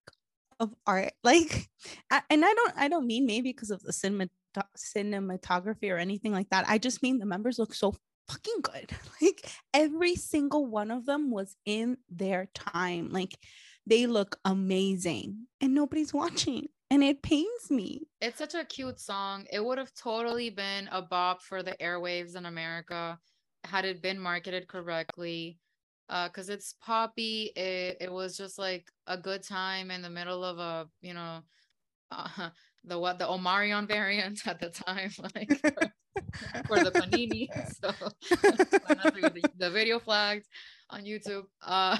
of 0.60 0.74
art. 0.86 1.12
Like 1.24 1.68
and 2.10 2.44
I 2.44 2.54
don't 2.54 2.72
I 2.76 2.88
don't 2.88 3.06
mean 3.06 3.26
maybe 3.26 3.50
because 3.50 3.70
of 3.70 3.82
the 3.82 3.92
cinema, 3.92 4.28
cinematography 4.76 5.90
or 5.90 5.96
anything 5.96 6.32
like 6.32 6.50
that. 6.50 6.68
I 6.68 6.78
just 6.78 7.02
mean 7.02 7.18
the 7.18 7.26
members 7.26 7.58
look 7.58 7.74
so 7.74 7.96
fucking 8.28 8.60
good. 8.62 8.92
Like 9.22 9.50
every 9.74 10.14
single 10.14 10.66
one 10.66 10.90
of 10.90 11.04
them 11.04 11.30
was 11.30 11.56
in 11.66 11.98
their 12.08 12.48
time. 12.54 13.10
Like 13.10 13.36
they 13.86 14.06
look 14.06 14.38
amazing 14.44 15.46
and 15.60 15.74
nobody's 15.74 16.14
watching. 16.22 16.68
And 16.92 17.04
it 17.04 17.22
pains 17.22 17.70
me. 17.70 18.02
it's 18.20 18.38
such 18.38 18.54
a 18.54 18.64
cute 18.64 18.98
song. 18.98 19.46
It 19.52 19.64
would 19.64 19.78
have 19.78 19.94
totally 19.94 20.50
been 20.50 20.88
a 20.90 21.00
bop 21.00 21.40
for 21.40 21.62
the 21.62 21.76
airwaves 21.80 22.34
in 22.34 22.46
America 22.46 23.16
had 23.64 23.84
it 23.84 24.02
been 24.02 24.18
marketed 24.18 24.66
correctly. 24.66 25.58
Uh, 26.10 26.28
cause 26.28 26.48
it's 26.48 26.74
poppy. 26.84 27.52
It 27.54 27.98
it 28.00 28.12
was 28.12 28.36
just 28.36 28.58
like 28.58 28.84
a 29.06 29.16
good 29.16 29.44
time 29.44 29.92
in 29.92 30.02
the 30.02 30.10
middle 30.10 30.44
of 30.44 30.58
a 30.58 30.88
you 31.00 31.14
know, 31.14 31.40
uh, 32.10 32.50
the 32.84 32.98
what 32.98 33.18
the 33.18 33.28
Omicron 33.28 33.86
variant 33.86 34.40
at 34.46 34.58
the 34.58 34.70
time, 34.70 35.12
like 35.34 35.50
for, 36.66 36.82
the 36.82 36.90
panini. 36.90 37.48
So 37.80 37.92
the, 38.28 39.50
the 39.56 39.70
video 39.70 40.00
flagged 40.00 40.46
on 40.90 41.04
YouTube. 41.04 41.44
Uh, 41.62 41.96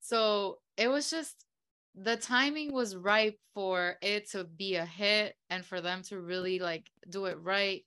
so 0.00 0.58
it 0.76 0.88
was 0.88 1.10
just 1.10 1.46
the 1.94 2.16
timing 2.16 2.74
was 2.74 2.94
right 2.94 3.34
for 3.54 3.96
it 4.02 4.30
to 4.32 4.44
be 4.44 4.74
a 4.74 4.84
hit 4.84 5.34
and 5.48 5.64
for 5.64 5.80
them 5.80 6.02
to 6.02 6.20
really 6.20 6.58
like 6.58 6.86
do 7.08 7.24
it 7.24 7.38
right. 7.40 7.82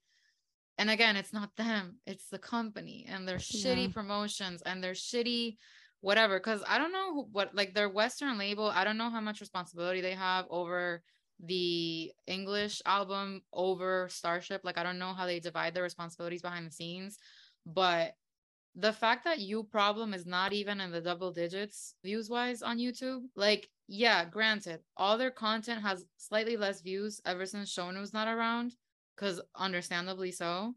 And 0.79 0.89
again, 0.89 1.17
it's 1.17 1.33
not 1.33 1.55
them, 1.57 1.97
it's 2.07 2.29
the 2.29 2.39
company 2.39 3.05
and 3.07 3.27
their 3.27 3.37
shitty 3.37 3.93
promotions 3.93 4.63
and 4.65 4.81
their 4.81 4.93
shitty 4.93 5.57
whatever. 5.99 6.39
Cause 6.39 6.63
I 6.65 6.77
don't 6.77 6.93
know 6.93 7.27
what 7.33 7.53
like 7.53 7.73
their 7.75 7.89
Western 7.89 8.37
label, 8.37 8.71
I 8.73 8.85
don't 8.85 8.97
know 8.97 9.09
how 9.09 9.19
much 9.19 9.41
responsibility 9.41 9.99
they 9.99 10.13
have 10.13 10.45
over 10.49 11.03
the 11.43 12.11
English 12.27 12.81
album 12.85 13.41
over 13.53 14.07
Starship. 14.09 14.61
Like, 14.63 14.77
I 14.77 14.83
don't 14.83 14.99
know 14.99 15.13
how 15.13 15.25
they 15.25 15.39
divide 15.39 15.73
their 15.73 15.83
responsibilities 15.83 16.41
behind 16.41 16.65
the 16.65 16.71
scenes, 16.71 17.17
but 17.65 18.15
the 18.75 18.93
fact 18.93 19.25
that 19.25 19.39
you 19.39 19.63
problem 19.63 20.13
is 20.13 20.25
not 20.25 20.53
even 20.53 20.79
in 20.79 20.91
the 20.91 21.01
double 21.01 21.31
digits 21.31 21.95
views 22.03 22.29
wise 22.29 22.61
on 22.61 22.77
YouTube, 22.77 23.23
like, 23.35 23.69
yeah, 23.87 24.23
granted, 24.23 24.79
all 24.95 25.17
their 25.17 25.31
content 25.31 25.81
has 25.81 26.05
slightly 26.17 26.55
less 26.55 26.81
views 26.81 27.19
ever 27.25 27.45
since 27.45 27.73
Shownu's 27.73 28.13
not 28.13 28.27
around, 28.27 28.75
because 29.19 29.41
understandably 29.55 30.31
so. 30.31 30.75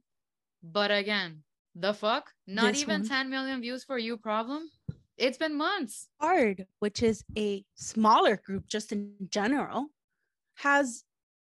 But 0.62 0.90
again, 0.90 1.42
the 1.74 1.94
fuck? 1.94 2.30
Not 2.46 2.72
this 2.72 2.82
even 2.82 3.02
one. 3.02 3.08
10 3.08 3.30
million 3.30 3.60
views 3.60 3.84
for 3.84 3.98
you 3.98 4.16
problem? 4.16 4.68
It's 5.16 5.38
been 5.38 5.56
months. 5.56 6.08
Hard, 6.20 6.66
which 6.80 7.02
is 7.02 7.24
a 7.36 7.64
smaller 7.74 8.36
group 8.36 8.66
just 8.66 8.92
in 8.92 9.12
general 9.28 9.86
has 10.56 11.04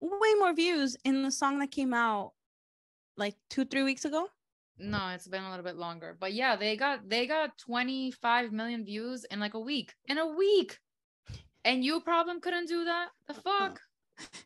way 0.01 0.33
more 0.39 0.53
views 0.53 0.97
in 1.03 1.23
the 1.23 1.31
song 1.31 1.59
that 1.59 1.71
came 1.71 1.93
out 1.93 2.33
like 3.17 3.35
two, 3.49 3.65
three 3.65 3.83
weeks 3.83 4.05
ago. 4.05 4.27
No, 4.77 5.09
it's 5.09 5.27
been 5.27 5.43
a 5.43 5.49
little 5.49 5.65
bit 5.65 5.75
longer. 5.75 6.15
But 6.17 6.33
yeah, 6.33 6.55
they 6.55 6.77
got 6.77 7.09
they 7.09 7.27
got 7.27 7.57
25 7.57 8.53
million 8.53 8.85
views 8.85 9.25
in 9.25 9.39
like 9.39 9.53
a 9.53 9.59
week. 9.59 9.93
In 10.07 10.17
a 10.17 10.27
week. 10.27 10.79
And 11.65 11.83
you 11.83 11.99
problem 11.99 12.39
couldn't 12.39 12.69
do 12.69 12.85
that? 12.85 13.09
The 13.27 13.33
fuck? 13.33 13.81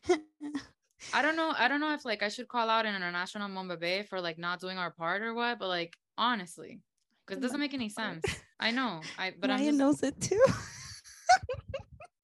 I 1.12 1.22
don't 1.22 1.36
know. 1.36 1.52
I 1.56 1.68
don't 1.68 1.80
know 1.80 1.92
if 1.92 2.04
like 2.04 2.22
I 2.22 2.28
should 2.28 2.48
call 2.48 2.68
out 2.68 2.86
an 2.86 2.94
international 2.94 3.48
Monbebe 3.48 4.08
for 4.08 4.20
like 4.20 4.38
not 4.38 4.60
doing 4.60 4.78
our 4.78 4.90
part 4.90 5.22
or 5.22 5.34
what, 5.34 5.58
but 5.58 5.68
like 5.68 5.96
honestly, 6.16 6.80
because 7.26 7.38
it 7.38 7.42
doesn't 7.42 7.60
make 7.60 7.74
any 7.74 7.88
sense. 7.88 8.24
I 8.60 8.70
know. 8.70 9.00
I 9.18 9.32
but 9.38 9.50
I'm 9.50 9.58
just... 9.58 9.78
knows 9.78 10.02
it 10.02 10.20
too. 10.20 10.44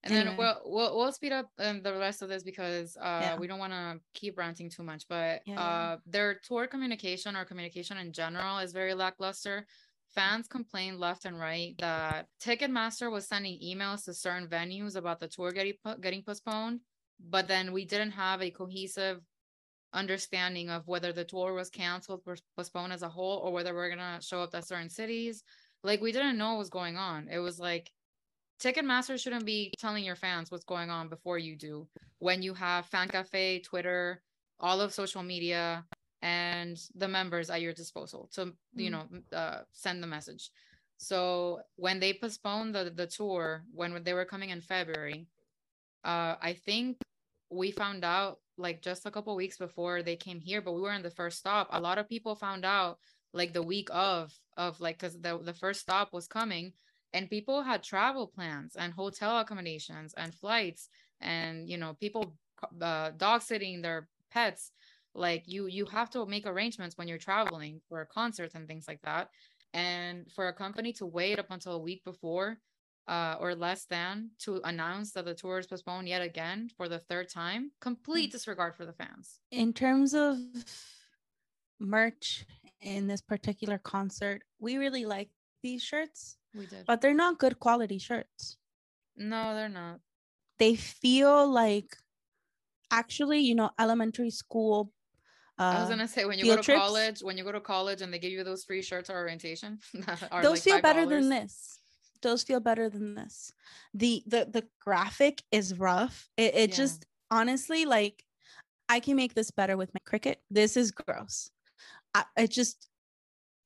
and 0.05 0.15
then 0.15 0.37
we'll, 0.37 0.61
we'll 0.65 0.97
we'll 0.97 1.13
speed 1.13 1.33
up 1.33 1.51
um, 1.59 1.83
the 1.83 1.95
rest 1.95 2.23
of 2.23 2.29
this 2.29 2.43
because 2.43 2.97
uh, 2.97 3.21
yeah. 3.23 3.37
we 3.37 3.47
don't 3.47 3.59
want 3.59 3.73
to 3.73 4.01
keep 4.15 4.39
ranting 4.39 4.71
too 4.71 4.83
much. 4.83 5.05
But 5.09 5.43
yeah. 5.47 5.61
uh, 5.61 5.97
their 6.07 6.35
tour 6.35 6.67
communication 6.67 7.37
or 7.37 7.45
communication 7.45 7.99
in 7.99 8.13
general 8.13 8.59
is 8.59 8.73
very 8.73 8.95
lackluster. 8.95 9.67
Fans 10.15 10.49
complained 10.49 10.99
left 10.99 11.25
and 11.25 11.39
right 11.39 11.77
that 11.79 12.27
Ticketmaster 12.43 13.13
was 13.13 13.29
sending 13.29 13.61
emails 13.61 14.05
to 14.05 14.15
certain 14.15 14.49
venues 14.49 14.97
about 14.97 15.21
the 15.21 15.29
tour 15.29 15.53
getting 15.53 15.75
getting 16.01 16.23
postponed, 16.23 16.81
but 17.29 17.49
then 17.49 17.73
we 17.73 17.85
didn't 17.85 18.13
have 18.13 18.43
a 18.43 18.51
cohesive 18.51 19.21
understanding 19.93 20.71
of 20.71 20.87
whether 20.87 21.13
the 21.13 21.25
tour 21.25 21.53
was 21.53 21.71
canceled 21.71 22.23
or 22.27 22.37
postponed 22.57 22.93
as 22.93 23.03
a 23.03 23.09
whole 23.09 23.39
or 23.39 23.53
whether 23.53 23.75
we're 23.75 23.91
gonna 23.91 24.21
show 24.23 24.41
up 24.43 24.55
at 24.55 24.67
certain 24.67 24.91
cities. 24.91 25.43
Like 25.83 26.01
we 26.01 26.13
didn't 26.13 26.39
know 26.39 26.51
what 26.51 26.59
was 26.59 26.71
going 26.71 26.97
on. 26.97 27.29
It 27.29 27.39
was 27.39 27.59
like 27.59 27.91
Ticketmaster 28.63 29.19
shouldn't 29.19 29.47
be 29.47 29.73
telling 29.79 30.05
your 30.05 30.17
fans 30.17 30.51
what's 30.51 30.65
going 30.65 30.91
on 30.91 31.09
before 31.09 31.39
you 31.39 31.57
do. 31.57 31.89
When 32.19 32.43
you 32.43 32.53
have 32.55 32.87
Fan 32.87 33.09
Cafe, 33.09 33.61
Twitter, 33.61 34.23
all 34.61 34.81
of 34.81 34.93
social 34.93 35.23
media, 35.23 35.85
and 36.23 36.79
the 36.95 37.09
members 37.09 37.49
at 37.49 37.63
your 37.63 37.73
disposal 37.73 38.29
to 38.35 38.47
mm. 38.47 38.55
you 38.75 38.91
know 38.91 39.07
uh, 39.33 39.61
send 39.73 40.03
the 40.03 40.07
message. 40.07 40.51
So 40.99 41.61
when 41.77 41.99
they 41.99 42.13
postponed 42.13 42.75
the 42.75 42.93
the 42.95 43.07
tour 43.07 43.65
when 43.73 44.03
they 44.05 44.13
were 44.13 44.27
coming 44.27 44.51
in 44.51 44.61
February, 44.61 45.27
uh, 46.05 46.37
I 46.41 46.53
think 46.53 46.99
we 47.51 47.71
found 47.71 48.05
out 48.05 48.39
like 48.57 48.83
just 48.83 49.07
a 49.07 49.11
couple 49.11 49.35
weeks 49.37 49.57
before 49.57 50.03
they 50.03 50.17
came 50.17 50.41
here, 50.41 50.61
but 50.61 50.73
we 50.73 50.81
were 50.81 50.93
in 50.93 51.03
the 51.03 51.11
first 51.11 51.39
stop. 51.39 51.69
A 51.73 51.81
lot 51.81 51.99
of 51.99 52.09
people 52.09 52.35
found 52.35 52.65
out 52.65 52.99
like 53.33 53.53
the 53.53 53.63
week 53.63 53.89
of 53.93 54.33
of 54.57 54.81
like 54.81 54.99
because 54.99 55.21
the 55.21 55.39
the 55.39 55.55
first 55.55 55.81
stop 55.81 56.13
was 56.13 56.27
coming 56.27 56.73
and 57.13 57.31
people 57.31 57.63
had 57.63 57.83
travel 57.83 58.27
plans 58.27 58.77
and 58.77 58.93
hotel 58.93 59.39
accommodations 59.39 60.15
and 60.17 60.35
flights 60.35 60.89
and 61.21 61.69
you 61.69 61.77
know 61.77 61.95
people 62.01 62.37
uh, 62.81 63.11
dog 63.17 63.43
sitting 63.43 63.81
their 63.81 64.09
pets 64.31 64.73
like 65.15 65.45
you 65.47 65.67
you 65.67 65.85
have 65.87 66.11
to 66.11 66.27
make 66.27 66.47
arrangements 66.47 66.97
when 66.97 67.09
you're 67.09 67.19
traveling 67.19 67.81
for 67.89 68.05
concerts 68.05 68.55
and 68.55 68.67
things 68.67 68.87
like 68.87 69.01
that 69.03 69.29
and 69.73 70.31
for 70.35 70.49
a 70.49 70.53
company 70.53 70.93
to 70.93 71.07
wait 71.07 71.39
up 71.39 71.51
until 71.51 71.73
a 71.73 71.79
week 71.79 72.03
before 72.05 72.59
uh, 73.11 73.37
or 73.41 73.55
less 73.55 73.85
than 73.85 74.31
to 74.39 74.61
announce 74.65 75.13
that 75.13 75.25
the 75.25 75.35
tour 75.35 75.59
is 75.59 75.67
postponed 75.67 76.09
yet 76.09 76.23
again 76.23 76.71
for 76.77 76.89
the 76.89 76.99
third 76.99 77.29
time 77.29 77.71
complete 77.81 78.31
mm. 78.31 78.33
disregard 78.33 78.75
for 78.75 78.87
the 78.87 78.93
fans 78.93 79.41
in 79.51 79.73
terms 79.73 80.15
of 80.15 80.39
merch 81.79 82.47
in 82.81 83.07
this 83.07 83.21
particular 83.21 83.79
concert 83.79 84.43
we 84.59 84.77
really 84.77 85.05
like 85.05 85.29
these 85.63 85.83
shirts 85.83 86.39
we 86.55 86.67
did. 86.67 86.85
But 86.87 87.01
they're 87.01 87.15
not 87.15 87.39
good 87.39 87.59
quality 87.59 87.99
shirts. 87.99 88.57
No, 89.17 89.55
they're 89.55 89.69
not. 89.69 90.01
They 90.59 90.75
feel 90.75 91.51
like 91.51 91.97
actually, 92.91 93.41
you 93.41 93.55
know, 93.55 93.71
elementary 93.79 94.31
school. 94.31 94.93
Uh, 95.59 95.75
I 95.77 95.81
was 95.81 95.91
gonna 95.91 96.09
say 96.09 96.25
when 96.25 96.39
you 96.39 96.47
go 96.47 96.57
to 96.57 96.63
trips, 96.63 96.81
college, 96.81 97.23
when 97.23 97.37
you 97.37 97.45
go 97.45 97.53
to 97.53 97.61
college 97.61 98.03
and 98.03 98.13
they 98.13 98.19
give 98.19 98.33
you 98.33 98.45
those 98.45 98.65
free 98.65 98.83
shirts 98.83 99.11
or 99.11 99.17
orientation, 99.17 99.79
those 99.95 100.07
like 100.43 100.59
feel 100.59 100.79
$5. 100.79 100.83
better 100.83 101.07
than 101.07 101.29
this. 101.29 101.80
Those 102.23 102.43
feel 102.43 102.61
better 102.61 102.89
than 102.89 103.15
this. 103.15 103.53
The 103.95 104.23
the 104.27 104.49
the 104.51 104.67
graphic 104.81 105.43
is 105.51 105.79
rough. 105.79 106.29
It, 106.37 106.55
it 106.55 106.71
yeah. 106.71 106.77
just 106.77 107.07
honestly 107.31 107.85
like 107.85 108.25
I 108.89 109.01
can 109.01 109.17
make 109.17 109.35
this 109.35 109.51
better 109.51 109.77
with 109.77 109.93
my 109.95 110.01
Cricut. 110.01 110.37
This 110.51 110.77
is 110.77 110.91
gross. 110.91 111.51
I, 112.15 112.25
it 112.37 112.51
just 112.51 112.89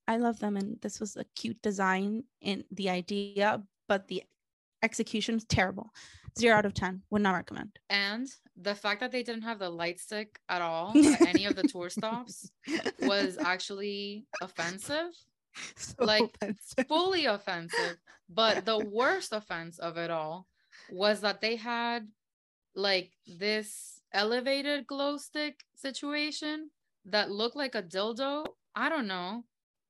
I 0.07 0.19
love 0.19 0.39
them, 0.39 0.57
and 0.57 0.79
this 0.83 1.01
was 1.01 1.17
a 1.17 1.25
cute 1.35 1.61
design 1.63 2.25
in 2.41 2.65
the 2.71 2.91
idea, 2.91 3.63
but 3.89 4.07
the 4.09 4.23
execution 4.83 5.37
is 5.37 5.45
terrible. 5.45 5.91
Zero 6.39 6.57
out 6.57 6.67
of 6.67 6.75
ten. 6.75 7.03
Would 7.11 7.23
not 7.23 7.35
recommend. 7.35 7.79
And 7.89 8.29
the 8.57 8.75
fact 8.75 9.01
that 9.01 9.13
they 9.13 9.23
didn't 9.23 9.43
have 9.43 9.59
the 9.59 9.71
light 9.71 9.99
stick 9.99 10.39
at 10.49 10.61
all 10.63 10.93
at 11.13 11.23
any 11.23 11.47
of 11.47 11.57
the 11.57 11.63
tour 11.63 11.89
stops 11.89 12.51
was 13.01 13.39
actually 13.39 14.27
offensive. 14.43 15.13
So 15.77 16.05
like 16.05 16.23
offensive. 16.23 16.87
fully 16.89 17.27
offensive. 17.27 17.97
But 18.29 18.65
the 18.65 18.79
worst 18.93 19.33
offense 19.33 19.79
of 19.79 19.97
it 19.97 20.11
all 20.11 20.47
was 20.91 21.21
that 21.21 21.41
they 21.41 21.57
had 21.57 22.09
like 22.75 23.13
this 23.27 24.01
elevated 24.13 24.87
glow 24.87 25.17
stick 25.17 25.65
situation 25.75 26.71
that 27.07 27.31
looked 27.31 27.57
like 27.57 27.75
a 27.75 27.83
dildo. 27.83 28.47
I 28.75 28.89
don't 28.89 29.07
know. 29.07 29.45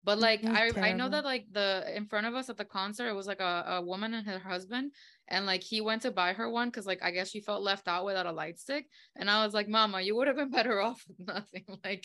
But 0.04 0.18
like 0.18 0.44
I, 0.44 0.70
I 0.76 0.92
know 0.92 1.08
that 1.08 1.24
like 1.24 1.46
the 1.50 1.90
in 1.96 2.06
front 2.06 2.26
of 2.26 2.34
us 2.34 2.50
at 2.50 2.58
the 2.58 2.64
concert, 2.64 3.08
it 3.08 3.14
was 3.14 3.26
like 3.26 3.40
a, 3.40 3.64
a 3.68 3.82
woman 3.82 4.12
and 4.12 4.26
her 4.26 4.38
husband, 4.38 4.92
and 5.28 5.46
like 5.46 5.62
he 5.62 5.80
went 5.80 6.02
to 6.02 6.10
buy 6.10 6.34
her 6.34 6.50
one 6.50 6.68
because 6.68 6.86
like 6.86 7.02
I 7.02 7.10
guess 7.10 7.30
she 7.30 7.40
felt 7.40 7.62
left 7.62 7.88
out 7.88 8.04
without 8.04 8.26
a 8.26 8.32
light 8.32 8.60
stick. 8.60 8.86
And 9.16 9.30
I 9.30 9.42
was 9.44 9.54
like, 9.54 9.66
Mama, 9.66 10.02
you 10.02 10.14
would 10.14 10.26
have 10.26 10.36
been 10.36 10.50
better 10.50 10.78
off 10.82 11.02
with 11.08 11.26
nothing. 11.26 11.64
Like 11.82 12.04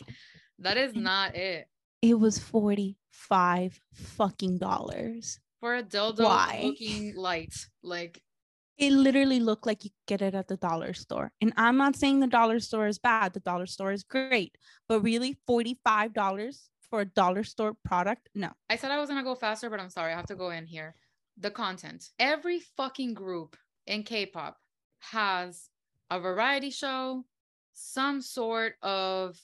that 0.60 0.78
is 0.78 0.96
not 0.96 1.36
it. 1.36 1.68
It 2.02 2.20
was 2.20 2.40
45 2.40 3.80
fucking 3.94 4.58
dollars. 4.58 5.40
For 5.60 5.76
a 5.76 5.84
dildo 5.84 6.24
Why? 6.24 6.62
looking 6.64 7.16
light. 7.16 7.54
Like 7.84 8.22
it 8.78 8.94
literally 8.94 9.42
looked 9.42 9.66
like 9.66 9.84
you 9.84 9.92
get 10.08 10.22
it 10.22 10.34
at 10.34 10.48
the 10.48 10.56
dollar 10.56 10.94
store. 10.94 11.34
And 11.42 11.52
I'm 11.58 11.76
not 11.76 11.98
saying 11.98 12.22
the 12.22 12.28
dollar 12.28 12.62
store 12.62 12.88
is 12.88 12.98
bad, 12.98 13.34
the 13.34 13.42
dollar 13.42 13.66
store 13.66 13.92
is 13.92 14.04
great, 14.04 14.58
but 14.88 15.02
really 15.02 15.38
$45 15.50 16.70
for 16.90 17.02
a 17.02 17.06
dollar 17.06 17.44
store 17.44 17.76
product? 17.86 18.30
No. 18.34 18.52
I 18.70 18.78
said 18.78 18.92
I 18.92 19.00
was 19.00 19.10
gonna 19.10 19.24
go 19.24 19.36
faster, 19.36 19.70
but 19.70 19.80
I'm 19.80 19.90
sorry, 19.90 20.14
I 20.14 20.16
have 20.16 20.28
to 20.28 20.36
go 20.36 20.50
in 20.50 20.66
here. 20.66 20.96
The 21.38 21.52
content. 21.52 22.10
Every 22.18 22.62
fucking 22.78 23.14
group 23.14 23.56
in 23.86 24.04
K-pop 24.04 24.58
has 25.00 25.70
a 26.10 26.20
variety 26.20 26.70
show, 26.70 27.26
some 27.74 28.22
sort 28.22 28.76
of 28.82 29.38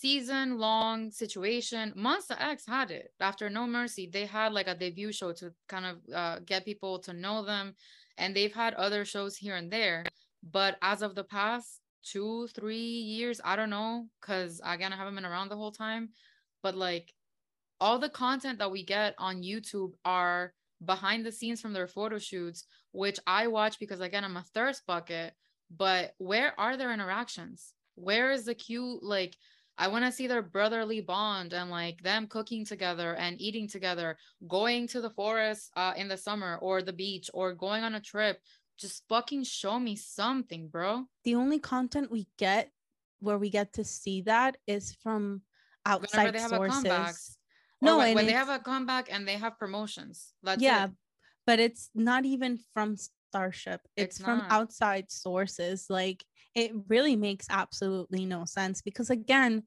season 0.00 0.58
long 0.58 1.10
situation. 1.10 1.92
Monsta 1.96 2.36
X 2.40 2.66
had 2.66 2.90
it 2.90 3.12
after 3.20 3.50
No 3.50 3.66
Mercy. 3.66 4.08
They 4.12 4.26
had 4.26 4.52
like 4.52 4.68
a 4.68 4.74
debut 4.74 5.12
show 5.12 5.32
to 5.34 5.52
kind 5.68 5.86
of 5.86 6.14
uh, 6.14 6.38
get 6.46 6.64
people 6.64 6.98
to 7.00 7.12
know 7.12 7.44
them, 7.44 7.74
and 8.18 8.34
they've 8.34 8.52
had 8.54 8.74
other 8.74 9.04
shows 9.04 9.36
here 9.36 9.56
and 9.56 9.70
there. 9.70 10.04
But 10.42 10.76
as 10.82 11.02
of 11.02 11.14
the 11.14 11.24
past 11.24 11.80
two, 12.04 12.48
three 12.48 12.76
years, 12.78 13.40
I 13.44 13.56
don't 13.56 13.70
know, 13.70 14.06
because 14.20 14.60
again, 14.64 14.92
I 14.92 14.96
haven't 14.96 15.14
been 15.14 15.24
around 15.24 15.50
the 15.50 15.56
whole 15.56 15.72
time 15.72 16.10
but 16.62 16.76
like 16.76 17.12
all 17.80 17.98
the 17.98 18.08
content 18.08 18.58
that 18.60 18.70
we 18.70 18.84
get 18.84 19.14
on 19.18 19.42
YouTube 19.42 19.92
are 20.04 20.54
behind 20.84 21.26
the 21.26 21.32
scenes 21.32 21.60
from 21.60 21.72
their 21.72 21.88
photo 21.88 22.18
shoots, 22.18 22.64
which 22.92 23.18
I 23.26 23.48
watch 23.48 23.78
because 23.78 24.00
again, 24.00 24.24
I'm 24.24 24.36
a 24.36 24.44
thirst 24.54 24.86
bucket. 24.86 25.34
But 25.74 26.14
where 26.18 26.58
are 26.60 26.76
their 26.76 26.92
interactions? 26.92 27.74
Where 27.94 28.30
is 28.30 28.44
the 28.44 28.54
cute, 28.54 29.02
like, 29.02 29.36
I 29.82 29.88
want 29.88 30.04
to 30.04 30.12
see 30.12 30.28
their 30.28 30.42
brotherly 30.42 31.00
bond 31.00 31.52
and 31.52 31.68
like 31.68 32.00
them 32.04 32.28
cooking 32.28 32.64
together 32.64 33.16
and 33.16 33.40
eating 33.40 33.66
together, 33.66 34.16
going 34.46 34.86
to 34.88 35.00
the 35.00 35.10
forest 35.10 35.72
uh, 35.74 35.92
in 35.96 36.06
the 36.06 36.16
summer 36.16 36.56
or 36.62 36.82
the 36.82 36.92
beach 36.92 37.28
or 37.34 37.52
going 37.52 37.82
on 37.82 37.96
a 37.96 38.00
trip. 38.00 38.38
Just 38.78 39.02
fucking 39.08 39.42
show 39.42 39.80
me 39.80 39.96
something, 39.96 40.68
bro. 40.68 41.06
The 41.24 41.34
only 41.34 41.58
content 41.58 42.12
we 42.12 42.28
get 42.38 42.70
where 43.18 43.38
we 43.38 43.50
get 43.50 43.72
to 43.72 43.82
see 43.82 44.20
that 44.22 44.56
is 44.68 44.94
from 45.02 45.42
outside 45.84 46.38
sources. 46.38 47.38
No, 47.80 47.98
when, 47.98 48.14
when 48.14 48.26
they 48.26 48.32
have 48.32 48.50
a 48.50 48.60
comeback 48.60 49.12
and 49.12 49.26
they 49.26 49.34
have 49.34 49.58
promotions. 49.58 50.32
That's 50.44 50.62
yeah, 50.62 50.84
it. 50.84 50.90
but 51.44 51.58
it's 51.58 51.90
not 51.92 52.24
even 52.24 52.60
from 52.72 52.96
Starship. 53.32 53.80
It's, 53.96 54.16
it's 54.16 54.24
from 54.24 54.38
not. 54.38 54.52
outside 54.52 55.10
sources. 55.10 55.86
Like 55.88 56.24
it 56.54 56.72
really 56.88 57.16
makes 57.16 57.46
absolutely 57.50 58.26
no 58.26 58.44
sense 58.44 58.82
because 58.82 59.10
again, 59.10 59.62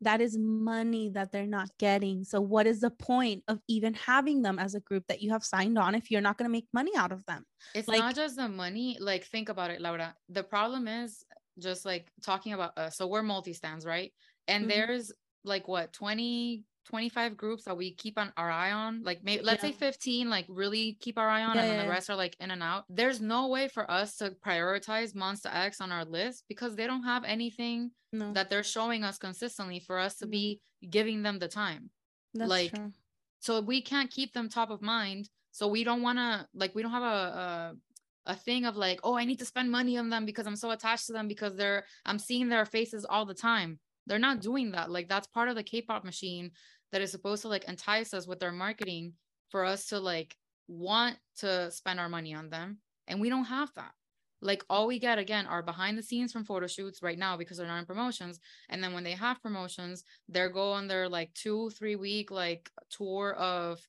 that 0.00 0.20
is 0.20 0.38
money 0.38 1.10
that 1.10 1.32
they're 1.32 1.46
not 1.46 1.70
getting. 1.78 2.22
So 2.24 2.40
what 2.40 2.66
is 2.66 2.80
the 2.80 2.90
point 2.90 3.42
of 3.48 3.60
even 3.68 3.94
having 3.94 4.42
them 4.42 4.58
as 4.58 4.74
a 4.74 4.80
group 4.80 5.04
that 5.08 5.22
you 5.22 5.30
have 5.30 5.44
signed 5.44 5.78
on 5.78 5.94
if 5.94 6.10
you're 6.10 6.20
not 6.20 6.38
going 6.38 6.48
to 6.48 6.52
make 6.52 6.66
money 6.72 6.92
out 6.96 7.10
of 7.10 7.24
them? 7.26 7.44
It's 7.74 7.88
like, 7.88 7.98
not 7.98 8.14
just 8.14 8.36
the 8.36 8.48
money. 8.48 8.96
Like 9.00 9.24
think 9.24 9.48
about 9.48 9.70
it, 9.70 9.80
Laura. 9.80 10.14
The 10.28 10.44
problem 10.44 10.86
is 10.86 11.24
just 11.58 11.84
like 11.84 12.06
talking 12.22 12.52
about 12.52 12.78
us. 12.78 12.96
So 12.96 13.06
we're 13.06 13.22
multi 13.22 13.52
stands, 13.52 13.84
right? 13.84 14.12
And 14.46 14.62
mm-hmm. 14.62 14.70
there's 14.70 15.12
like 15.44 15.66
what 15.66 15.92
20 15.92 16.64
25 16.88 17.36
groups 17.36 17.64
that 17.64 17.76
we 17.76 17.92
keep 17.92 18.18
on 18.18 18.32
our 18.38 18.50
eye 18.50 18.72
on 18.72 19.02
like 19.02 19.22
maybe 19.22 19.42
let's 19.42 19.62
yeah. 19.62 19.70
say 19.70 19.76
15 19.76 20.30
like 20.30 20.46
really 20.48 20.96
keep 21.00 21.18
our 21.18 21.28
eye 21.28 21.44
on 21.44 21.54
yeah, 21.54 21.62
and 21.62 21.70
then 21.70 21.78
yeah. 21.78 21.84
the 21.84 21.90
rest 21.90 22.08
are 22.08 22.16
like 22.16 22.34
in 22.40 22.50
and 22.50 22.62
out 22.62 22.84
there's 22.88 23.20
no 23.20 23.48
way 23.48 23.68
for 23.68 23.88
us 23.90 24.16
to 24.16 24.34
prioritize 24.44 25.12
monsta 25.12 25.54
x 25.54 25.82
on 25.82 25.92
our 25.92 26.06
list 26.06 26.44
because 26.48 26.76
they 26.76 26.86
don't 26.86 27.02
have 27.02 27.24
anything 27.24 27.90
no. 28.12 28.32
that 28.32 28.48
they're 28.48 28.64
showing 28.64 29.04
us 29.04 29.18
consistently 29.18 29.80
for 29.80 29.98
us 29.98 30.16
to 30.16 30.26
be 30.26 30.60
giving 30.88 31.22
them 31.22 31.38
the 31.38 31.48
time 31.48 31.90
That's 32.32 32.48
like 32.48 32.74
true. 32.74 32.92
so 33.40 33.60
we 33.60 33.82
can't 33.82 34.10
keep 34.10 34.32
them 34.32 34.48
top 34.48 34.70
of 34.70 34.80
mind 34.80 35.28
so 35.52 35.68
we 35.68 35.84
don't 35.84 36.00
want 36.02 36.18
to 36.18 36.46
like 36.54 36.74
we 36.74 36.82
don't 36.82 36.92
have 36.92 37.02
a, 37.02 37.06
a 37.06 38.32
a 38.32 38.34
thing 38.34 38.64
of 38.64 38.76
like 38.76 39.00
oh 39.04 39.14
i 39.14 39.24
need 39.24 39.38
to 39.38 39.44
spend 39.44 39.70
money 39.70 39.98
on 39.98 40.08
them 40.08 40.24
because 40.24 40.46
i'm 40.46 40.56
so 40.56 40.70
attached 40.70 41.06
to 41.06 41.12
them 41.12 41.28
because 41.28 41.54
they're 41.54 41.84
i'm 42.06 42.18
seeing 42.18 42.48
their 42.48 42.64
faces 42.64 43.04
all 43.04 43.26
the 43.26 43.34
time 43.34 43.78
they're 44.08 44.18
not 44.18 44.40
doing 44.40 44.72
that 44.72 44.90
like 44.90 45.08
that's 45.08 45.26
part 45.26 45.48
of 45.48 45.54
the 45.54 45.62
k-pop 45.62 46.04
machine 46.04 46.50
that 46.92 47.00
is 47.00 47.10
supposed 47.10 47.42
to 47.42 47.48
like 47.48 47.64
entice 47.64 48.14
us 48.14 48.26
with 48.26 48.40
their 48.40 48.52
marketing 48.52 49.14
for 49.50 49.64
us 49.64 49.86
to 49.86 49.98
like 49.98 50.36
want 50.68 51.16
to 51.38 51.70
spend 51.70 51.98
our 51.98 52.08
money 52.08 52.34
on 52.34 52.50
them 52.50 52.78
and 53.06 53.20
we 53.20 53.30
don't 53.30 53.44
have 53.44 53.72
that. 53.74 53.92
Like 54.40 54.64
all 54.70 54.86
we 54.86 54.98
get 54.98 55.18
again 55.18 55.46
are 55.46 55.62
behind 55.62 55.98
the 55.98 56.02
scenes 56.02 56.32
from 56.32 56.44
photo 56.44 56.66
shoots 56.66 57.02
right 57.02 57.18
now 57.18 57.36
because 57.36 57.56
they're 57.56 57.66
not 57.66 57.80
in 57.80 57.86
promotions 57.86 58.38
and 58.68 58.82
then 58.82 58.92
when 58.92 59.02
they 59.02 59.12
have 59.12 59.42
promotions 59.42 60.04
they're 60.28 60.48
go 60.48 60.72
on 60.72 60.86
their 60.86 61.08
like 61.08 61.34
two 61.34 61.70
three 61.70 61.96
week 61.96 62.30
like 62.30 62.70
tour 62.88 63.34
of 63.34 63.80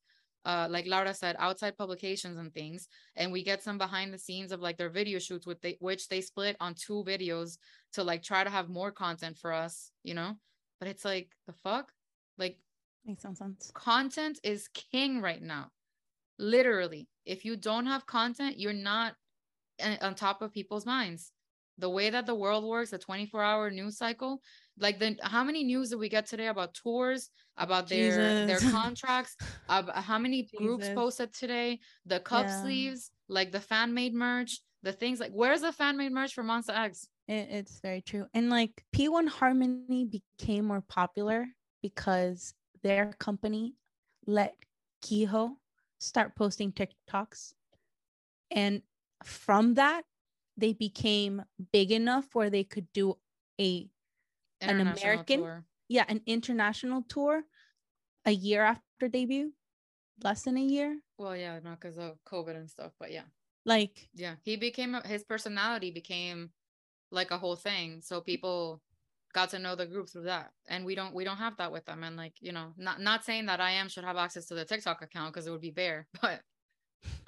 uh 0.46 0.68
like 0.68 0.88
laura 0.88 1.14
said 1.14 1.36
outside 1.38 1.78
publications 1.78 2.40
and 2.40 2.52
things 2.52 2.88
and 3.16 3.32
we 3.32 3.44
get 3.44 3.62
some 3.62 3.78
behind 3.78 4.12
the 4.12 4.18
scenes 4.18 4.52
of 4.52 4.60
like 4.60 4.78
their 4.78 4.90
video 4.90 5.20
shoots 5.20 5.46
with 5.46 5.62
they 5.62 5.78
which 5.82 6.08
they 6.08 6.22
split 6.22 6.56
on 6.60 6.74
two 6.74 7.04
videos 7.06 7.58
to 7.94 8.04
like 8.04 8.24
try 8.24 8.44
to 8.44 8.50
have 8.50 8.70
more 8.70 8.92
content 8.92 9.38
for 9.38 9.54
us 9.54 9.92
you 10.04 10.16
know? 10.16 10.36
But 10.80 10.90
it's 10.90 11.06
like 11.06 11.30
the 11.46 11.54
fuck? 11.54 11.92
Like 12.38 12.58
Makes 13.10 13.24
no 13.24 13.34
sense. 13.34 13.72
Content 13.74 14.40
is 14.44 14.68
king 14.68 15.20
right 15.20 15.42
now. 15.42 15.72
Literally, 16.38 17.08
if 17.26 17.44
you 17.44 17.58
don't 17.58 17.88
have 17.88 18.06
content, 18.06 18.60
you're 18.60 18.72
not 18.72 19.16
on 20.02 20.14
top 20.14 20.44
of 20.44 20.54
people's 20.54 20.86
minds. 20.86 21.32
The 21.80 21.90
way 21.90 22.12
that 22.12 22.28
the 22.28 22.36
world 22.36 22.64
works, 22.64 22.92
the 22.92 23.00
24 23.00 23.42
hour 23.42 23.72
news 23.72 23.98
cycle, 23.98 24.42
like 24.78 25.00
the 25.00 25.18
how 25.24 25.44
many 25.44 25.64
news 25.64 25.90
did 25.90 25.98
we 25.98 26.08
get 26.08 26.28
today 26.28 26.48
about 26.48 26.76
tours, 26.76 27.32
about 27.58 27.90
their 27.90 28.12
Jesus. 28.12 28.62
their 28.62 28.72
contracts, 28.72 29.36
uh, 29.70 30.02
how 30.02 30.20
many 30.20 30.44
Jesus. 30.44 30.60
groups 30.60 30.90
posted 30.90 31.34
today, 31.34 31.80
the 32.06 32.20
cup 32.20 32.46
yeah. 32.46 32.62
sleeves, 32.62 33.10
like 33.28 33.52
the 33.52 33.60
fan 33.60 33.92
made 33.92 34.14
merch, 34.14 34.60
the 34.84 34.92
things 34.92 35.20
like 35.20 35.32
where's 35.32 35.62
the 35.62 35.72
fan 35.72 35.98
made 35.98 36.12
merch 36.12 36.36
for 36.36 36.44
Monsta 36.44 36.78
X? 36.78 37.08
It, 37.28 37.48
it's 37.50 37.80
very 37.80 38.02
true. 38.02 38.28
And 38.36 38.52
like 38.52 38.84
P1 38.96 39.30
Harmony 39.30 40.06
became 40.06 40.66
more 40.66 40.84
popular 40.88 41.48
because 41.82 42.54
their 42.82 43.14
company 43.20 43.76
let 44.26 44.56
Keeho 45.04 45.56
start 46.00 46.36
posting 46.36 46.72
TikToks. 46.72 47.54
And 48.52 48.82
from 49.24 49.76
that, 49.76 50.04
they 50.58 50.74
became 50.74 51.44
big 51.72 51.92
enough 51.92 52.26
where 52.34 52.50
they 52.50 52.64
could 52.64 52.88
do 52.94 53.18
a 53.60 53.90
an 54.62 54.82
American, 54.82 55.40
tour. 55.40 55.66
yeah, 55.88 56.06
an 56.10 56.22
international 56.26 57.04
tour 57.04 57.44
a 58.26 58.32
year 58.32 58.64
after 58.64 59.08
debut, 59.08 59.54
less 60.24 60.44
than 60.44 60.58
a 60.58 60.62
year. 60.62 61.00
Well, 61.18 61.36
yeah, 61.36 61.60
not 61.64 61.80
because 61.80 61.98
of 61.98 62.18
COVID 62.30 62.56
and 62.56 62.70
stuff, 62.70 62.92
but 63.00 63.12
yeah. 63.12 63.24
Like, 63.66 64.10
yeah, 64.14 64.36
he 64.44 64.58
became 64.58 64.98
his 65.06 65.24
personality 65.24 65.92
became 65.92 66.50
like 67.12 67.32
a 67.32 67.38
whole 67.38 67.56
thing. 67.56 68.02
So 68.02 68.20
people 68.22 68.82
got 69.34 69.50
to 69.52 69.60
know 69.60 69.76
the 69.76 69.86
group 69.86 70.10
through 70.10 70.24
that. 70.24 70.52
And 70.68 70.86
we 70.86 70.96
don't 70.96 71.14
we 71.14 71.24
don't 71.24 71.38
have 71.38 71.58
that 71.58 71.72
with 71.72 71.86
them. 71.86 72.04
And 72.04 72.16
like 72.16 72.34
you 72.40 72.52
know 72.52 72.74
not 72.78 73.02
not 73.02 73.24
saying 73.24 73.48
that 73.48 73.60
I.M 73.60 73.90
should 73.90 74.04
have 74.04 74.18
access 74.18 74.46
to 74.48 74.56
the 74.56 74.66
tiktok 74.66 75.02
account 75.02 75.34
because 75.34 75.48
it 75.48 75.52
would 75.52 75.62
be 75.62 75.72
bare 75.72 76.08
but 76.22 76.42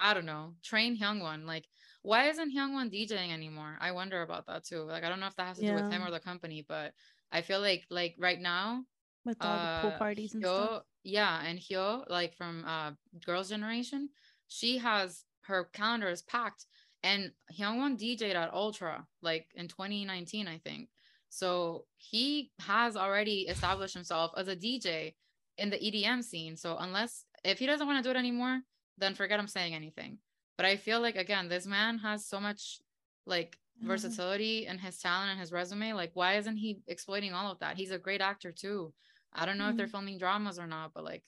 i 0.00 0.14
don't 0.14 0.26
know. 0.26 0.54
Train 0.62 0.98
Hyungwon 0.98 1.46
like 1.46 1.66
why 2.02 2.28
isn't 2.28 2.56
Hyungwon 2.56 2.92
djing 2.92 3.32
anymore? 3.32 3.76
I 3.80 3.92
wonder 3.92 4.22
about 4.22 4.46
that 4.46 4.64
too. 4.64 4.82
Like 4.82 5.04
i 5.04 5.08
don't 5.08 5.20
know 5.20 5.26
if 5.26 5.36
that 5.36 5.48
has 5.48 5.58
to 5.58 5.64
yeah. 5.64 5.76
do 5.76 5.82
with 5.82 5.92
him 5.92 6.02
or 6.02 6.10
the 6.10 6.20
company 6.20 6.64
but 6.68 6.92
i 7.30 7.40
feel 7.40 7.60
like 7.60 7.84
like 7.90 8.14
right 8.18 8.40
now 8.40 8.84
with 9.24 9.36
all 9.40 9.56
uh, 9.56 9.76
the 9.82 9.88
pool 9.88 9.98
parties 9.98 10.34
and 10.34 10.42
Hyo, 10.42 10.64
stuff? 10.64 10.82
yeah 11.04 11.40
and 11.44 11.58
Hyo 11.58 12.04
like 12.08 12.34
from 12.34 12.64
uh 12.66 12.90
girls 13.24 13.48
generation 13.48 14.10
she 14.48 14.78
has 14.78 15.24
her 15.42 15.64
calendar 15.72 16.08
is 16.08 16.22
packed. 16.22 16.66
And 17.04 17.32
Hyungwon 17.58 17.98
DJ'd 17.98 18.36
at 18.36 18.54
Ultra 18.54 19.06
like 19.22 19.48
in 19.54 19.68
2019 19.68 20.46
I 20.46 20.58
think 20.58 20.88
so 21.34 21.86
he 21.96 22.50
has 22.60 22.94
already 22.94 23.46
established 23.48 23.94
himself 23.94 24.32
as 24.36 24.48
a 24.48 24.54
DJ 24.54 25.14
in 25.56 25.70
the 25.70 25.78
EDM 25.78 26.22
scene. 26.22 26.58
So 26.58 26.76
unless 26.78 27.24
if 27.42 27.58
he 27.58 27.64
doesn't 27.64 27.86
want 27.86 27.96
to 27.96 28.06
do 28.06 28.14
it 28.14 28.18
anymore, 28.18 28.60
then 28.98 29.14
forget 29.14 29.40
I'm 29.40 29.48
saying 29.48 29.74
anything. 29.74 30.18
But 30.58 30.66
I 30.66 30.76
feel 30.76 31.00
like 31.00 31.16
again, 31.16 31.48
this 31.48 31.66
man 31.66 31.96
has 31.98 32.26
so 32.26 32.38
much 32.38 32.82
like 33.24 33.56
mm-hmm. 33.78 33.88
versatility 33.88 34.66
and 34.66 34.78
his 34.78 34.98
talent 34.98 35.30
and 35.30 35.40
his 35.40 35.52
resume. 35.52 35.94
Like, 35.94 36.10
why 36.12 36.36
isn't 36.36 36.58
he 36.58 36.82
exploiting 36.86 37.32
all 37.32 37.50
of 37.50 37.60
that? 37.60 37.78
He's 37.78 37.92
a 37.92 37.98
great 37.98 38.20
actor 38.20 38.52
too. 38.52 38.92
I 39.32 39.46
don't 39.46 39.56
know 39.56 39.64
mm-hmm. 39.64 39.70
if 39.70 39.76
they're 39.78 39.86
mm-hmm. 39.86 39.92
filming 39.92 40.18
dramas 40.18 40.58
or 40.58 40.66
not, 40.66 40.92
but 40.94 41.02
like, 41.02 41.22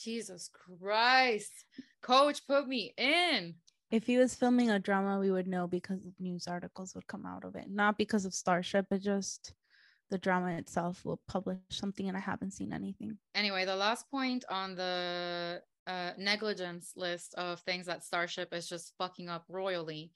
Jesus 0.00 0.48
Christ, 0.78 1.64
coach, 2.02 2.46
put 2.46 2.68
me 2.68 2.94
in 2.96 3.56
if 3.90 4.06
he 4.06 4.18
was 4.18 4.34
filming 4.34 4.70
a 4.70 4.78
drama, 4.78 5.18
we 5.18 5.30
would 5.30 5.48
know 5.48 5.66
because 5.66 6.00
news 6.18 6.46
articles 6.46 6.94
would 6.94 7.06
come 7.06 7.26
out 7.26 7.44
of 7.44 7.56
it, 7.56 7.66
not 7.68 7.98
because 7.98 8.24
of 8.24 8.34
Starship, 8.34 8.86
but 8.88 9.00
just 9.00 9.52
the 10.10 10.18
drama 10.18 10.52
itself 10.52 11.04
will 11.04 11.20
publish 11.28 11.58
something, 11.70 12.08
and 12.08 12.16
I 12.16 12.20
haven't 12.20 12.52
seen 12.52 12.72
anything. 12.72 13.18
Anyway, 13.34 13.64
the 13.64 13.76
last 13.76 14.10
point 14.10 14.44
on 14.48 14.74
the 14.74 15.62
uh, 15.86 16.10
negligence 16.18 16.92
list 16.96 17.34
of 17.34 17.60
things 17.60 17.86
that 17.86 18.04
Starship 18.04 18.54
is 18.54 18.68
just 18.68 18.92
fucking 18.96 19.28
up 19.28 19.44
royally 19.48 20.12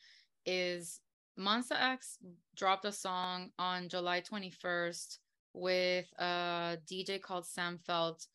is 0.47 1.01
Monsta 1.39 1.81
X 1.81 2.19
dropped 2.55 2.85
a 2.85 2.93
song 2.93 3.51
on 3.59 3.89
July 3.89 4.21
21st 4.21 5.19
with 5.53 6.07
a 6.19 6.79
DJ 6.89 7.21
called 7.21 7.47
Sam 7.47 7.81
Feldt, 7.89 8.27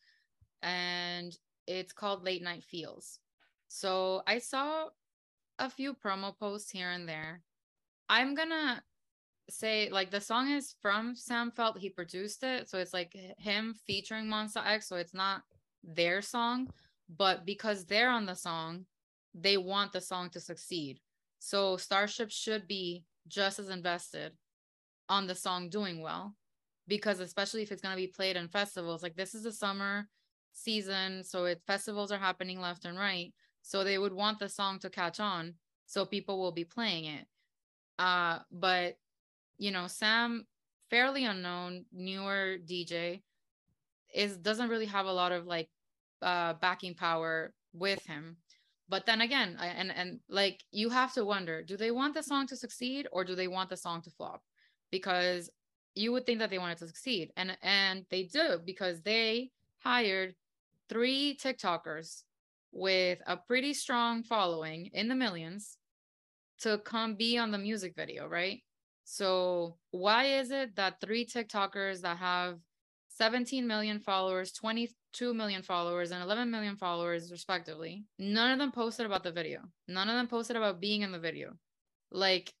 and 0.62 1.36
it's 1.66 1.92
called 1.92 2.24
Late 2.24 2.42
Night 2.42 2.64
Feels. 2.64 3.20
So 3.68 4.22
I 4.26 4.38
saw 4.38 4.88
a 5.60 5.70
few 5.70 5.94
promo 5.94 6.36
posts 6.36 6.70
here 6.70 6.90
and 6.90 7.08
there. 7.08 7.42
I'm 8.08 8.34
gonna 8.34 8.82
say 9.48 9.90
like 9.90 10.10
the 10.10 10.20
song 10.20 10.50
is 10.50 10.74
from 10.80 11.14
Sam 11.14 11.52
Feldt. 11.52 11.78
He 11.78 11.90
produced 11.90 12.42
it, 12.42 12.68
so 12.68 12.78
it's 12.78 12.94
like 12.94 13.14
him 13.38 13.74
featuring 13.86 14.26
Monsta 14.26 14.66
X. 14.66 14.88
So 14.88 14.96
it's 14.96 15.14
not 15.14 15.42
their 15.84 16.22
song, 16.22 16.68
but 17.08 17.44
because 17.44 17.84
they're 17.84 18.10
on 18.10 18.26
the 18.26 18.34
song, 18.34 18.86
they 19.34 19.56
want 19.56 19.92
the 19.92 20.00
song 20.00 20.30
to 20.30 20.40
succeed. 20.40 20.98
So 21.38 21.76
Starship 21.76 22.30
should 22.30 22.66
be 22.66 23.04
just 23.28 23.58
as 23.58 23.68
invested 23.68 24.32
on 25.08 25.26
the 25.26 25.34
song 25.34 25.68
doing 25.68 26.00
well, 26.00 26.36
because 26.88 27.20
especially 27.20 27.62
if 27.62 27.70
it's 27.70 27.82
gonna 27.82 27.96
be 27.96 28.06
played 28.06 28.36
in 28.36 28.48
festivals, 28.48 29.02
like 29.02 29.14
this 29.14 29.34
is 29.34 29.42
the 29.42 29.52
summer 29.52 30.08
season, 30.52 31.22
so 31.22 31.44
it 31.44 31.60
festivals 31.66 32.10
are 32.10 32.18
happening 32.18 32.60
left 32.60 32.84
and 32.86 32.98
right. 32.98 33.32
So 33.62 33.84
they 33.84 33.98
would 33.98 34.12
want 34.12 34.38
the 34.38 34.48
song 34.48 34.78
to 34.80 34.90
catch 34.90 35.20
on. 35.20 35.54
So 35.86 36.04
people 36.04 36.38
will 36.38 36.52
be 36.52 36.64
playing 36.64 37.04
it. 37.06 37.26
Uh, 37.98 38.38
but 38.50 38.96
you 39.58 39.70
know, 39.70 39.86
Sam, 39.86 40.46
fairly 40.88 41.24
unknown, 41.24 41.84
newer 41.92 42.56
DJ, 42.64 43.22
is 44.14 44.36
doesn't 44.36 44.68
really 44.68 44.86
have 44.86 45.06
a 45.06 45.12
lot 45.12 45.32
of 45.32 45.46
like 45.46 45.68
uh 46.22 46.54
backing 46.54 46.94
power 46.94 47.52
with 47.72 48.04
him. 48.06 48.36
But 48.88 49.06
then 49.06 49.20
again, 49.20 49.56
and 49.60 49.92
and 49.94 50.20
like 50.28 50.64
you 50.72 50.88
have 50.88 51.12
to 51.14 51.24
wonder, 51.24 51.62
do 51.62 51.76
they 51.76 51.90
want 51.90 52.14
the 52.14 52.22
song 52.22 52.46
to 52.48 52.56
succeed 52.56 53.06
or 53.12 53.24
do 53.24 53.34
they 53.34 53.48
want 53.48 53.70
the 53.70 53.76
song 53.76 54.02
to 54.02 54.10
flop? 54.10 54.42
Because 54.90 55.50
you 55.94 56.12
would 56.12 56.26
think 56.26 56.38
that 56.38 56.50
they 56.50 56.58
wanted 56.58 56.78
to 56.78 56.86
succeed. 56.86 57.32
And 57.36 57.56
and 57.62 58.04
they 58.10 58.24
do 58.24 58.58
because 58.64 59.02
they 59.02 59.50
hired 59.78 60.34
three 60.88 61.38
TikTokers 61.40 62.22
with 62.72 63.18
a 63.26 63.36
pretty 63.36 63.74
strong 63.74 64.22
following 64.22 64.90
in 64.92 65.08
the 65.08 65.14
millions 65.14 65.76
to 66.60 66.78
come 66.78 67.14
be 67.16 67.38
on 67.38 67.50
the 67.50 67.58
music 67.58 67.94
video, 67.96 68.28
right? 68.28 68.62
So 69.04 69.76
why 69.90 70.26
is 70.26 70.50
it 70.50 70.76
that 70.76 71.00
three 71.00 71.26
TikTokers 71.26 72.02
that 72.02 72.18
have 72.18 72.58
17 73.08 73.66
million 73.66 73.98
followers, 73.98 74.52
22 74.52 75.34
million 75.34 75.62
followers, 75.62 76.10
and 76.10 76.22
11 76.22 76.50
million 76.50 76.76
followers, 76.76 77.30
respectively, 77.32 78.04
none 78.18 78.52
of 78.52 78.58
them 78.58 78.72
posted 78.72 79.06
about 79.06 79.24
the 79.24 79.32
video. 79.32 79.62
None 79.88 80.08
of 80.08 80.14
them 80.14 80.28
posted 80.28 80.56
about 80.56 80.80
being 80.80 81.02
in 81.02 81.12
the 81.12 81.18
video. 81.18 81.52
Like, 82.10 82.52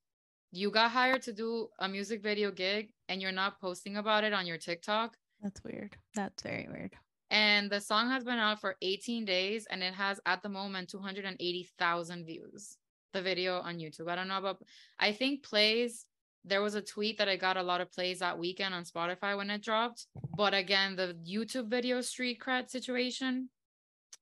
you 0.50 0.70
got 0.70 0.90
hired 0.90 1.22
to 1.22 1.32
do 1.32 1.68
a 1.78 1.88
music 1.88 2.22
video 2.22 2.50
gig 2.50 2.90
and 3.08 3.22
you're 3.22 3.32
not 3.32 3.60
posting 3.60 3.96
about 3.96 4.24
it 4.24 4.32
on 4.32 4.46
your 4.46 4.58
TikTok. 4.58 5.16
That's 5.42 5.62
weird. 5.62 5.96
That's 6.14 6.42
very 6.42 6.68
weird. 6.70 6.92
And 7.30 7.70
the 7.70 7.80
song 7.80 8.10
has 8.10 8.24
been 8.24 8.38
out 8.38 8.60
for 8.60 8.76
18 8.82 9.24
days 9.24 9.66
and 9.70 9.82
it 9.82 9.94
has 9.94 10.20
at 10.26 10.42
the 10.42 10.48
moment 10.48 10.90
280,000 10.90 12.26
views. 12.26 12.76
The 13.12 13.22
video 13.22 13.60
on 13.60 13.78
YouTube. 13.78 14.08
I 14.08 14.14
don't 14.14 14.28
know 14.28 14.38
about, 14.38 14.62
I 14.98 15.12
think 15.12 15.42
plays 15.42 16.06
there 16.44 16.62
was 16.62 16.74
a 16.74 16.82
tweet 16.82 17.18
that 17.18 17.28
I 17.28 17.36
got 17.36 17.56
a 17.56 17.62
lot 17.62 17.80
of 17.80 17.92
plays 17.92 18.20
that 18.20 18.38
weekend 18.38 18.74
on 18.74 18.84
Spotify 18.84 19.36
when 19.36 19.50
it 19.50 19.62
dropped. 19.62 20.06
But 20.36 20.54
again, 20.54 20.96
the 20.96 21.16
YouTube 21.28 21.68
video 21.68 22.00
street 22.00 22.40
cred 22.40 22.70
situation 22.70 23.50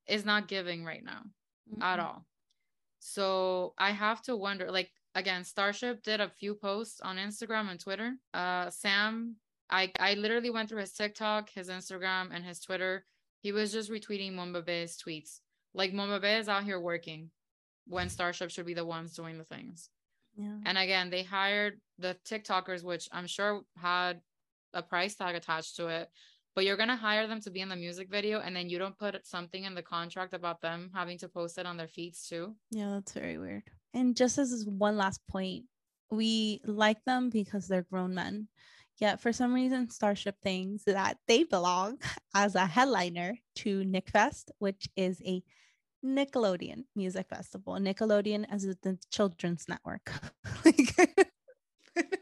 is 0.07 0.25
not 0.25 0.49
giving 0.49 0.85
right 0.85 1.05
now 1.05 1.23
mm-hmm. 1.73 1.83
at 1.83 2.01
all. 2.01 2.27
So 2.99 3.75
I 3.79 3.93
have 3.93 4.23
to 4.23 4.37
wonder, 4.37 4.71
like 4.71 4.91
again, 5.15 5.45
Starship 5.45 6.03
did 6.03 6.21
a 6.21 6.29
few 6.29 6.55
posts 6.55 7.01
on 7.01 7.17
Instagram 7.17 7.71
and 7.71 7.79
Twitter. 7.79 8.15
Uh 8.35 8.71
Sam, 8.71 9.37
I 9.71 9.93
I 9.99 10.15
literally 10.15 10.51
went 10.51 10.69
through 10.69 10.81
his 10.81 10.93
TikTok, 10.93 11.51
his 11.51 11.69
Instagram, 11.69 12.29
and 12.33 12.45
his 12.45 12.61
Twitter. 12.61 13.05
He 13.41 13.53
was 13.53 13.73
just 13.73 13.91
retweeting 13.91 14.35
Monbebe's 14.35 14.97
tweets. 14.97 15.41
Like 15.75 15.93
Monbebe 15.93 16.39
is 16.39 16.49
out 16.49 16.65
here 16.65 16.81
working 16.81 17.31
when 17.87 18.09
Starship 18.09 18.51
should 18.51 18.67
be 18.67 18.75
the 18.75 18.85
ones 18.85 19.15
doing 19.15 19.39
the 19.39 19.45
things. 19.45 19.91
Yeah. 20.37 20.57
And 20.65 20.79
again, 20.79 21.11
they 21.11 21.23
hired 21.23 21.81
the 21.99 22.17
TikTokers, 22.29 22.85
which 22.85 23.09
I'm 23.13 23.27
sure 23.27 23.63
had 23.77 24.21
a 24.73 24.83
price 24.83 25.15
tag 25.15 25.35
attached 25.35 25.77
to 25.77 25.89
it, 25.89 26.09
but 26.55 26.65
you're 26.65 26.77
going 26.77 26.89
to 26.89 26.97
hire 26.97 27.27
them 27.27 27.41
to 27.41 27.51
be 27.51 27.61
in 27.61 27.69
the 27.69 27.77
music 27.77 28.09
video 28.11 28.41
and 28.41 28.55
then 28.55 28.69
you 28.69 28.79
don't 28.79 28.99
put 28.99 29.27
something 29.27 29.65
in 29.65 29.75
the 29.75 29.83
contract 29.83 30.35
about 30.35 30.61
them 30.61 30.91
having 30.95 31.19
to 31.19 31.29
post 31.29 31.59
it 31.59 31.67
on 31.67 31.77
their 31.77 31.89
feeds 31.89 32.27
too. 32.29 32.55
Yeah, 32.71 32.91
that's 32.91 33.13
very 33.13 33.39
weird. 33.39 33.65
And 33.95 34.17
just 34.17 34.39
as 34.39 34.65
one 34.67 34.97
last 34.97 35.21
point, 35.29 35.65
we 36.11 36.61
like 36.65 37.03
them 37.05 37.31
because 37.31 37.67
they're 37.67 37.87
grown 37.91 38.15
men. 38.15 38.49
Yet 38.99 39.21
for 39.21 39.33
some 39.33 39.55
reason, 39.55 39.91
Starship 39.91 40.41
thinks 40.43 40.83
that 40.85 41.19
they 41.29 41.45
belong 41.45 41.99
as 42.35 42.55
a 42.55 42.67
headliner 42.67 43.35
to 43.57 43.85
Nick 43.85 44.11
Fest, 44.11 44.51
which 44.59 44.89
is 44.97 45.23
a 45.25 45.43
Nickelodeon 46.05 46.85
Music 46.97 47.29
Festival. 47.29 47.75
Nickelodeon 47.75 48.45
as 48.51 48.63
the 48.83 48.99
children's 49.11 49.67
network. 49.69 50.13
like, 50.65 51.17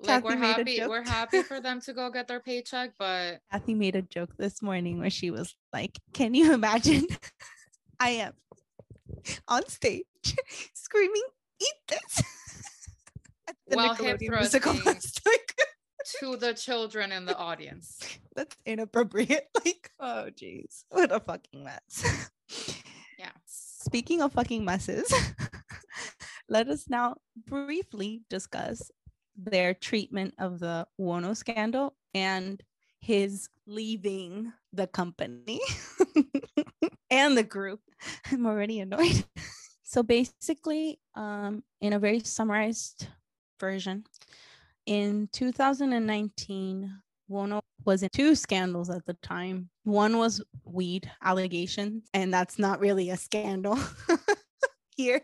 like 0.00 0.24
we're 0.24 0.36
happy 0.36 0.80
we're 0.86 1.04
happy 1.04 1.42
for 1.42 1.60
them 1.60 1.80
to 1.80 1.92
go 1.92 2.10
get 2.10 2.26
their 2.28 2.40
paycheck, 2.40 2.92
but 2.98 3.40
Kathy 3.50 3.74
made 3.74 3.96
a 3.96 4.02
joke 4.02 4.36
this 4.36 4.62
morning 4.62 4.98
where 4.98 5.10
she 5.10 5.30
was 5.30 5.54
like, 5.72 5.98
Can 6.12 6.34
you 6.34 6.52
imagine? 6.52 7.06
I 8.00 8.10
am 8.10 8.32
on 9.46 9.68
stage 9.68 10.04
screaming, 10.74 11.22
eat 11.60 11.74
this. 11.88 12.22
While 13.76 13.94
hip 13.94 14.20
thrusting 14.24 14.60
to 16.20 16.36
the 16.36 16.54
children 16.54 17.12
in 17.12 17.24
the 17.26 17.36
audience. 17.36 17.98
That's 18.34 18.56
inappropriate. 18.66 19.48
Like, 19.64 19.90
oh 20.00 20.28
jeez, 20.34 20.84
what 20.88 21.12
a 21.12 21.20
fucking 21.20 21.62
mess. 21.62 22.30
yeah. 23.18 23.30
Speaking 23.46 24.20
of 24.22 24.32
fucking 24.32 24.64
messes, 24.64 25.12
let 26.48 26.68
us 26.68 26.86
now 26.88 27.16
briefly 27.46 28.22
discuss 28.28 28.90
their 29.36 29.74
treatment 29.74 30.34
of 30.38 30.58
the 30.58 30.86
Wonho 31.00 31.36
scandal 31.36 31.94
and 32.12 32.62
his 33.00 33.48
leaving 33.66 34.52
the 34.72 34.86
company 34.86 35.60
and 37.10 37.36
the 37.36 37.42
group. 37.42 37.80
I'm 38.30 38.46
already 38.46 38.80
annoyed. 38.80 39.24
so 39.84 40.02
basically, 40.02 40.98
um, 41.14 41.62
in 41.80 41.92
a 41.92 41.98
very 41.98 42.20
summarized 42.20 43.08
version, 43.62 44.04
in 44.86 45.28
2019, 45.32 46.92
Wonho 47.30 47.60
was 47.84 48.02
in 48.02 48.08
two 48.12 48.34
scandals 48.34 48.90
at 48.90 49.06
the 49.06 49.14
time. 49.22 49.70
One 49.84 50.18
was 50.18 50.42
weed 50.64 51.10
allegations, 51.22 52.08
and 52.12 52.34
that's 52.34 52.58
not 52.58 52.80
really 52.80 53.10
a 53.10 53.16
scandal 53.16 53.78
here. 54.96 55.22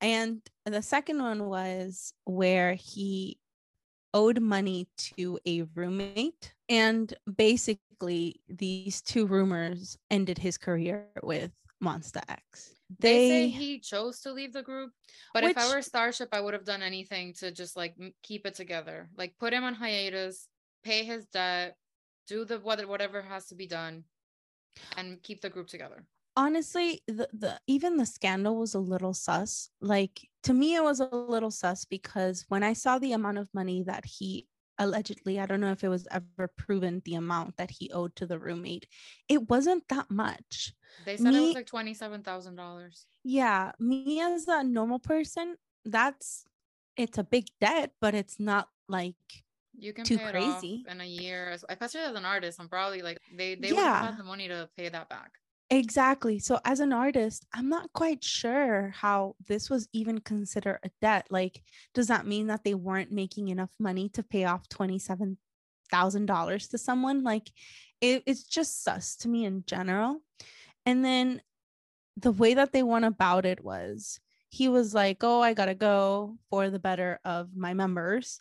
And 0.00 0.40
the 0.66 0.82
second 0.82 1.22
one 1.22 1.46
was 1.46 2.12
where 2.24 2.74
he 2.74 3.38
owed 4.12 4.40
money 4.40 4.88
to 5.16 5.38
a 5.46 5.62
roommate. 5.74 6.52
And 6.68 7.14
basically, 7.36 8.40
these 8.48 9.00
two 9.00 9.26
rumors 9.26 9.96
ended 10.10 10.38
his 10.38 10.58
career 10.58 11.06
with 11.22 11.52
Monsta 11.82 12.22
X. 12.28 12.74
They, 12.98 13.12
they 13.12 13.28
say 13.28 13.48
he 13.48 13.78
chose 13.80 14.20
to 14.20 14.32
leave 14.32 14.52
the 14.52 14.62
group, 14.62 14.92
but 15.32 15.42
which, 15.42 15.56
if 15.56 15.58
I 15.58 15.74
were 15.74 15.82
Starship, 15.82 16.28
I 16.32 16.40
would 16.40 16.54
have 16.54 16.64
done 16.64 16.82
anything 16.82 17.32
to 17.34 17.50
just 17.50 17.76
like 17.76 17.94
keep 18.22 18.46
it 18.46 18.54
together, 18.54 19.08
like 19.16 19.34
put 19.38 19.52
him 19.52 19.64
on 19.64 19.74
hiatus, 19.74 20.48
pay 20.84 21.04
his 21.04 21.26
debt, 21.26 21.76
do 22.28 22.44
the 22.44 22.58
whatever 22.58 23.22
has 23.22 23.46
to 23.46 23.54
be 23.54 23.66
done, 23.66 24.04
and 24.96 25.22
keep 25.22 25.40
the 25.40 25.50
group 25.50 25.68
together. 25.68 26.04
Honestly, 26.36 27.00
the, 27.06 27.28
the 27.32 27.60
even 27.66 27.96
the 27.96 28.06
scandal 28.06 28.56
was 28.56 28.74
a 28.74 28.80
little 28.80 29.14
sus. 29.14 29.70
Like 29.80 30.28
to 30.42 30.52
me, 30.52 30.74
it 30.74 30.82
was 30.82 31.00
a 31.00 31.06
little 31.06 31.50
sus 31.50 31.84
because 31.84 32.44
when 32.48 32.62
I 32.62 32.72
saw 32.74 32.98
the 32.98 33.12
amount 33.12 33.38
of 33.38 33.48
money 33.54 33.82
that 33.84 34.04
he 34.04 34.46
allegedly, 34.78 35.38
I 35.40 35.46
don't 35.46 35.60
know 35.60 35.72
if 35.72 35.84
it 35.84 35.88
was 35.88 36.06
ever 36.10 36.48
proven 36.48 37.02
the 37.04 37.14
amount 37.14 37.56
that 37.56 37.70
he 37.70 37.90
owed 37.92 38.16
to 38.16 38.26
the 38.26 38.38
roommate, 38.38 38.86
it 39.28 39.48
wasn't 39.48 39.88
that 39.88 40.10
much. 40.10 40.74
They 41.04 41.16
said 41.16 41.32
me, 41.32 41.50
it 41.50 41.56
was 41.56 41.72
like 41.72 41.86
$27,000. 41.86 43.04
Yeah. 43.24 43.72
Me 43.78 44.20
as 44.20 44.46
a 44.48 44.62
normal 44.62 44.98
person, 44.98 45.56
that's 45.84 46.44
it's 46.96 47.18
a 47.18 47.24
big 47.24 47.46
debt, 47.60 47.92
but 48.00 48.14
it's 48.14 48.38
not 48.38 48.68
like 48.88 49.16
you 49.76 49.92
can 49.92 50.04
too 50.04 50.18
crazy 50.18 50.84
in 50.88 51.00
a 51.00 51.04
year, 51.04 51.56
especially 51.68 52.00
as 52.00 52.14
an 52.14 52.24
artist. 52.24 52.60
I'm 52.60 52.68
probably 52.68 53.02
like 53.02 53.18
they 53.36 53.54
they 53.56 53.70
yeah. 53.70 54.00
would 54.00 54.06
have 54.06 54.18
the 54.18 54.24
money 54.24 54.48
to 54.48 54.68
pay 54.76 54.88
that 54.88 55.08
back. 55.08 55.32
Exactly. 55.74 56.38
So 56.38 56.60
as 56.64 56.78
an 56.78 56.92
artist, 56.92 57.46
I'm 57.52 57.68
not 57.68 57.92
quite 57.92 58.22
sure 58.22 58.92
how 58.94 59.34
this 59.48 59.68
was 59.68 59.88
even 59.92 60.20
considered 60.20 60.78
a 60.84 60.90
debt. 61.00 61.26
Like, 61.30 61.62
does 61.94 62.06
that 62.08 62.26
mean 62.26 62.46
that 62.46 62.62
they 62.62 62.74
weren't 62.74 63.10
making 63.10 63.48
enough 63.48 63.70
money 63.80 64.08
to 64.10 64.22
pay 64.22 64.44
off 64.44 64.68
twenty-seven 64.68 65.36
thousand 65.90 66.26
dollars 66.26 66.68
to 66.68 66.78
someone? 66.78 67.24
Like, 67.24 67.50
it, 68.00 68.22
it's 68.26 68.44
just 68.44 68.84
sus 68.84 69.16
to 69.16 69.28
me 69.28 69.44
in 69.46 69.64
general. 69.66 70.20
And 70.86 71.04
then 71.04 71.42
the 72.16 72.32
way 72.32 72.54
that 72.54 72.72
they 72.72 72.84
went 72.84 73.06
about 73.06 73.44
it 73.46 73.64
was 73.64 74.20
he 74.50 74.68
was 74.68 74.94
like, 74.94 75.24
Oh, 75.24 75.40
I 75.40 75.54
gotta 75.54 75.74
go 75.74 76.38
for 76.50 76.70
the 76.70 76.78
better 76.78 77.20
of 77.24 77.56
my 77.56 77.74
members. 77.74 78.40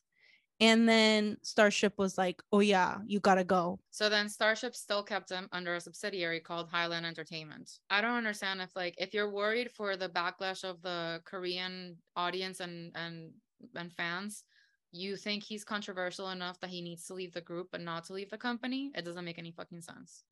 And 0.59 0.87
then 0.87 1.37
Starship 1.41 1.97
was 1.97 2.17
like, 2.17 2.41
Oh, 2.51 2.59
yeah, 2.59 2.99
you 3.05 3.19
gotta 3.19 3.43
go. 3.43 3.79
So 3.91 4.09
then 4.09 4.27
Starship 4.29 4.75
still 4.75 5.03
kept 5.03 5.29
him 5.29 5.47
under 5.51 5.75
a 5.75 5.81
subsidiary 5.81 6.39
called 6.39 6.71
Highline 6.71 7.05
Entertainment. 7.05 7.79
I 7.89 8.01
don't 8.01 8.15
understand 8.15 8.61
if, 8.61 8.75
like, 8.75 8.95
if 8.97 9.13
you're 9.13 9.29
worried 9.29 9.71
for 9.71 9.95
the 9.95 10.09
backlash 10.09 10.63
of 10.63 10.81
the 10.81 11.21
Korean 11.25 12.01
audience 12.15 12.59
and, 12.59 12.91
and, 12.95 13.33
and 13.75 13.93
fans, 13.93 14.43
you 14.91 15.15
think 15.15 15.43
he's 15.43 15.63
controversial 15.63 16.29
enough 16.29 16.59
that 16.59 16.69
he 16.71 16.81
needs 16.81 17.05
to 17.05 17.13
leave 17.13 17.33
the 17.33 17.41
group 17.41 17.69
but 17.71 17.81
not 17.81 18.03
to 18.05 18.13
leave 18.13 18.29
the 18.29 18.37
company 18.37 18.91
it 18.95 19.03
doesn't 19.03 19.25
make 19.25 19.39
any 19.39 19.51
fucking 19.51 19.81
sense 19.81 20.23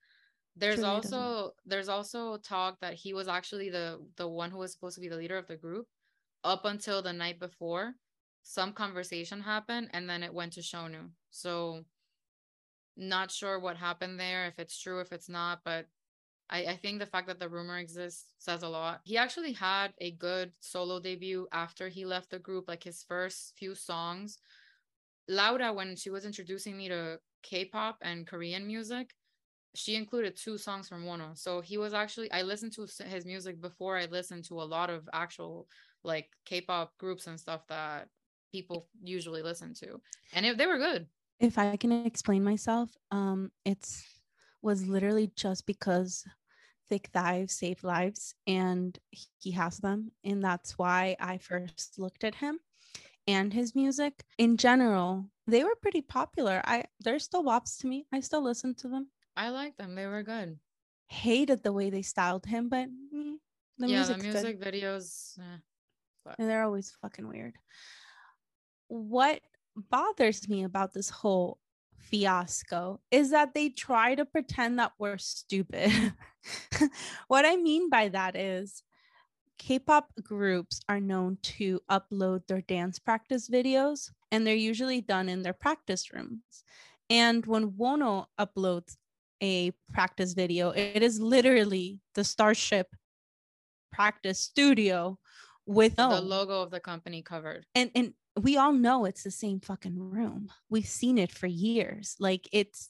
there's 0.56 0.84
Truly 0.84 0.84
also 0.84 1.18
doesn't. 1.18 1.52
there's 1.66 1.90
also 1.90 2.38
talk 2.38 2.80
that 2.82 2.94
he 2.94 3.14
was 3.14 3.28
actually 3.28 3.70
the 3.70 4.06
the 4.18 4.28
one 4.28 4.52
who 4.52 4.58
was 4.60 4.72
supposed 4.72 4.96
to 4.96 5.02
be 5.02 5.10
the 5.10 5.18
leader 5.18 5.38
of 5.38 5.48
the 5.48 5.58
group 5.58 5.88
up 6.44 6.66
until 6.66 7.02
the 7.02 7.14
night 7.14 7.40
before 7.40 7.96
some 8.44 8.74
conversation 8.74 9.42
happened 9.42 9.90
and 9.94 10.10
then 10.10 10.24
it 10.24 10.34
went 10.34 10.54
to 10.54 10.62
Shownu. 10.62 11.10
So 11.30 11.86
not 12.98 13.32
sure 13.32 13.60
what 13.60 13.78
happened 13.78 14.20
there, 14.20 14.48
if 14.48 14.60
it's 14.60 14.80
true, 14.80 15.00
if 15.00 15.12
it's 15.12 15.30
not, 15.30 15.62
but 15.64 15.88
I, 16.50 16.66
I 16.66 16.76
think 16.76 17.00
the 17.00 17.06
fact 17.06 17.28
that 17.28 17.40
the 17.40 17.50
rumor 17.50 17.78
exists 17.78 18.34
says 18.38 18.64
a 18.64 18.68
lot. 18.68 19.02
He 19.04 19.18
actually 19.18 19.54
had 19.54 19.94
a 20.00 20.12
good 20.12 20.52
solo 20.60 21.00
debut 21.00 21.48
after 21.52 21.88
he 21.88 22.06
left 22.06 22.30
the 22.30 22.40
group, 22.40 22.68
like 22.68 22.84
his 22.84 23.04
first 23.04 23.54
few 23.58 23.74
songs. 23.74 24.38
Laura, 25.28 25.72
when 25.72 25.96
she 25.96 26.10
was 26.10 26.26
introducing 26.26 26.78
me 26.78 26.90
to 26.90 27.20
K-pop 27.42 27.98
and 28.02 28.28
Korean 28.28 28.68
music, 28.68 29.16
she 29.74 29.96
included 29.96 30.36
two 30.36 30.58
songs 30.58 30.90
from 30.90 31.06
Wonho. 31.06 31.38
So 31.38 31.62
he 31.62 31.78
was 31.78 31.94
actually 31.94 32.30
I 32.32 32.42
listened 32.42 32.74
to 32.74 32.88
his 33.06 33.26
music 33.26 33.62
before 33.62 33.98
I 33.98 34.06
listened 34.06 34.44
to 34.46 34.62
a 34.62 34.64
lot 34.64 34.90
of 34.90 35.08
actual 35.14 35.68
like 36.04 36.28
K-pop 36.46 36.98
groups 36.98 37.28
and 37.28 37.40
stuff 37.40 37.66
that 37.68 38.10
people 38.52 38.88
usually 39.04 39.42
listen 39.42 39.74
to. 39.76 40.00
And 40.34 40.46
it, 40.46 40.58
they 40.58 40.68
were 40.68 40.78
good. 40.78 41.08
If 41.40 41.58
I 41.58 41.76
can 41.76 41.92
explain 41.92 42.44
myself, 42.44 42.90
um, 43.12 43.52
it's 43.66 44.04
was 44.62 44.88
literally 44.88 45.32
just 45.36 45.66
because 45.66 46.24
thick 46.88 47.10
thighs 47.14 47.54
save 47.54 47.84
lives 47.84 48.36
and 48.46 48.98
he 49.40 49.52
has 49.52 49.78
them. 49.78 50.12
And 50.24 50.44
that's 50.44 50.78
why 50.78 51.16
I 51.20 51.38
first 51.38 51.98
looked 51.98 52.24
at 52.24 52.36
him 52.36 52.60
and 53.28 53.54
his 53.54 53.74
music. 53.76 54.24
In 54.38 54.58
general, 54.58 55.26
they 55.48 55.64
were 55.64 55.76
pretty 55.82 56.02
popular. 56.02 56.62
I 56.66 56.86
they're 57.00 57.20
still 57.20 57.44
wops 57.44 57.78
to 57.80 57.88
me. 57.88 58.06
I 58.12 58.20
still 58.20 58.44
listen 58.44 58.76
to 58.76 58.88
them. 58.88 59.08
I 59.36 59.50
like 59.50 59.78
them. 59.78 59.96
They 59.96 60.06
were 60.06 60.24
good. 60.24 60.60
Hated 61.08 61.64
the 61.64 61.74
way 61.74 61.90
they 61.90 62.02
styled 62.04 62.46
him, 62.46 62.70
but 62.70 62.88
the 63.78 63.88
yeah, 63.88 64.04
the 64.04 64.18
music 64.18 64.62
good. 64.62 64.74
videos, 64.74 65.38
eh, 65.40 66.34
they're 66.38 66.64
always 66.64 66.94
fucking 67.02 67.28
weird. 67.28 67.56
What 68.92 69.40
bothers 69.90 70.50
me 70.50 70.64
about 70.64 70.94
this 70.94 71.10
whole 71.10 71.60
fiasco 71.98 73.00
is 73.10 73.32
that 73.32 73.54
they 73.54 73.70
try 73.70 74.16
to 74.16 74.26
pretend 74.26 74.80
that 74.80 74.92
we're 75.00 75.18
stupid. 75.18 76.14
what 77.30 77.46
I 77.46 77.56
mean 77.56 77.90
by 77.90 78.10
that 78.10 78.36
is 78.36 78.84
K 79.58 79.80
pop 79.80 80.12
groups 80.22 80.82
are 80.90 81.00
known 81.00 81.38
to 81.44 81.80
upload 81.90 82.48
their 82.48 82.60
dance 82.62 83.00
practice 83.00 83.48
videos, 83.48 84.10
and 84.30 84.46
they're 84.46 84.56
usually 84.56 85.00
done 85.00 85.30
in 85.30 85.42
their 85.42 85.54
practice 85.54 86.12
rooms. 86.12 86.66
And 87.10 87.46
when 87.46 87.72
Wonho 87.72 88.26
uploads 88.38 88.98
a 89.42 89.72
practice 89.94 90.34
video, 90.34 90.72
it 90.72 91.02
is 91.02 91.22
literally 91.22 92.02
the 92.16 92.26
Starship 92.26 92.88
practice 93.94 94.40
studio 94.40 95.18
with 95.66 95.96
the 95.96 96.22
logo 96.22 96.62
of 96.62 96.72
the 96.72 96.80
company 96.82 97.22
covered. 97.22 97.66
And 97.74 97.90
and 97.96 98.14
we 98.40 98.58
all 98.58 98.74
know 98.74 99.06
it's 99.06 99.24
the 99.24 99.32
same 99.32 99.60
fucking 99.60 100.00
room. 100.00 100.50
We've 100.70 100.88
seen 100.88 101.18
it 101.18 101.32
for 101.32 101.48
years. 101.48 102.16
Like 102.20 102.48
it's 102.52 102.90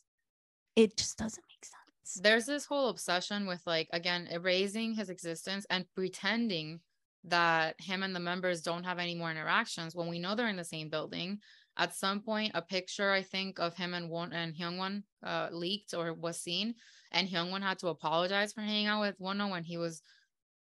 it 0.75 0.97
just 0.97 1.17
doesn't 1.17 1.43
make 1.49 1.65
sense. 1.65 2.21
There's 2.21 2.45
this 2.45 2.65
whole 2.65 2.89
obsession 2.89 3.47
with 3.47 3.61
like 3.65 3.87
again 3.91 4.27
erasing 4.31 4.93
his 4.93 5.09
existence 5.09 5.65
and 5.69 5.85
pretending 5.95 6.81
that 7.23 7.75
him 7.79 8.03
and 8.03 8.15
the 8.15 8.19
members 8.19 8.61
don't 8.61 8.83
have 8.83 8.99
any 8.99 9.15
more 9.15 9.31
interactions 9.31 9.95
when 9.95 10.07
we 10.07 10.19
know 10.19 10.35
they're 10.35 10.47
in 10.47 10.55
the 10.55 10.63
same 10.63 10.89
building. 10.89 11.39
At 11.77 11.95
some 11.95 12.21
point, 12.21 12.51
a 12.53 12.61
picture 12.61 13.11
I 13.11 13.21
think 13.21 13.59
of 13.59 13.75
him 13.75 13.93
and 13.93 14.09
Won 14.09 14.33
and 14.33 14.53
Hyungwon 14.53 15.03
uh, 15.23 15.47
leaked 15.51 15.93
or 15.93 16.13
was 16.13 16.37
seen, 16.37 16.75
and 17.11 17.29
Hyungwon 17.29 17.61
had 17.61 17.79
to 17.79 17.87
apologize 17.87 18.51
for 18.51 18.61
hanging 18.61 18.87
out 18.87 19.01
with 19.01 19.19
Wonho 19.19 19.49
when 19.49 19.63
he 19.63 19.77
was 19.77 20.01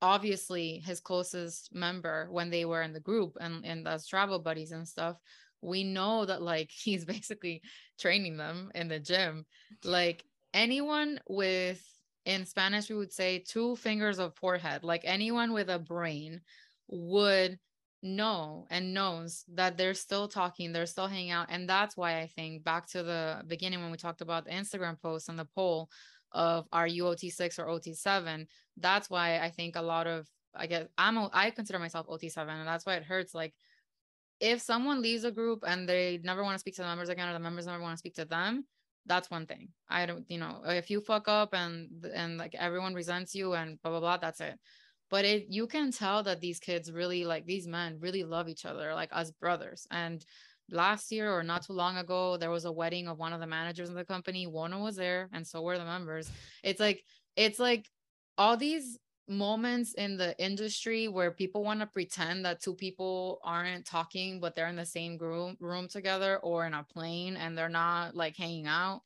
obviously 0.01 0.83
his 0.85 1.01
closest 1.01 1.75
member 1.75 2.29
when 2.31 2.51
they 2.51 2.65
were 2.65 2.83
in 2.83 2.93
the 2.93 3.01
group 3.01 3.37
and 3.41 3.65
and 3.65 3.87
as 3.89 4.07
travel 4.07 4.39
buddies 4.39 4.73
and 4.73 4.87
stuff 4.87 5.17
we 5.61 5.85
know 5.85 6.25
that 6.25 6.43
like 6.43 6.71
he's 6.73 7.05
basically 7.05 7.63
training 7.99 8.37
them 8.37 8.71
in 8.75 8.89
the 8.89 9.01
gym. 9.01 9.45
Like 9.85 10.25
anyone 10.55 11.21
with 11.29 11.83
in 12.25 12.45
spanish 12.45 12.91
we 12.91 12.97
would 12.97 13.13
say 13.13 13.39
two 13.47 13.77
fingers 13.77 14.19
of 14.19 14.35
forehead 14.35 14.83
like 14.83 15.03
anyone 15.05 15.53
with 15.53 15.71
a 15.71 15.79
brain 15.79 16.41
would 16.89 17.59
know 18.03 18.67
and 18.71 18.93
knows 18.93 19.45
that 19.55 19.79
they're 19.79 19.95
still 19.95 20.29
talking 20.29 20.73
they're 20.73 20.87
still 20.87 21.07
hanging 21.07 21.31
out. 21.31 21.47
And 21.51 21.69
that's 21.69 21.97
why 21.97 22.19
i 22.21 22.27
think 22.27 22.65
back 22.65 22.87
to 22.89 23.03
the 23.03 23.43
beginning 23.47 23.81
when 23.81 23.91
we 23.91 23.97
talked 23.97 24.21
about 24.21 24.45
the 24.45 24.51
instagram 24.51 25.01
post 25.01 25.29
and 25.29 25.39
the 25.39 25.47
poll 25.55 25.91
of 26.33 26.67
are 26.73 26.87
you 26.87 27.05
OT6 27.05 27.59
or 27.59 27.67
OT7. 27.67 28.47
That's 28.77 29.11
why 29.11 29.39
I 29.39 29.51
think 29.51 29.77
a 29.77 29.83
lot 29.83 30.07
of 30.07 30.29
I 30.55 30.67
guess 30.67 30.87
I'm 30.97 31.19
I 31.33 31.51
consider 31.51 31.79
myself 31.79 32.07
OT7 32.07 32.49
and 32.49 32.67
that's 32.67 32.87
why 32.87 32.95
it 32.95 33.05
hurts 33.05 33.35
like 33.35 33.55
if 34.41 34.61
someone 34.61 35.03
leaves 35.03 35.25
a 35.25 35.33
group 35.33 35.65
and 35.67 35.89
they 35.89 36.21
never 36.23 36.43
want 36.43 36.55
to 36.55 36.59
speak 36.59 36.77
to 36.77 36.83
the 36.83 36.89
members 36.89 37.09
again 37.09 37.29
or 37.29 37.33
the 37.33 37.41
members 37.41 37.67
never 37.67 37.83
want 37.83 37.95
to 37.95 37.99
speak 37.99 38.15
to 38.15 38.25
them, 38.25 38.65
that's 39.07 39.31
one 39.31 39.47
thing. 39.47 39.69
I 39.89 40.07
don't, 40.07 40.25
you 40.31 40.39
know, 40.39 40.61
if 40.67 40.91
you 40.91 41.01
fuck 41.01 41.29
up 41.29 41.55
and 41.55 41.89
and 42.15 42.39
like 42.39 42.55
everyone 42.55 42.95
resents 42.95 43.35
you 43.35 43.55
and 43.55 43.81
blah 43.83 43.91
blah 43.93 44.01
blah, 44.01 44.17
that's 44.19 44.41
it. 44.41 44.59
But 45.11 45.25
it 45.25 45.47
you 45.49 45.67
can 45.67 45.91
tell 45.91 46.23
that 46.25 46.41
these 46.41 46.61
kids 46.61 46.93
really 46.93 47.25
like 47.25 47.47
these 47.47 47.67
men 47.67 47.99
really 48.01 48.25
love 48.25 48.49
each 48.49 48.65
other 48.65 48.95
like 48.95 49.11
as 49.13 49.33
brothers. 49.33 49.87
And 49.91 50.25
last 50.71 51.11
year 51.13 51.33
or 51.33 51.43
not 51.43 51.63
too 51.63 51.73
long 51.73 51.97
ago, 51.97 52.37
there 52.37 52.51
was 52.51 52.65
a 52.65 52.73
wedding 52.73 53.09
of 53.09 53.19
one 53.19 53.33
of 53.33 53.41
the 53.41 53.47
managers 53.47 53.89
in 53.89 53.95
the 53.95 54.05
company. 54.05 54.47
Wonho 54.47 54.83
was 54.83 54.97
there, 54.97 55.29
and 55.33 55.47
so 55.47 55.63
were 55.63 55.79
the 55.79 55.85
members. 55.85 56.31
It's 56.63 56.81
like 56.81 57.03
it's 57.37 57.59
like 57.59 57.87
all 58.37 58.57
these 58.57 58.99
moments 59.29 59.95
in 59.95 60.17
the 60.17 60.37
industry 60.43 61.07
where 61.07 61.31
people 61.31 61.63
want 61.63 61.81
to 61.81 61.87
pretend 61.87 62.45
that 62.45 62.63
two 62.63 62.75
people 62.75 63.41
aren't 63.45 63.85
talking 63.85 64.41
but 64.41 64.57
they're 64.57 64.69
in 64.69 64.77
the 64.77 64.87
same 64.87 65.19
room 65.19 65.55
room 65.61 65.87
together 65.87 66.39
or 66.39 66.65
in 66.67 66.73
a 66.73 66.83
plane 66.83 67.37
and 67.37 67.57
they're 67.57 67.69
not 67.69 68.17
like 68.17 68.35
hanging 68.37 68.67
out 68.67 69.03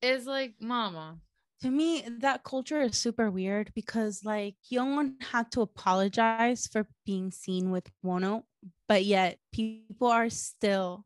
is 0.00 0.26
like 0.26 0.54
mama 0.60 1.18
to 1.60 1.70
me 1.70 2.04
that 2.20 2.44
culture 2.44 2.80
is 2.80 2.96
super 2.96 3.30
weird 3.30 3.72
because 3.74 4.20
like 4.24 4.54
Hyungwon 4.70 5.14
had 5.20 5.50
to 5.52 5.62
apologize 5.62 6.68
for 6.70 6.86
being 7.04 7.32
seen 7.32 7.72
with 7.72 7.90
Wonho 8.04 8.44
but 8.88 9.04
yet 9.04 9.38
people 9.52 10.08
are 10.08 10.30
still 10.30 11.04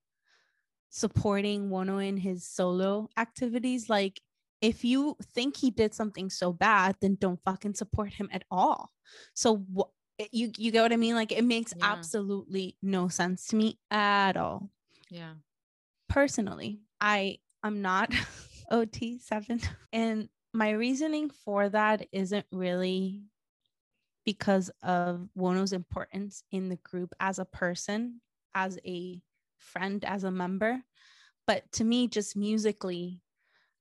supporting 0.90 1.70
Wonho 1.70 2.06
in 2.06 2.16
his 2.16 2.44
solo 2.44 3.08
activities. 3.16 3.88
Like, 3.88 4.20
if 4.60 4.84
you 4.84 5.16
think 5.34 5.56
he 5.56 5.70
did 5.70 5.94
something 5.94 6.28
so 6.28 6.52
bad, 6.52 6.96
then 7.00 7.16
don't 7.18 7.40
fucking 7.44 7.74
support 7.74 8.12
him 8.12 8.28
at 8.32 8.44
all. 8.50 8.90
So 9.34 9.64
wh- 9.76 9.90
eh, 10.18 10.26
you 10.32 10.52
you 10.58 10.70
get 10.70 10.82
what 10.82 10.92
I 10.92 10.96
mean? 10.96 11.14
Like, 11.14 11.32
it 11.32 11.44
makes 11.44 11.72
yeah. 11.76 11.92
absolutely 11.92 12.76
no 12.82 13.08
sense 13.08 13.46
to 13.48 13.56
me 13.56 13.78
at 13.90 14.36
all. 14.36 14.70
Yeah. 15.08 15.34
Personally, 16.08 16.80
I 17.00 17.38
am 17.64 17.80
not 17.80 18.12
OT 18.70 19.18
seven, 19.18 19.60
and 19.92 20.28
my 20.52 20.70
reasoning 20.70 21.30
for 21.30 21.68
that 21.68 22.06
isn't 22.12 22.46
really 22.52 23.22
because 24.30 24.70
of 24.84 25.28
Wonho's 25.36 25.72
importance 25.72 26.44
in 26.52 26.68
the 26.68 26.76
group 26.76 27.12
as 27.18 27.40
a 27.40 27.44
person, 27.44 28.20
as 28.54 28.78
a 28.86 29.20
friend, 29.58 30.04
as 30.04 30.22
a 30.22 30.30
member. 30.30 30.84
But 31.48 31.64
to 31.72 31.84
me, 31.84 32.06
just 32.06 32.36
musically, 32.36 33.22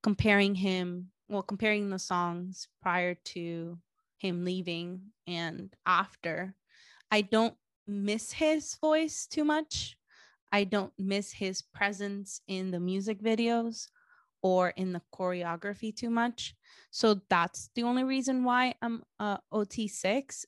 comparing 0.02 0.56
him, 0.56 1.12
well, 1.28 1.44
comparing 1.44 1.92
the 1.92 2.00
songs 2.00 2.68
prior 2.82 3.14
to 3.26 3.78
him 4.18 4.44
leaving 4.44 5.02
and 5.28 5.72
after, 5.86 6.56
I 7.12 7.22
don't 7.22 7.54
miss 7.86 8.32
his 8.32 8.74
voice 8.82 9.28
too 9.28 9.44
much. 9.44 9.98
I 10.52 10.64
don't 10.64 10.94
miss 10.98 11.32
his 11.32 11.62
presence 11.62 12.42
in 12.48 12.72
the 12.72 12.80
music 12.80 13.22
videos 13.22 13.90
or 14.42 14.70
in 14.70 14.94
the 14.94 15.02
choreography 15.14 15.96
too 15.96 16.10
much. 16.10 16.56
So 16.92 17.22
that's 17.30 17.70
the 17.76 17.84
only 17.84 18.04
reason 18.04 18.44
why 18.44 18.76
I'm 18.82 19.04
uh, 19.20 19.38
OT6. 19.54 20.46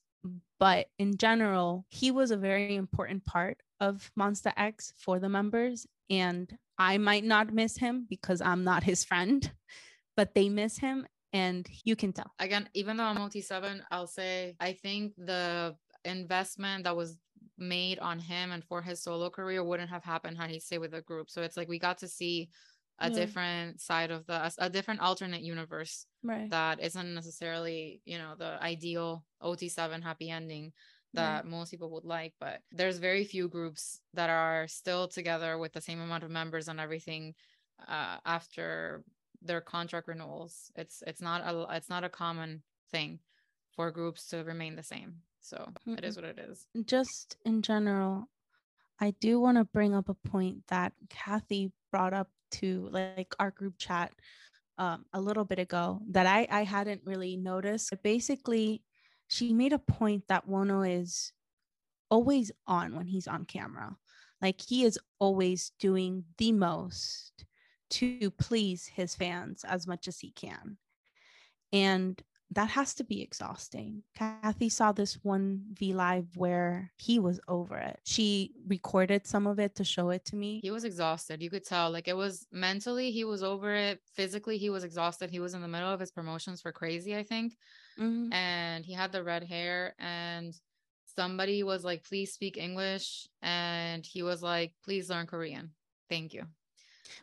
But 0.60 0.88
in 1.00 1.18
general, 1.18 1.86
he 1.90 2.12
was 2.12 2.32
a 2.32 2.38
very 2.38 2.76
important 2.76 3.26
part 3.26 3.58
of 3.80 4.12
Monsta 4.18 4.54
X 4.56 4.94
for 4.98 5.20
the 5.20 5.30
members. 5.30 5.88
And 6.10 6.56
I 6.78 6.98
might 6.98 7.24
not 7.24 7.54
miss 7.54 7.78
him 7.78 8.06
because 8.10 8.42
I'm 8.42 8.64
not 8.64 8.84
his 8.84 9.04
friend, 9.04 9.52
but 10.16 10.36
they 10.36 10.50
miss 10.50 10.78
him 10.78 11.08
and 11.34 11.68
you 11.86 11.96
can 11.96 12.14
tell. 12.14 12.32
Again, 12.40 12.70
even 12.74 12.98
though 12.98 13.06
I'm 13.06 13.18
OT7, 13.18 13.82
I'll 13.90 14.08
say 14.08 14.56
I 14.60 14.74
think 14.74 15.14
the 15.18 15.76
investment 16.04 16.84
that 16.84 16.96
was 16.96 17.18
made 17.58 18.00
on 18.00 18.20
him 18.20 18.52
and 18.52 18.64
for 18.64 18.82
his 18.82 19.02
solo 19.02 19.30
career 19.30 19.64
wouldn't 19.64 19.90
have 19.90 20.04
happened 20.04 20.38
had 20.38 20.50
he 20.50 20.60
stayed 20.60 20.80
with 20.80 20.92
the 20.92 21.02
group. 21.02 21.30
So 21.30 21.42
it's 21.42 21.58
like 21.58 21.70
we 21.70 21.80
got 21.80 22.00
to 22.00 22.08
see 22.08 22.50
a 23.02 23.10
yeah. 23.10 23.16
different 23.16 23.82
side 23.82 24.12
of 24.12 24.26
the 24.28 24.54
a 24.60 24.70
different 24.70 25.02
alternate 25.02 25.42
universe 25.42 26.06
right. 26.24 26.50
that 26.52 26.80
isn't 26.80 27.14
necessarily 27.14 28.02
you 28.06 28.18
know 28.18 28.34
the 28.38 28.62
ideal 28.62 29.26
ot7 29.42 30.04
happy 30.04 30.30
ending 30.30 30.72
that 31.14 31.44
right. 31.44 31.46
most 31.46 31.72
people 31.72 31.90
would 31.90 32.06
like 32.06 32.34
but 32.40 32.60
there's 32.72 33.00
very 33.00 33.24
few 33.24 33.50
groups 33.50 34.00
that 34.14 34.30
are 34.30 34.68
still 34.68 35.08
together 35.08 35.58
with 35.58 35.74
the 35.74 35.82
same 35.82 36.00
amount 36.00 36.24
of 36.24 36.30
members 36.30 36.68
and 36.68 36.80
everything 36.80 37.34
uh, 37.88 38.18
after 38.26 39.04
their 39.42 39.62
contract 39.62 40.08
renewals 40.08 40.72
it's 40.76 41.02
it's 41.08 41.22
not 41.22 41.42
a 41.42 41.76
it's 41.76 41.90
not 41.90 42.04
a 42.04 42.10
common 42.10 42.62
thing 42.92 43.20
for 43.76 43.90
groups 43.90 44.28
to 44.28 44.44
remain 44.44 44.76
the 44.76 44.84
same 44.84 45.16
so 45.42 45.58
mm-hmm. 45.58 45.98
it 45.98 46.06
is 46.06 46.16
what 46.16 46.26
it 46.26 46.40
is 46.40 46.68
just 46.86 47.38
in 47.46 47.64
general 47.64 48.30
i 49.00 49.12
do 49.20 49.40
want 49.40 49.58
to 49.58 49.64
bring 49.64 49.96
up 49.96 50.08
a 50.08 50.30
point 50.30 50.58
that 50.68 50.94
kathy 51.10 51.72
brought 51.92 52.14
up 52.14 52.30
to 52.52 52.90
like 52.92 53.34
our 53.40 53.52
group 53.52 53.76
chat 53.78 54.12
um, 54.78 55.06
a 55.14 55.22
little 55.22 55.46
bit 55.46 55.60
ago 55.60 56.02
that 56.10 56.26
I, 56.26 56.48
I 56.50 56.64
hadn't 56.64 57.02
really 57.06 57.38
noticed. 57.38 57.90
But 57.90 58.04
basically, 58.04 58.84
she 59.28 59.54
made 59.54 59.74
a 59.74 59.80
point 59.80 60.24
that 60.28 60.48
Wonho 60.48 60.88
is 60.90 61.32
always 62.10 62.52
on 62.68 62.96
when 62.96 63.08
he's 63.08 63.28
on 63.28 63.46
camera. 63.46 63.96
Like 64.42 64.60
he 64.60 64.84
is 64.84 65.00
always 65.20 65.72
doing 65.80 66.26
the 66.38 66.52
most 66.52 67.46
to 67.92 68.32
please 68.32 68.88
his 68.88 69.16
fans 69.16 69.64
as 69.64 69.86
much 69.86 70.08
as 70.08 70.20
he 70.20 70.32
can. 70.32 70.78
And 71.72 72.22
that 72.52 72.70
has 72.70 72.94
to 72.96 73.04
be 73.04 73.22
exhausting. 73.22 74.04
Kathy 74.16 74.68
saw 74.68 74.92
this 74.92 75.18
one 75.24 75.64
V 75.74 75.94
Live 75.94 76.28
where 76.36 76.92
he 76.98 77.18
was 77.18 77.40
over 77.48 77.78
it. 77.78 78.00
She 78.04 78.52
recorded 78.68 79.26
some 79.26 79.48
of 79.48 79.58
it 79.60 79.76
to 79.76 79.86
show 79.86 80.10
it 80.10 80.26
to 80.26 80.36
me. 80.36 80.60
He 80.62 80.72
was 80.72 80.84
exhausted. 80.84 81.42
You 81.42 81.50
could 81.50 81.66
tell. 81.66 81.92
Like 81.92 82.10
it 82.10 82.16
was 82.16 82.46
mentally, 82.52 83.12
he 83.12 83.24
was 83.24 83.42
over 83.42 83.74
it. 83.74 84.00
Physically, 84.16 84.58
he 84.58 84.70
was 84.70 84.84
exhausted. 84.84 85.30
He 85.30 85.40
was 85.40 85.54
in 85.54 85.62
the 85.62 85.68
middle 85.68 85.92
of 85.92 86.00
his 86.00 86.12
promotions 86.12 86.62
for 86.62 86.72
crazy, 86.72 87.16
I 87.16 87.24
think. 87.24 87.54
Mm-hmm. 87.98 88.34
And 88.34 88.86
he 88.86 88.94
had 88.94 89.12
the 89.12 89.24
red 89.24 89.44
hair 89.44 89.96
and 89.98 90.54
somebody 91.16 91.64
was 91.64 91.86
like, 91.86 92.04
please 92.04 92.34
speak 92.34 92.58
English. 92.58 93.28
And 93.42 94.06
he 94.06 94.24
was 94.24 94.44
like, 94.44 94.74
please 94.84 95.10
learn 95.10 95.26
Korean. 95.26 95.72
Thank 96.10 96.34
you 96.34 96.44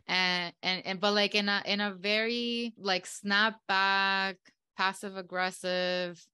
and 0.07 0.53
and 0.63 0.87
and 0.87 1.01
but 1.01 1.13
like 1.15 1.35
in 1.35 1.49
a 1.49 1.63
in 1.65 1.81
a 1.81 1.93
very 1.93 2.75
like 2.79 3.07
snap 3.07 3.57
back 3.67 4.37
passive 4.79 5.17
aggressive. 5.17 6.25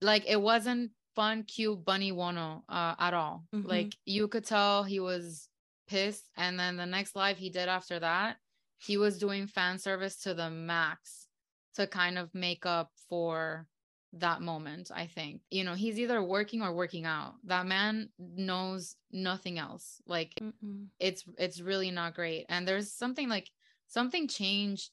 Like 0.00 0.24
it 0.28 0.40
wasn't 0.40 0.92
fun 1.16 1.44
cute 1.44 1.84
bunny 1.84 2.12
wonho 2.12 2.62
uh, 2.68 2.94
at 2.98 3.14
all. 3.14 3.44
Mm-hmm. 3.54 3.68
like 3.68 3.96
you 4.04 4.28
could 4.28 4.44
tell 4.44 4.84
he 4.84 5.00
was 5.00 5.48
pissed 5.88 6.28
and 6.36 6.58
then 6.58 6.76
the 6.76 6.86
next 6.86 7.16
live 7.16 7.38
he 7.38 7.50
did 7.50 7.68
after 7.68 7.98
that 8.00 8.36
he 8.78 8.96
was 8.96 9.18
doing 9.18 9.46
fan 9.46 9.78
service 9.78 10.16
to 10.22 10.34
the 10.34 10.50
max 10.50 11.28
to 11.74 11.86
kind 11.86 12.18
of 12.18 12.34
make 12.34 12.64
up 12.66 12.90
for 13.08 13.66
that 14.14 14.40
moment 14.40 14.90
i 14.94 15.06
think. 15.06 15.40
You 15.50 15.64
know 15.64 15.74
he's 15.74 15.98
either 15.98 16.22
working 16.22 16.62
or 16.62 16.72
working 16.72 17.04
out. 17.04 17.34
That 17.44 17.66
man 17.66 18.08
knows 18.18 18.96
nothing 19.10 19.58
else. 19.58 20.00
Like 20.06 20.32
Mm-mm. 20.40 20.86
it's 21.00 21.24
it's 21.38 21.60
really 21.60 21.90
not 21.90 22.14
great. 22.14 22.46
And 22.48 22.66
there's 22.66 22.92
something 22.92 23.28
like 23.28 23.50
something 23.88 24.28
changed 24.28 24.90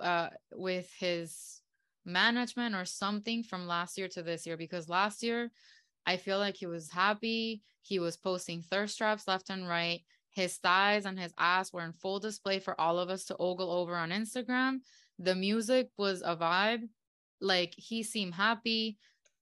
uh 0.00 0.30
with 0.52 0.90
his 0.98 1.61
management 2.04 2.74
or 2.74 2.84
something 2.84 3.42
from 3.42 3.66
last 3.66 3.96
year 3.96 4.08
to 4.08 4.22
this 4.22 4.46
year 4.46 4.56
because 4.56 4.88
last 4.88 5.22
year 5.22 5.50
i 6.06 6.16
feel 6.16 6.38
like 6.38 6.56
he 6.56 6.66
was 6.66 6.90
happy 6.90 7.62
he 7.82 7.98
was 7.98 8.16
posting 8.16 8.62
thirst 8.62 8.98
traps 8.98 9.28
left 9.28 9.50
and 9.50 9.68
right 9.68 10.02
his 10.30 10.56
thighs 10.56 11.04
and 11.04 11.18
his 11.18 11.32
ass 11.38 11.72
were 11.72 11.84
in 11.84 11.92
full 11.92 12.18
display 12.18 12.58
for 12.58 12.80
all 12.80 12.98
of 12.98 13.08
us 13.08 13.24
to 13.24 13.36
ogle 13.38 13.70
over 13.70 13.94
on 13.94 14.10
instagram 14.10 14.78
the 15.18 15.34
music 15.34 15.88
was 15.96 16.22
a 16.22 16.36
vibe 16.36 16.88
like 17.42 17.74
he 17.76 18.02
seemed 18.02 18.34
happy. 18.34 18.96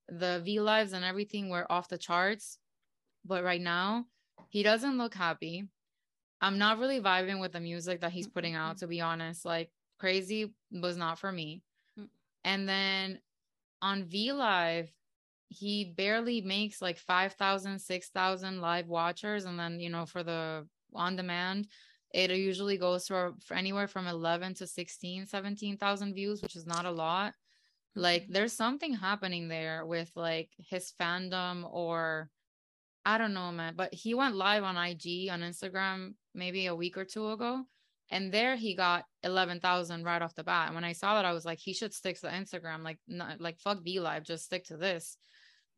The 0.08 0.40
V 0.44 0.61
lives 0.61 0.92
and 0.92 1.04
everything 1.04 1.50
were 1.50 1.70
off 1.70 1.88
the 1.88 1.98
charts. 1.98 2.58
But 3.24 3.44
right 3.44 3.61
now, 3.61 4.06
he 4.48 4.62
doesn't 4.62 4.98
look 4.98 5.14
happy. 5.14 5.68
I'm 6.40 6.58
not 6.58 6.78
really 6.78 7.00
vibing 7.00 7.40
with 7.40 7.52
the 7.52 7.61
music 7.61 8.00
that 8.00 8.12
he's 8.12 8.26
putting 8.26 8.54
out, 8.54 8.76
mm-hmm. 8.76 8.80
to 8.80 8.86
be 8.88 9.00
honest. 9.00 9.44
Like, 9.44 9.70
crazy 9.98 10.52
was 10.72 10.96
not 10.96 11.18
for 11.18 11.30
me. 11.30 11.62
And 12.45 12.68
then 12.68 13.20
on 13.82 14.05
V 14.05 14.32
Live, 14.32 14.93
he 15.49 15.95
barely 15.97 16.41
makes 16.41 16.80
like 16.80 16.99
5,000, 16.99 17.78
6,000 17.78 18.61
live 18.61 18.86
watchers. 18.86 19.45
And 19.45 19.59
then, 19.59 19.80
you 19.80 19.91
know, 19.91 20.07
for 20.07 20.22
the 20.22 20.66
on 20.95 21.16
demand, 21.16 21.68
it 22.12 22.30
usually 22.30 22.78
goes 22.78 23.07
for, 23.07 23.34
for 23.45 23.55
anywhere 23.55 23.88
from 23.88 24.07
11 24.07 24.55
to 24.55 24.66
16, 24.66 25.26
17,000 25.26 26.14
views, 26.14 26.43
which 26.43 26.57
is 26.57 26.66
not 26.66 26.84
a 26.84 26.91
lot 26.91 27.34
like 27.95 28.24
mm-hmm. 28.24 28.32
there's 28.32 28.53
something 28.53 28.95
happening 28.95 29.49
there 29.49 29.84
with 29.84 30.11
like 30.14 30.51
his 30.59 30.93
fandom 31.01 31.64
or 31.72 32.28
i 33.05 33.18
don't 33.18 33.34
know 33.34 33.51
man 33.51 33.74
but 33.76 33.93
he 33.93 34.14
went 34.14 34.36
live 34.36 34.62
on 34.62 34.76
ig 34.76 35.28
on 35.30 35.41
instagram 35.41 36.14
maybe 36.34 36.66
a 36.66 36.74
week 36.74 36.97
or 36.97 37.05
two 37.05 37.30
ago 37.30 37.64
and 38.11 38.32
there 38.32 38.56
he 38.56 38.74
got 38.74 39.04
11,000 39.22 40.04
right 40.04 40.22
off 40.22 40.34
the 40.34 40.44
bat 40.44 40.66
and 40.66 40.74
when 40.74 40.84
i 40.84 40.92
saw 40.92 41.14
that 41.14 41.24
i 41.24 41.32
was 41.32 41.44
like 41.44 41.58
he 41.58 41.72
should 41.72 41.94
stick 41.94 42.20
to 42.20 42.26
instagram 42.28 42.82
like 42.82 42.98
not, 43.06 43.40
like 43.40 43.58
fuck 43.58 43.82
V 43.82 44.00
live 44.00 44.24
just 44.24 44.44
stick 44.44 44.64
to 44.64 44.76
this 44.76 45.16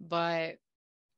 but 0.01 0.57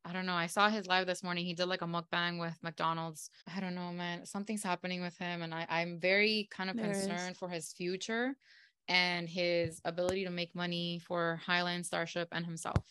I 0.07 0.13
don't 0.13 0.27
know. 0.27 0.35
I 0.35 0.49
saw 0.49 0.69
his 0.69 0.87
live 0.87 1.07
this 1.07 1.23
morning. 1.23 1.47
He 1.47 1.55
did 1.55 1.67
like 1.67 1.81
a 1.81 1.87
mukbang 1.87 2.39
with 2.39 2.59
McDonald's. 2.63 3.31
I 3.57 3.59
don't 3.59 3.75
know, 3.75 3.91
man. 3.91 4.27
Something's 4.27 4.63
happening 4.63 5.01
with 5.01 5.17
him. 5.17 5.41
And 5.41 5.55
I, 5.55 5.67
I'm 5.69 5.99
very 5.99 6.47
kind 6.51 6.69
of 6.69 6.77
there 6.77 6.93
concerned 6.93 7.33
is. 7.33 7.39
for 7.39 7.49
his 7.49 7.73
future 7.73 8.37
and 8.87 9.29
his 9.29 9.81
ability 9.87 10.25
to 10.25 10.31
make 10.31 10.55
money 10.55 11.01
for 11.07 11.41
Highline 11.47 11.87
Starship 11.87 12.29
and 12.33 12.45
himself. 12.45 12.85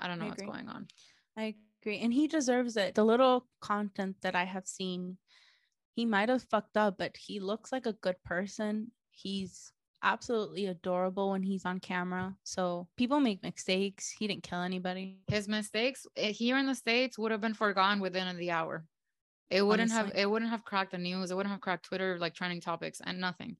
I 0.00 0.08
don't 0.08 0.18
know 0.18 0.26
I 0.26 0.28
what's 0.30 0.42
going 0.42 0.68
on. 0.68 0.88
I 1.36 1.54
agree. 1.80 2.00
And 2.00 2.12
he 2.12 2.26
deserves 2.26 2.76
it. 2.76 2.96
The 2.96 3.04
little 3.04 3.46
content 3.60 4.16
that 4.22 4.34
I 4.34 4.44
have 4.44 4.66
seen, 4.66 5.18
he 5.94 6.04
might 6.04 6.28
have 6.28 6.42
fucked 6.42 6.76
up, 6.76 6.96
but 6.98 7.16
he 7.16 7.40
looks 7.40 7.72
like 7.72 7.86
a 7.86 7.92
good 7.92 8.16
person. 8.24 8.90
He's 9.10 9.72
absolutely 10.02 10.66
adorable 10.66 11.30
when 11.30 11.42
he's 11.42 11.64
on 11.64 11.80
camera. 11.80 12.36
So 12.44 12.88
people 12.96 13.20
make 13.20 13.42
mistakes. 13.42 14.10
He 14.10 14.26
didn't 14.26 14.42
kill 14.42 14.60
anybody. 14.60 15.20
His 15.28 15.48
mistakes 15.48 16.06
eh, 16.16 16.32
here 16.32 16.58
in 16.58 16.66
the 16.66 16.74
States 16.74 17.18
would 17.18 17.32
have 17.32 17.40
been 17.40 17.54
forgone 17.54 18.00
within 18.00 18.36
the 18.36 18.50
hour. 18.50 18.84
It 19.50 19.62
wouldn't 19.62 19.92
Honestly. 19.92 20.10
have 20.10 20.22
it 20.22 20.30
wouldn't 20.30 20.50
have 20.50 20.64
cracked 20.64 20.92
the 20.92 20.98
news. 20.98 21.30
It 21.30 21.36
wouldn't 21.36 21.52
have 21.52 21.60
cracked 21.60 21.86
Twitter 21.86 22.18
like 22.18 22.34
trending 22.34 22.60
topics 22.60 23.00
and 23.04 23.20
nothing 23.20 23.56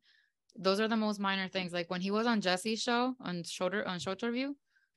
those 0.57 0.81
are 0.81 0.89
the 0.89 0.97
most 0.97 1.21
minor 1.21 1.49
things. 1.49 1.73
Like 1.73 1.91
when 1.91 2.01
he 2.01 2.11
was 2.11 2.27
on 2.27 2.41
Jessi's 2.41 2.83
show 2.83 3.15
on 3.21 3.43
shoulder 3.45 3.87
on 3.87 3.99
Showterview, 3.99 4.55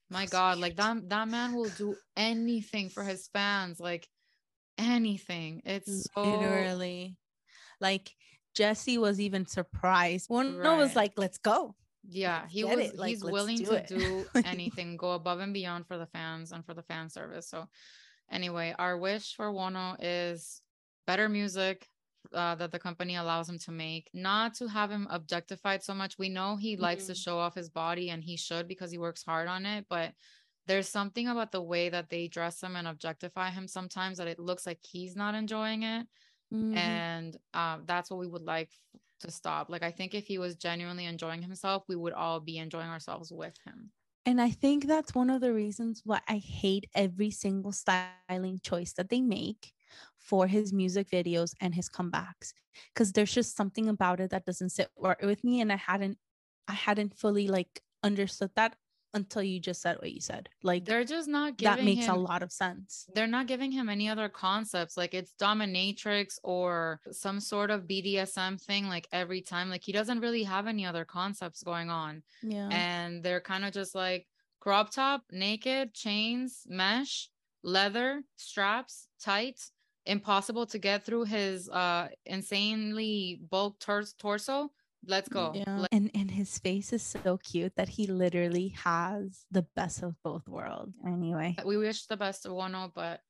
my 0.10 0.22
That's 0.22 0.32
God, 0.32 0.58
like 0.60 0.76
that 0.78 1.10
that 1.10 1.28
man 1.28 1.54
will 1.54 1.70
do 1.70 1.96
anything 2.16 2.90
for 2.90 3.04
his 3.04 3.28
fans, 3.34 3.80
like 3.80 4.08
anything. 4.78 5.62
It's 5.66 6.08
so... 6.16 6.22
literally 6.24 7.18
like 7.80 8.14
Jessi 8.58 8.98
was 8.98 9.20
even 9.20 9.46
surprised. 9.46 10.30
One 10.30 10.58
right. 10.58 10.78
was 10.78 10.96
like, 10.96 11.14
"Let's 11.18 11.38
go." 11.38 11.76
Yeah, 12.10 12.48
he 12.48 12.64
was. 12.64 12.94
Like, 12.94 13.10
he's 13.10 13.24
willing 13.24 13.58
do 13.58 13.66
to 13.66 13.76
it. 13.76 13.88
do 13.88 14.26
anything, 14.46 14.98
go 14.98 15.12
above 15.12 15.40
and 15.40 15.54
beyond 15.54 15.88
for 15.88 15.98
the 15.98 16.08
fans 16.08 16.52
and 16.52 16.66
for 16.66 16.74
the 16.74 16.84
fan 16.84 17.10
service. 17.10 17.50
So, 17.50 17.66
anyway, 18.32 18.74
our 18.78 18.98
wish 18.98 19.36
for 19.36 19.52
Wonho 19.52 19.98
is 20.00 20.62
better 21.06 21.30
music, 21.30 21.88
uh, 22.34 22.56
that 22.56 22.72
the 22.72 22.80
company 22.80 23.16
allows 23.16 23.50
him 23.50 23.60
to 23.60 23.72
make, 23.72 24.10
not 24.14 24.54
to 24.56 24.68
have 24.68 24.90
him 24.90 25.08
objectified 25.10 25.84
so 25.84 25.94
much. 25.94 26.18
We 26.18 26.30
know 26.30 26.56
he 26.56 26.74
mm-hmm. 26.74 26.84
likes 26.84 27.06
to 27.06 27.14
mm-hmm. 27.14 27.20
show 27.20 27.40
off 27.40 27.56
his 27.56 27.70
body 27.70 28.10
and 28.10 28.24
he 28.24 28.38
should 28.38 28.68
because 28.68 28.92
he 28.92 28.98
works 28.98 29.24
hard 29.24 29.48
on 29.48 29.66
it, 29.66 29.86
but 29.90 30.12
there's 30.68 30.90
something 30.90 31.28
about 31.28 31.52
the 31.52 31.62
way 31.62 31.90
that 31.90 32.10
they 32.10 32.28
dress 32.28 32.62
him 32.62 32.76
and 32.76 32.88
objectify 32.88 33.52
him 33.52 33.68
sometimes 33.68 34.18
that 34.18 34.28
it 34.28 34.40
looks 34.40 34.66
like 34.66 34.80
he's 34.82 35.16
not 35.16 35.36
enjoying 35.36 35.84
it. 35.84 36.06
Mm-hmm. 36.54 36.78
And 36.78 37.38
uh, 37.54 37.80
that's 37.86 38.10
what 38.10 38.20
we 38.20 38.28
would 38.28 38.44
like 38.44 38.72
to 39.22 39.32
stop. 39.32 39.70
Like, 39.70 39.84
I 39.84 39.92
think 39.92 40.14
if 40.14 40.28
he 40.28 40.38
was 40.38 40.56
genuinely 40.56 41.06
enjoying 41.06 41.42
himself, 41.42 41.84
we 41.88 41.96
would 41.96 42.14
all 42.14 42.40
be 42.40 42.58
enjoying 42.58 42.90
ourselves 42.90 43.32
with 43.32 43.56
him. 43.66 43.92
And 44.26 44.42
I 44.42 44.50
think 44.50 44.88
that's 44.88 45.16
one 45.16 45.30
of 45.30 45.40
the 45.40 45.54
reasons 45.54 46.02
why 46.04 46.20
I 46.28 46.38
hate 46.38 46.86
every 46.94 47.32
single 47.32 47.72
styling 47.72 48.60
choice 48.62 48.92
that 48.94 49.10
they 49.10 49.22
make 49.22 49.72
for 50.18 50.48
his 50.48 50.74
music 50.74 51.10
videos 51.10 51.54
and 51.62 51.74
his 51.74 51.90
comebacks 51.90 52.52
because 52.94 53.14
there's 53.14 53.34
just 53.34 53.56
something 53.56 53.88
about 53.88 54.20
it 54.20 54.30
that 54.32 54.46
doesn't 54.46 54.72
sit 54.72 54.90
right 54.98 55.22
with 55.24 55.46
me 55.46 55.62
and 55.62 55.72
I 55.72 55.78
hadn't 55.78 56.18
I 56.68 56.74
hadn't 56.74 57.18
fully 57.18 57.48
like 57.48 57.82
understood 58.04 58.52
that 58.58 58.76
until 59.18 59.44
you 59.44 59.60
just 59.60 59.82
said 59.82 59.98
what 59.98 60.12
you 60.12 60.22
said. 60.22 60.50
Like 60.64 60.86
they're 60.86 61.04
just 61.04 61.28
not 61.28 61.58
giving 61.58 61.78
that 61.78 61.84
makes 61.84 62.06
him, 62.06 62.16
a 62.16 62.20
lot 62.20 62.42
of 62.44 62.52
sense. 62.52 63.10
They're 63.14 63.28
not 63.28 63.48
giving 63.48 63.72
him 63.72 63.90
any 63.90 64.08
other 64.10 64.30
concepts. 64.30 64.96
Like 64.98 65.14
it's 65.14 65.34
dominatrix 65.34 66.40
or 66.44 67.02
some 67.12 67.40
sort 67.40 67.70
of 67.72 67.88
BDSM 67.88 68.62
thing. 68.62 68.88
Like 68.88 69.08
every 69.12 69.42
time, 69.42 69.70
like 69.70 69.84
he 69.84 69.92
doesn't 69.92 70.20
really 70.22 70.44
have 70.44 70.68
any 70.68 70.86
other 70.86 71.06
concepts 71.06 71.64
going 71.64 71.90
on. 71.90 72.24
Yeah, 72.42 72.70
and 72.72 73.24
they're 73.24 73.42
kind 73.42 73.66
of 73.66 73.74
just 73.74 73.94
like 73.96 74.28
crop 74.60 74.92
top, 74.92 75.24
naked, 75.32 75.94
chains, 75.94 76.64
mesh, 76.68 77.30
leather, 77.64 78.24
straps, 78.38 79.08
tight, 79.20 79.60
impossible 80.06 80.66
to 80.68 80.80
get 80.80 81.04
through 81.06 81.26
his 81.26 81.70
uh 81.70 82.08
insanely 82.26 83.42
bulk 83.50 83.80
tor- 83.80 84.04
torso 84.18 84.72
let's 85.06 85.30
go. 85.30 85.54
Yeah. 85.56 85.86
and 85.92 86.12
and 86.14 86.32
his 86.32 86.58
face 86.60 86.94
is 86.94 87.04
so 87.04 87.38
cute 87.38 87.76
that 87.76 87.90
he 87.90 88.08
literally 88.08 88.70
has 88.84 89.46
the 89.52 89.66
best 89.76 90.04
of 90.04 90.16
both 90.24 90.48
worlds. 90.48 90.96
Anyway. 91.06 91.56
We 91.66 91.78
wish 91.78 92.06
the 92.06 92.18
best 92.18 92.46
of 92.46 92.52
Wonho 92.52 92.92
but 92.94 93.22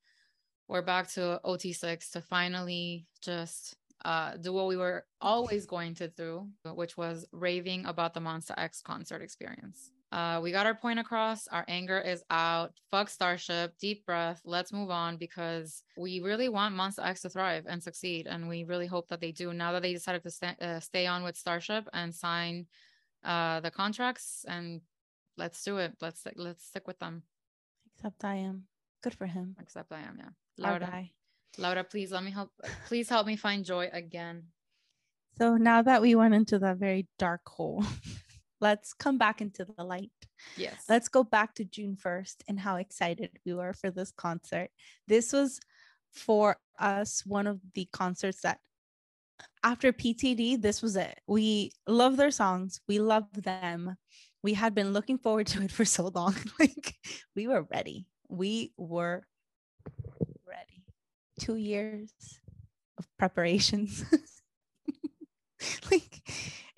we're 0.68 0.82
back 0.82 1.08
to 1.12 1.40
ot6 1.44 2.10
to 2.12 2.20
finally 2.20 3.06
just 3.22 3.76
uh 4.04 4.36
do 4.36 4.52
what 4.52 4.68
we 4.68 4.76
were 4.76 5.04
always 5.20 5.66
going 5.66 5.94
to 5.94 6.08
do 6.08 6.48
which 6.64 6.96
was 6.96 7.26
raving 7.32 7.84
about 7.86 8.14
the 8.14 8.20
Monsta 8.20 8.54
x 8.56 8.80
concert 8.80 9.22
experience 9.22 9.90
uh, 10.10 10.40
we 10.42 10.52
got 10.52 10.66
our 10.66 10.74
point 10.74 10.98
across. 10.98 11.46
Our 11.48 11.64
anger 11.68 12.00
is 12.00 12.22
out. 12.30 12.72
Fuck 12.90 13.10
Starship. 13.10 13.74
Deep 13.78 14.06
breath. 14.06 14.40
Let's 14.44 14.72
move 14.72 14.90
on 14.90 15.16
because 15.16 15.82
we 15.96 16.20
really 16.20 16.48
want 16.48 16.74
Monsta 16.74 17.04
X 17.04 17.22
to 17.22 17.28
thrive 17.28 17.66
and 17.68 17.82
succeed, 17.82 18.26
and 18.26 18.48
we 18.48 18.64
really 18.64 18.86
hope 18.86 19.08
that 19.08 19.20
they 19.20 19.32
do. 19.32 19.52
Now 19.52 19.72
that 19.72 19.82
they 19.82 19.92
decided 19.92 20.22
to 20.22 20.30
st- 20.30 20.62
uh, 20.62 20.80
stay 20.80 21.06
on 21.06 21.22
with 21.24 21.36
Starship 21.36 21.88
and 21.92 22.14
sign 22.14 22.66
uh, 23.24 23.60
the 23.60 23.70
contracts, 23.70 24.44
and 24.48 24.80
let's 25.36 25.62
do 25.62 25.78
it. 25.78 25.94
Let's 26.00 26.26
let's 26.36 26.64
stick 26.64 26.86
with 26.86 26.98
them. 26.98 27.22
Except 27.96 28.24
I.M 28.24 28.64
good 29.02 29.14
for 29.14 29.26
him. 29.26 29.56
Except 29.60 29.92
I.M, 29.92 30.18
yeah. 30.18 30.30
Laura, 30.58 31.04
Laura, 31.56 31.84
please 31.84 32.12
let 32.12 32.24
me 32.24 32.30
help. 32.30 32.50
Please 32.86 33.08
help 33.08 33.26
me 33.26 33.36
find 33.36 33.64
joy 33.64 33.88
again. 33.92 34.44
So 35.38 35.56
now 35.56 35.82
that 35.82 36.02
we 36.02 36.14
went 36.14 36.34
into 36.34 36.58
that 36.58 36.78
very 36.78 37.06
dark 37.18 37.42
hole. 37.46 37.84
let's 38.60 38.92
come 38.92 39.18
back 39.18 39.40
into 39.40 39.64
the 39.64 39.84
light. 39.84 40.10
Yes. 40.56 40.84
Let's 40.88 41.08
go 41.08 41.24
back 41.24 41.54
to 41.54 41.64
June 41.64 41.96
1st 41.96 42.36
and 42.48 42.60
how 42.60 42.76
excited 42.76 43.30
we 43.44 43.54
were 43.54 43.72
for 43.72 43.90
this 43.90 44.10
concert. 44.10 44.70
This 45.06 45.32
was 45.32 45.60
for 46.12 46.56
us 46.78 47.22
one 47.26 47.46
of 47.46 47.60
the 47.74 47.88
concerts 47.92 48.40
that 48.42 48.58
after 49.62 49.92
PTD, 49.92 50.60
this 50.60 50.82
was 50.82 50.96
it. 50.96 51.20
We 51.26 51.72
love 51.86 52.16
their 52.16 52.30
songs. 52.30 52.80
We 52.88 52.98
love 52.98 53.24
them. 53.32 53.96
We 54.42 54.54
had 54.54 54.74
been 54.74 54.92
looking 54.92 55.18
forward 55.18 55.46
to 55.48 55.62
it 55.62 55.72
for 55.72 55.84
so 55.84 56.10
long. 56.14 56.34
like 56.60 56.94
we 57.34 57.46
were 57.46 57.62
ready. 57.62 58.06
We 58.28 58.72
were 58.76 59.26
ready. 60.46 60.84
Two 61.40 61.56
years 61.56 62.12
of 62.98 63.06
preparations. 63.18 64.04
like 65.90 66.22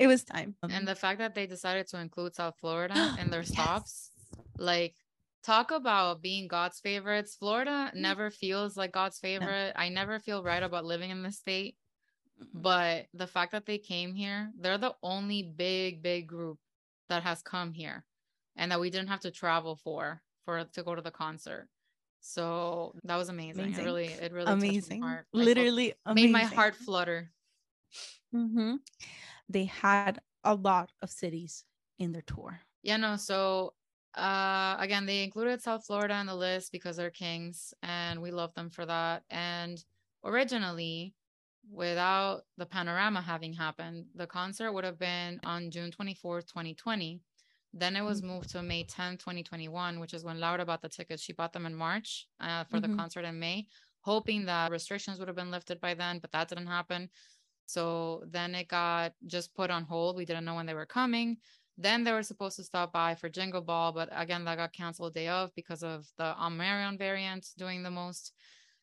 it 0.00 0.06
was 0.06 0.24
time. 0.24 0.54
and 0.68 0.88
the 0.88 0.94
fact 0.94 1.18
that 1.18 1.34
they 1.34 1.46
decided 1.46 1.86
to 1.88 2.00
include 2.00 2.34
South 2.34 2.54
Florida 2.58 3.16
in 3.20 3.30
their 3.30 3.42
stops, 3.42 4.10
yes. 4.32 4.40
like 4.58 4.94
talk 5.44 5.70
about 5.70 6.22
being 6.22 6.48
God's 6.48 6.80
favorites. 6.80 7.36
Florida 7.38 7.92
mm. 7.94 8.00
never 8.00 8.30
feels 8.30 8.76
like 8.76 8.92
God's 8.92 9.18
favorite. 9.18 9.74
No. 9.76 9.80
I 9.80 9.90
never 9.90 10.18
feel 10.18 10.42
right 10.42 10.62
about 10.62 10.84
living 10.84 11.10
in 11.10 11.22
the 11.22 11.32
state. 11.32 11.76
But 12.54 13.06
the 13.12 13.26
fact 13.26 13.52
that 13.52 13.66
they 13.66 13.76
came 13.76 14.14
here, 14.14 14.50
they're 14.58 14.78
the 14.78 14.94
only 15.02 15.42
big, 15.42 16.02
big 16.02 16.26
group 16.26 16.58
that 17.10 17.22
has 17.22 17.42
come 17.42 17.74
here 17.74 18.06
and 18.56 18.72
that 18.72 18.80
we 18.80 18.88
didn't 18.88 19.08
have 19.08 19.20
to 19.20 19.30
travel 19.30 19.76
for 19.76 20.22
for 20.46 20.64
to 20.64 20.82
go 20.82 20.94
to 20.94 21.02
the 21.02 21.10
concert. 21.10 21.68
So 22.20 22.94
that 23.04 23.16
was 23.16 23.28
amazing. 23.28 23.64
amazing. 23.64 23.82
It 23.82 23.86
really, 23.86 24.06
it 24.06 24.32
really 24.32 24.52
amazing. 24.52 25.04
Literally 25.32 25.94
made 26.14 26.30
my 26.30 26.44
heart 26.44 26.74
flutter. 26.74 27.30
Mm-hmm. 28.34 28.76
They 29.48 29.64
had 29.64 30.20
a 30.44 30.54
lot 30.54 30.90
of 31.02 31.10
cities 31.10 31.64
in 31.98 32.12
their 32.12 32.22
tour. 32.22 32.60
Yeah, 32.82 32.96
no. 32.96 33.16
So 33.16 33.74
uh 34.16 34.76
again, 34.80 35.06
they 35.06 35.22
included 35.22 35.62
South 35.62 35.86
Florida 35.86 36.14
on 36.14 36.26
the 36.26 36.34
list 36.34 36.72
because 36.72 36.96
they're 36.96 37.10
kings, 37.10 37.74
and 37.82 38.20
we 38.20 38.30
love 38.30 38.52
them 38.54 38.70
for 38.70 38.86
that. 38.86 39.22
And 39.30 39.82
originally, 40.24 41.14
without 41.70 42.42
the 42.56 42.66
panorama 42.66 43.20
having 43.20 43.52
happened, 43.52 44.06
the 44.14 44.26
concert 44.26 44.72
would 44.72 44.84
have 44.84 44.98
been 44.98 45.40
on 45.44 45.70
June 45.70 45.90
24th, 45.90 46.46
2020. 46.48 47.20
Then 47.72 47.94
it 47.94 48.02
was 48.02 48.20
mm-hmm. 48.20 48.30
moved 48.30 48.50
to 48.50 48.62
May 48.62 48.84
10, 48.84 49.18
2021, 49.18 50.00
which 50.00 50.12
is 50.12 50.24
when 50.24 50.40
Laura 50.40 50.64
bought 50.64 50.82
the 50.82 50.88
tickets. 50.88 51.22
She 51.22 51.32
bought 51.32 51.52
them 51.52 51.66
in 51.66 51.74
March 51.74 52.26
uh, 52.40 52.64
for 52.64 52.78
mm-hmm. 52.78 52.90
the 52.90 52.96
concert 52.96 53.24
in 53.24 53.38
May, 53.38 53.68
hoping 54.00 54.46
that 54.46 54.72
restrictions 54.72 55.18
would 55.18 55.28
have 55.28 55.36
been 55.36 55.52
lifted 55.52 55.80
by 55.80 55.94
then, 55.94 56.18
but 56.18 56.32
that 56.32 56.48
didn't 56.48 56.66
happen. 56.66 57.08
So 57.70 58.24
then 58.26 58.54
it 58.54 58.68
got 58.68 59.12
just 59.26 59.54
put 59.54 59.70
on 59.70 59.84
hold. 59.84 60.16
We 60.16 60.24
didn't 60.24 60.44
know 60.44 60.54
when 60.54 60.66
they 60.66 60.74
were 60.74 60.86
coming. 60.86 61.38
Then 61.78 62.04
they 62.04 62.12
were 62.12 62.22
supposed 62.22 62.56
to 62.56 62.64
stop 62.64 62.92
by 62.92 63.14
for 63.14 63.28
Jingle 63.28 63.62
Ball, 63.62 63.92
but 63.92 64.08
again, 64.12 64.44
that 64.44 64.58
got 64.58 64.72
canceled 64.72 65.14
day 65.14 65.28
of 65.28 65.54
because 65.54 65.82
of 65.82 66.06
the 66.18 66.34
Omicron 66.44 66.98
variant 66.98 67.48
doing 67.56 67.82
the 67.82 67.90
most. 67.90 68.32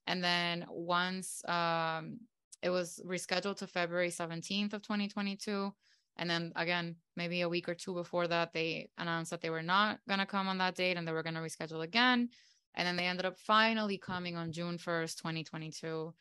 And 0.08 0.24
then 0.24 0.66
once 0.70 1.48
um, 1.48 2.20
it 2.64 2.70
was 2.70 3.00
rescheduled 3.06 3.58
to 3.58 3.68
February 3.68 4.10
17th 4.10 4.74
of 4.74 4.82
2022. 4.82 5.72
And 6.18 6.30
then 6.30 6.54
again, 6.56 6.96
maybe 7.16 7.42
a 7.42 7.50
week 7.50 7.70
or 7.70 7.76
two 7.76 7.94
before 7.94 8.28
that, 8.28 8.54
they 8.54 8.90
announced 8.98 9.30
that 9.32 9.42
they 9.42 9.52
were 9.52 9.62
not 9.62 10.00
going 10.08 10.20
to 10.20 10.26
come 10.26 10.48
on 10.48 10.58
that 10.58 10.76
date 10.76 10.98
and 10.98 11.08
they 11.08 11.12
were 11.12 11.24
going 11.24 11.36
to 11.36 11.42
reschedule 11.42 11.84
again. 11.84 12.30
And 12.74 12.88
then 12.88 12.96
they 12.96 13.06
ended 13.06 13.26
up 13.26 13.38
finally 13.38 13.98
coming 13.98 14.38
on 14.38 14.52
June 14.52 14.78
1st, 14.78 15.18
2022. 15.18 16.14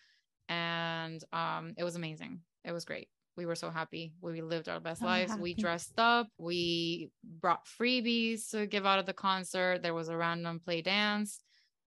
And 0.49 1.25
um, 1.33 1.75
it 1.77 1.85
was 1.85 1.97
amazing. 1.97 2.41
It 2.67 2.73
was 2.73 2.85
great. 2.85 3.09
We 3.37 3.47
were 3.47 3.55
so 3.55 3.71
happy. 3.71 4.15
We 4.21 4.43
lived 4.43 4.69
our 4.69 4.81
best 4.81 5.03
lives. 5.03 5.31
Happy. 5.31 5.43
We 5.43 5.55
dressed 5.55 5.99
up. 5.99 6.27
We 6.39 7.11
brought 7.23 7.67
freebies 7.67 8.51
to 8.51 8.67
give 8.67 8.85
out 8.85 8.99
at 8.99 9.07
the 9.07 9.13
concert. 9.13 9.83
There 9.83 9.95
was 9.95 10.09
a 10.09 10.17
random 10.17 10.61
play 10.61 10.83
dance 10.83 11.41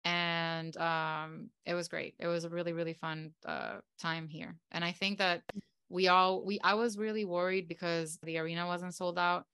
and 0.05 0.77
um, 0.79 1.51
it 1.67 1.75
was 1.75 1.89
great. 1.89 2.15
It 2.19 2.27
was 2.27 2.45
a 2.45 2.49
really 2.49 2.73
really 2.73 2.95
fun 2.95 3.33
uh, 3.47 3.77
time 4.01 4.29
here, 4.29 4.57
and 4.71 4.85
I 4.85 4.93
think 4.93 5.19
that 5.19 5.43
we 5.89 6.09
all 6.09 6.45
we 6.45 6.59
I 6.63 6.75
was 6.75 6.99
really 6.99 7.25
worried 7.25 7.69
because 7.69 8.19
the 8.23 8.39
arena 8.39 8.67
wasn't 8.67 8.95
sold 8.95 9.19
out, 9.19 9.45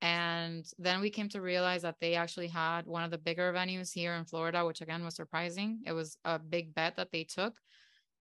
and 0.00 0.64
then 0.78 1.00
we 1.00 1.10
came 1.10 1.28
to 1.30 1.40
realize 1.40 1.82
that 1.82 1.96
they 2.00 2.14
actually 2.14 2.48
had 2.48 2.86
one 2.86 3.02
of 3.02 3.10
the 3.10 3.18
bigger 3.18 3.52
venues 3.52 3.92
here 3.92 4.14
in 4.14 4.24
Florida, 4.24 4.64
which 4.64 4.80
again 4.80 5.04
was 5.04 5.16
surprising. 5.16 5.80
It 5.86 5.92
was 5.92 6.16
a 6.24 6.38
big 6.38 6.74
bet 6.74 6.96
that 6.96 7.10
they 7.10 7.24
took, 7.24 7.54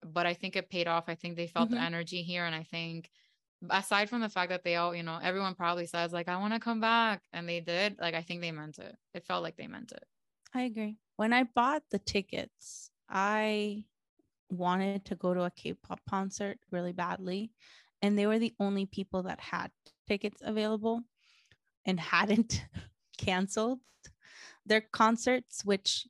but 0.06 0.26
I 0.26 0.34
think 0.34 0.56
it 0.56 0.70
paid 0.70 0.88
off. 0.88 1.06
I 1.08 1.16
think 1.16 1.36
they 1.36 1.48
felt 1.48 1.70
mm-hmm. 1.70 1.76
the 1.76 1.82
energy 1.82 2.22
here, 2.22 2.46
and 2.46 2.56
I 2.56 2.64
think 2.64 3.10
aside 3.70 4.10
from 4.10 4.22
the 4.22 4.30
fact 4.30 4.50
that 4.50 4.64
they 4.64 4.78
all 4.78 4.96
you 4.96 5.04
know 5.04 5.20
everyone 5.22 5.54
probably 5.54 5.86
says 5.86 6.14
like 6.14 6.30
i 6.30 6.38
want 6.38 6.54
to 6.54 6.62
come 6.62 6.80
back 6.80 7.22
and 7.34 7.50
they 7.50 7.60
did 7.60 7.94
like 8.00 8.16
i 8.16 8.22
think 8.22 8.40
they 8.40 8.54
meant 8.54 8.80
it 8.80 8.96
it 9.14 9.26
felt 9.26 9.44
like 9.44 9.58
they 9.58 9.68
meant 9.68 9.92
it 9.92 10.06
i 10.54 10.62
agree 10.62 10.96
when 11.20 11.34
I 11.34 11.44
bought 11.44 11.84
the 11.92 12.00
tickets, 12.00 12.92
I 13.10 13.84
wanted 14.50 15.04
to 15.04 15.16
go 15.16 15.34
to 15.34 15.42
a 15.42 15.52
K-pop 15.52 16.00
concert 16.10 16.60
really 16.72 16.94
badly, 16.94 17.52
and 18.02 18.18
they 18.18 18.26
were 18.26 18.40
the 18.40 18.54
only 18.58 18.86
people 18.86 19.24
that 19.24 19.42
had 19.42 19.70
tickets 20.08 20.42
available 20.42 21.02
and 21.86 22.00
hadn't 22.00 22.64
canceled 23.18 23.82
their 24.66 24.80
concerts, 24.80 25.66
which 25.66 26.08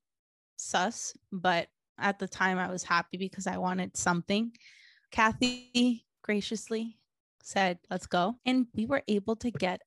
sus, 0.58 1.18
but 1.32 1.70
at 2.02 2.20
the 2.20 2.28
time 2.28 2.58
I 2.58 2.70
was 2.70 2.84
happy 2.84 3.18
because 3.18 3.48
I 3.48 3.58
wanted 3.58 3.98
something. 3.98 4.52
Kathy 5.12 6.06
graciously 6.22 7.00
said, 7.44 7.80
"Let's 7.90 8.08
go." 8.08 8.36
And 8.46 8.68
we 8.74 8.86
were 8.86 9.04
able 9.08 9.36
to 9.38 9.52
get 9.52 9.82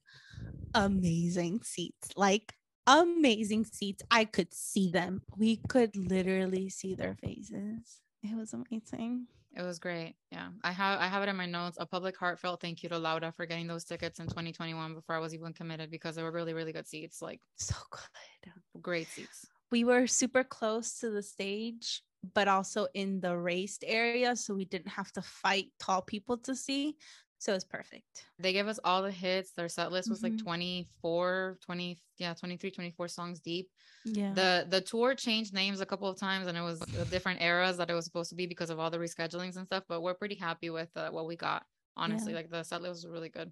amazing 0.74 1.62
seats. 1.62 2.10
Like 2.16 2.54
amazing 2.86 3.64
seats. 3.64 4.02
I 4.10 4.24
could 4.24 4.52
see 4.52 4.90
them. 4.90 5.22
We 5.36 5.56
could 5.68 5.94
literally 5.96 6.68
see 6.68 6.94
their 6.94 7.14
faces. 7.14 8.00
It 8.22 8.36
was 8.36 8.52
amazing. 8.52 9.26
It 9.54 9.62
was 9.62 9.78
great. 9.78 10.14
Yeah. 10.30 10.48
I 10.62 10.72
have 10.72 10.98
I 10.98 11.08
have 11.08 11.22
it 11.22 11.28
in 11.28 11.36
my 11.36 11.46
notes. 11.46 11.76
A 11.78 11.84
public 11.84 12.16
heartfelt 12.16 12.60
thank 12.60 12.82
you 12.82 12.88
to 12.88 12.98
Laura 12.98 13.32
for 13.32 13.44
getting 13.44 13.66
those 13.66 13.84
tickets 13.84 14.18
in 14.18 14.26
2021 14.26 14.94
before 14.94 15.14
I 15.14 15.18
was 15.18 15.34
even 15.34 15.52
committed 15.52 15.90
because 15.90 16.16
they 16.16 16.22
were 16.22 16.32
really, 16.32 16.54
really 16.54 16.72
good 16.72 16.86
seats. 16.86 17.20
Like 17.20 17.40
so 17.56 17.74
good. 17.90 18.82
Great 18.82 19.08
seats. 19.08 19.46
We 19.72 19.84
were 19.84 20.06
super 20.06 20.44
close 20.44 21.00
to 21.00 21.10
the 21.10 21.22
stage, 21.22 22.02
but 22.34 22.46
also 22.46 22.86
in 22.92 23.20
the 23.20 23.36
raced 23.36 23.84
area. 23.86 24.36
So 24.36 24.54
we 24.54 24.66
didn't 24.66 24.90
have 24.90 25.10
to 25.12 25.22
fight 25.22 25.68
tall 25.80 26.02
people 26.02 26.36
to 26.38 26.54
see. 26.54 26.96
So 27.38 27.54
it's 27.54 27.64
perfect. 27.64 28.26
They 28.38 28.52
gave 28.52 28.68
us 28.68 28.78
all 28.84 29.02
the 29.02 29.10
hits. 29.10 29.50
Their 29.50 29.68
set 29.68 29.90
list 29.90 30.08
was 30.08 30.22
mm-hmm. 30.22 30.36
like 30.36 30.44
24, 30.44 31.58
20, 31.64 31.98
yeah, 32.18 32.34
23, 32.34 32.70
24 32.70 33.08
songs 33.08 33.40
deep. 33.40 33.68
Yeah. 34.04 34.32
The 34.32 34.66
the 34.68 34.80
tour 34.80 35.14
changed 35.14 35.52
names 35.54 35.80
a 35.80 35.86
couple 35.86 36.08
of 36.08 36.18
times 36.18 36.46
and 36.46 36.56
it 36.56 36.60
was 36.60 36.78
different 37.10 37.42
eras 37.42 37.78
that 37.78 37.90
it 37.90 37.94
was 37.94 38.04
supposed 38.04 38.30
to 38.30 38.36
be 38.36 38.46
because 38.46 38.70
of 38.70 38.78
all 38.78 38.90
the 38.90 38.98
reschedulings 38.98 39.56
and 39.56 39.66
stuff. 39.66 39.84
But 39.88 40.02
we're 40.02 40.14
pretty 40.14 40.36
happy 40.36 40.70
with 40.70 40.90
uh, 40.94 41.10
what 41.10 41.26
we 41.26 41.34
got. 41.34 41.64
Honestly, 41.96 42.32
yeah. 42.32 42.38
like 42.38 42.50
the 42.50 42.62
set 42.62 42.82
list 42.82 42.92
was 42.92 43.06
really 43.06 43.30
good. 43.30 43.50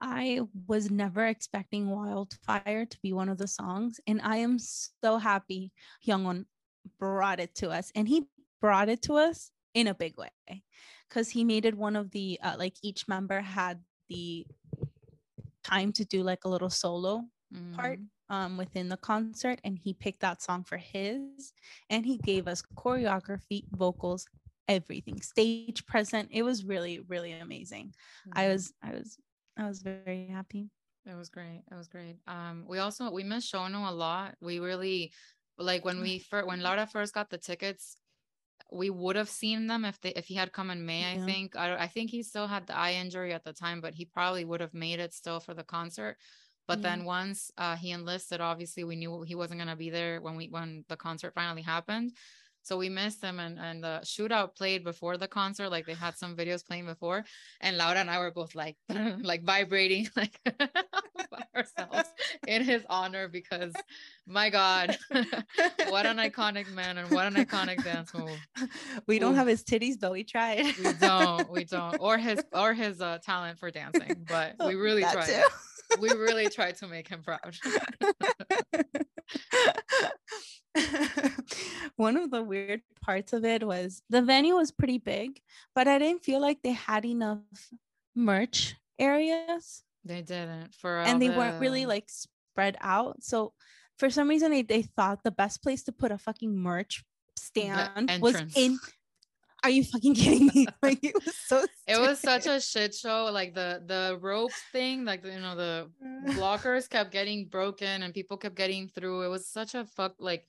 I 0.00 0.40
was 0.66 0.90
never 0.90 1.26
expecting 1.26 1.90
Wildfire 1.90 2.86
to 2.86 2.98
be 3.02 3.12
one 3.12 3.28
of 3.28 3.38
the 3.38 3.48
songs. 3.48 4.00
And 4.06 4.20
I 4.22 4.36
am 4.38 4.58
so 4.58 5.18
happy 5.18 5.72
Hyungwon 6.06 6.44
brought 6.98 7.40
it 7.40 7.54
to 7.56 7.70
us. 7.70 7.90
And 7.94 8.08
he 8.08 8.26
brought 8.60 8.88
it 8.88 9.02
to 9.02 9.14
us 9.14 9.50
in 9.74 9.88
a 9.88 9.94
big 9.94 10.16
way 10.16 10.62
because 11.08 11.28
he 11.28 11.44
made 11.44 11.66
it 11.66 11.76
one 11.76 11.96
of 11.96 12.10
the 12.12 12.38
uh, 12.42 12.54
like 12.58 12.74
each 12.82 13.06
member 13.08 13.40
had 13.40 13.80
the 14.08 14.46
time 15.62 15.92
to 15.92 16.04
do 16.04 16.22
like 16.22 16.44
a 16.44 16.48
little 16.48 16.70
solo 16.70 17.24
mm. 17.54 17.74
part 17.74 17.98
um, 18.30 18.56
within 18.56 18.88
the 18.88 18.96
concert 18.96 19.60
and 19.64 19.78
he 19.78 19.92
picked 19.92 20.20
that 20.20 20.42
song 20.42 20.64
for 20.64 20.76
his 20.76 21.52
and 21.90 22.06
he 22.06 22.18
gave 22.18 22.46
us 22.46 22.62
choreography 22.76 23.64
vocals 23.72 24.26
everything 24.68 25.20
stage 25.20 25.84
present 25.86 26.28
it 26.32 26.42
was 26.42 26.64
really 26.64 27.00
really 27.08 27.32
amazing 27.32 27.92
mm. 28.28 28.32
i 28.34 28.48
was 28.48 28.72
i 28.82 28.92
was 28.92 29.18
i 29.56 29.66
was 29.66 29.80
very 29.82 30.26
happy 30.26 30.70
it 31.06 31.16
was 31.16 31.28
great 31.28 31.62
it 31.70 31.74
was 31.74 31.88
great 31.88 32.16
um 32.26 32.64
we 32.68 32.78
also 32.78 33.10
we 33.10 33.22
missed 33.22 33.52
Shownu 33.52 33.88
a 33.88 33.92
lot 33.92 34.34
we 34.40 34.58
really 34.58 35.12
like 35.58 35.84
when 35.84 36.00
we 36.00 36.18
first 36.18 36.46
when 36.46 36.62
laura 36.62 36.86
first 36.86 37.14
got 37.14 37.30
the 37.30 37.38
tickets 37.38 37.96
we 38.72 38.90
would 38.90 39.16
have 39.16 39.28
seen 39.28 39.66
them 39.66 39.84
if 39.84 40.00
they 40.00 40.10
if 40.10 40.26
he 40.26 40.34
had 40.34 40.52
come 40.52 40.70
in 40.70 40.84
May. 40.84 41.00
Yeah. 41.00 41.22
I 41.22 41.26
think 41.26 41.56
I, 41.56 41.76
I 41.76 41.86
think 41.86 42.10
he 42.10 42.22
still 42.22 42.46
had 42.46 42.66
the 42.66 42.76
eye 42.76 42.94
injury 42.94 43.32
at 43.32 43.44
the 43.44 43.52
time, 43.52 43.80
but 43.80 43.94
he 43.94 44.04
probably 44.04 44.44
would 44.44 44.60
have 44.60 44.74
made 44.74 45.00
it 45.00 45.14
still 45.14 45.40
for 45.40 45.54
the 45.54 45.64
concert. 45.64 46.16
But 46.66 46.78
yeah. 46.78 46.90
then 46.90 47.04
once 47.04 47.50
uh, 47.58 47.76
he 47.76 47.90
enlisted, 47.90 48.40
obviously 48.40 48.84
we 48.84 48.96
knew 48.96 49.22
he 49.22 49.34
wasn't 49.34 49.60
gonna 49.60 49.76
be 49.76 49.90
there 49.90 50.20
when 50.20 50.36
we 50.36 50.48
when 50.48 50.84
the 50.88 50.96
concert 50.96 51.34
finally 51.34 51.62
happened. 51.62 52.12
So 52.64 52.78
we 52.78 52.88
missed 52.88 53.22
him 53.22 53.40
and, 53.40 53.58
and 53.58 53.84
the 53.84 54.00
shootout 54.04 54.56
played 54.56 54.84
before 54.84 55.18
the 55.18 55.28
concert. 55.28 55.68
Like 55.68 55.84
they 55.84 55.92
had 55.92 56.16
some 56.16 56.34
videos 56.34 56.64
playing 56.66 56.86
before. 56.86 57.22
And 57.60 57.76
Laura 57.76 57.96
and 57.96 58.10
I 58.10 58.18
were 58.18 58.30
both 58.30 58.54
like 58.54 58.76
like 58.88 59.44
vibrating 59.44 60.08
like 60.16 60.40
by 60.44 61.44
ourselves 61.54 62.08
in 62.46 62.64
his 62.64 62.82
honor 62.88 63.28
because 63.28 63.74
my 64.26 64.48
God, 64.48 64.96
what 65.88 66.06
an 66.06 66.16
iconic 66.16 66.72
man 66.72 66.96
and 66.96 67.10
what 67.10 67.26
an 67.26 67.34
iconic 67.34 67.84
dance 67.84 68.14
move. 68.14 68.38
We 69.06 69.18
don't 69.18 69.34
Ooh. 69.34 69.36
have 69.36 69.46
his 69.46 69.62
titties, 69.62 70.00
but 70.00 70.12
we 70.12 70.24
tried. 70.24 70.64
we 70.78 70.92
don't, 70.94 71.50
we 71.50 71.64
don't. 71.64 71.98
Or 72.00 72.16
his 72.16 72.42
or 72.52 72.72
his 72.72 73.02
uh, 73.02 73.18
talent 73.22 73.58
for 73.58 73.70
dancing, 73.70 74.24
but 74.26 74.54
we 74.64 74.74
really 74.74 75.02
tried. 75.02 75.42
we 76.00 76.08
really 76.10 76.48
tried 76.48 76.76
to 76.76 76.86
make 76.86 77.08
him 77.08 77.22
proud. 77.22 77.54
One 81.96 82.16
of 82.16 82.30
the 82.30 82.42
weird 82.42 82.82
parts 83.02 83.32
of 83.32 83.44
it 83.44 83.66
was 83.66 84.02
the 84.10 84.22
venue 84.22 84.56
was 84.56 84.72
pretty 84.72 84.98
big, 84.98 85.40
but 85.74 85.88
I 85.88 85.98
didn't 85.98 86.24
feel 86.24 86.40
like 86.40 86.62
they 86.62 86.72
had 86.72 87.04
enough 87.04 87.38
merch 88.14 88.74
areas. 88.98 89.82
They 90.04 90.22
didn't 90.22 90.74
for 90.74 90.98
and 90.98 91.20
they 91.20 91.28
the... 91.28 91.36
weren't 91.36 91.60
really 91.60 91.86
like 91.86 92.08
spread 92.08 92.76
out. 92.80 93.22
So 93.22 93.52
for 93.98 94.10
some 94.10 94.28
reason 94.28 94.50
they, 94.50 94.62
they 94.62 94.82
thought 94.82 95.22
the 95.22 95.30
best 95.30 95.62
place 95.62 95.82
to 95.84 95.92
put 95.92 96.12
a 96.12 96.18
fucking 96.18 96.56
merch 96.56 97.04
stand 97.36 98.10
was 98.20 98.42
in 98.56 98.78
are 99.64 99.70
you 99.70 99.82
fucking 99.82 100.14
kidding 100.14 100.50
me? 100.54 100.66
Like 100.82 101.02
it 101.02 101.14
was 101.14 101.34
so 101.34 101.60
stupid. 101.60 101.70
It 101.88 101.98
was 101.98 102.20
such 102.20 102.46
a 102.46 102.60
shit 102.60 102.94
show. 102.94 103.30
Like 103.32 103.54
the 103.54 103.82
the 103.86 104.18
rope 104.20 104.52
thing, 104.70 105.04
like 105.04 105.24
you 105.24 105.40
know, 105.40 105.56
the 105.56 105.90
blockers 106.36 106.88
kept 106.88 107.10
getting 107.10 107.46
broken 107.48 108.02
and 108.02 108.12
people 108.12 108.36
kept 108.36 108.54
getting 108.54 108.88
through. 108.88 109.22
It 109.22 109.28
was 109.28 109.48
such 109.48 109.74
a 109.74 109.86
fuck 109.86 110.14
like 110.18 110.44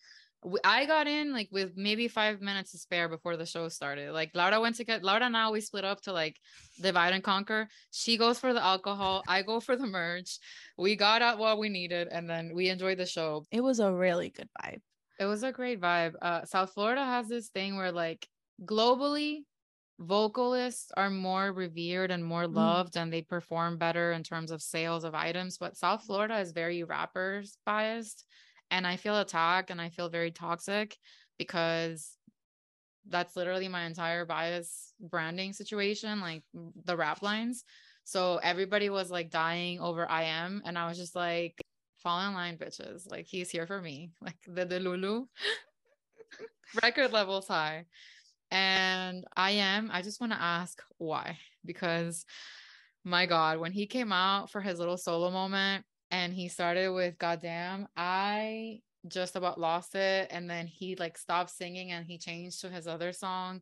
I 0.63 0.85
got 0.85 1.07
in 1.07 1.33
like 1.33 1.49
with 1.51 1.71
maybe 1.75 2.07
five 2.07 2.41
minutes 2.41 2.71
to 2.71 2.77
spare 2.77 3.09
before 3.09 3.37
the 3.37 3.45
show 3.45 3.69
started. 3.69 4.11
Like 4.11 4.31
Laura 4.35 4.59
went 4.59 4.75
to 4.75 4.83
get 4.83 5.03
Laura 5.03 5.23
and 5.23 5.35
I 5.35 5.49
we 5.49 5.61
split 5.61 5.85
up 5.85 6.01
to 6.01 6.13
like 6.13 6.37
divide 6.81 7.13
and 7.13 7.23
conquer. 7.23 7.67
She 7.91 8.17
goes 8.17 8.37
for 8.37 8.53
the 8.53 8.63
alcohol, 8.63 9.23
I 9.27 9.41
go 9.41 9.59
for 9.59 9.75
the 9.75 9.87
merch. 9.87 10.37
We 10.77 10.95
got 10.95 11.21
out 11.21 11.39
what 11.39 11.57
we 11.57 11.69
needed 11.69 12.09
and 12.11 12.29
then 12.29 12.51
we 12.53 12.69
enjoyed 12.69 12.97
the 12.97 13.05
show. 13.05 13.45
It 13.51 13.61
was 13.61 13.79
a 13.79 13.91
really 13.91 14.29
good 14.29 14.49
vibe. 14.61 14.81
It 15.19 15.25
was 15.25 15.43
a 15.43 15.51
great 15.51 15.81
vibe. 15.81 16.13
Uh 16.21 16.45
South 16.45 16.73
Florida 16.73 17.03
has 17.03 17.27
this 17.27 17.47
thing 17.49 17.77
where 17.77 17.91
like 17.91 18.27
globally 18.63 19.39
vocalists 19.99 20.91
are 20.97 21.09
more 21.09 21.53
revered 21.53 22.11
and 22.11 22.23
more 22.23 22.43
mm-hmm. 22.43 22.57
loved 22.57 22.93
mm. 22.93 23.01
and 23.01 23.13
they 23.13 23.21
perform 23.21 23.77
better 23.77 24.11
in 24.11 24.23
terms 24.23 24.51
of 24.51 24.61
sales 24.61 25.03
of 25.03 25.15
items, 25.15 25.57
but 25.57 25.77
South 25.77 26.03
Florida 26.03 26.37
is 26.39 26.51
very 26.51 26.83
rappers 26.83 27.57
biased 27.65 28.25
and 28.71 28.85
I 28.85 28.97
feel 28.97 29.19
attacked 29.19 29.69
and 29.69 29.79
I 29.79 29.89
feel 29.89 30.09
very 30.09 30.31
toxic 30.31 30.97
because 31.37 32.17
that's 33.07 33.35
literally 33.35 33.67
my 33.67 33.85
entire 33.85 34.25
bias 34.25 34.93
branding 34.99 35.53
situation, 35.53 36.19
like 36.21 36.43
the 36.85 36.97
rap 36.97 37.21
lines. 37.21 37.63
So 38.03 38.39
everybody 38.43 38.89
was 38.89 39.11
like 39.11 39.29
dying 39.29 39.79
over 39.79 40.09
I.M, 40.09 40.61
and 40.65 40.77
I 40.77 40.87
was 40.87 40.97
just 40.97 41.15
like, 41.15 41.59
fall 41.97 42.21
in 42.27 42.33
line, 42.33 42.57
bitches. 42.57 43.09
Like 43.09 43.25
he's 43.25 43.49
here 43.49 43.67
for 43.67 43.81
me. 43.81 44.11
Like 44.21 44.37
the 44.47 44.65
the 44.65 44.79
lulu 44.79 45.25
record 46.83 47.11
levels 47.11 47.47
high. 47.47 47.85
And 48.51 49.25
I.M, 49.35 49.89
I 49.91 50.01
just 50.01 50.21
want 50.21 50.33
to 50.33 50.41
ask 50.41 50.81
why. 50.97 51.37
Because 51.65 52.25
my 53.03 53.25
God, 53.25 53.59
when 53.59 53.71
he 53.71 53.85
came 53.85 54.11
out 54.11 54.51
for 54.51 54.61
his 54.61 54.79
little 54.79 54.97
solo 54.97 55.31
moment, 55.31 55.85
and 56.11 56.33
he 56.33 56.47
started 56.47 56.89
with 56.89 57.17
goddamn 57.17 57.87
i 57.97 58.79
just 59.07 59.35
about 59.35 59.59
lost 59.59 59.95
it 59.95 60.27
and 60.31 60.49
then 60.49 60.65
he 60.67 60.95
like 60.95 61.17
stopped 61.17 61.49
singing 61.49 61.91
and 61.91 62.05
he 62.05 62.17
changed 62.17 62.61
to 62.61 62.69
his 62.69 62.87
other 62.87 63.11
song 63.11 63.61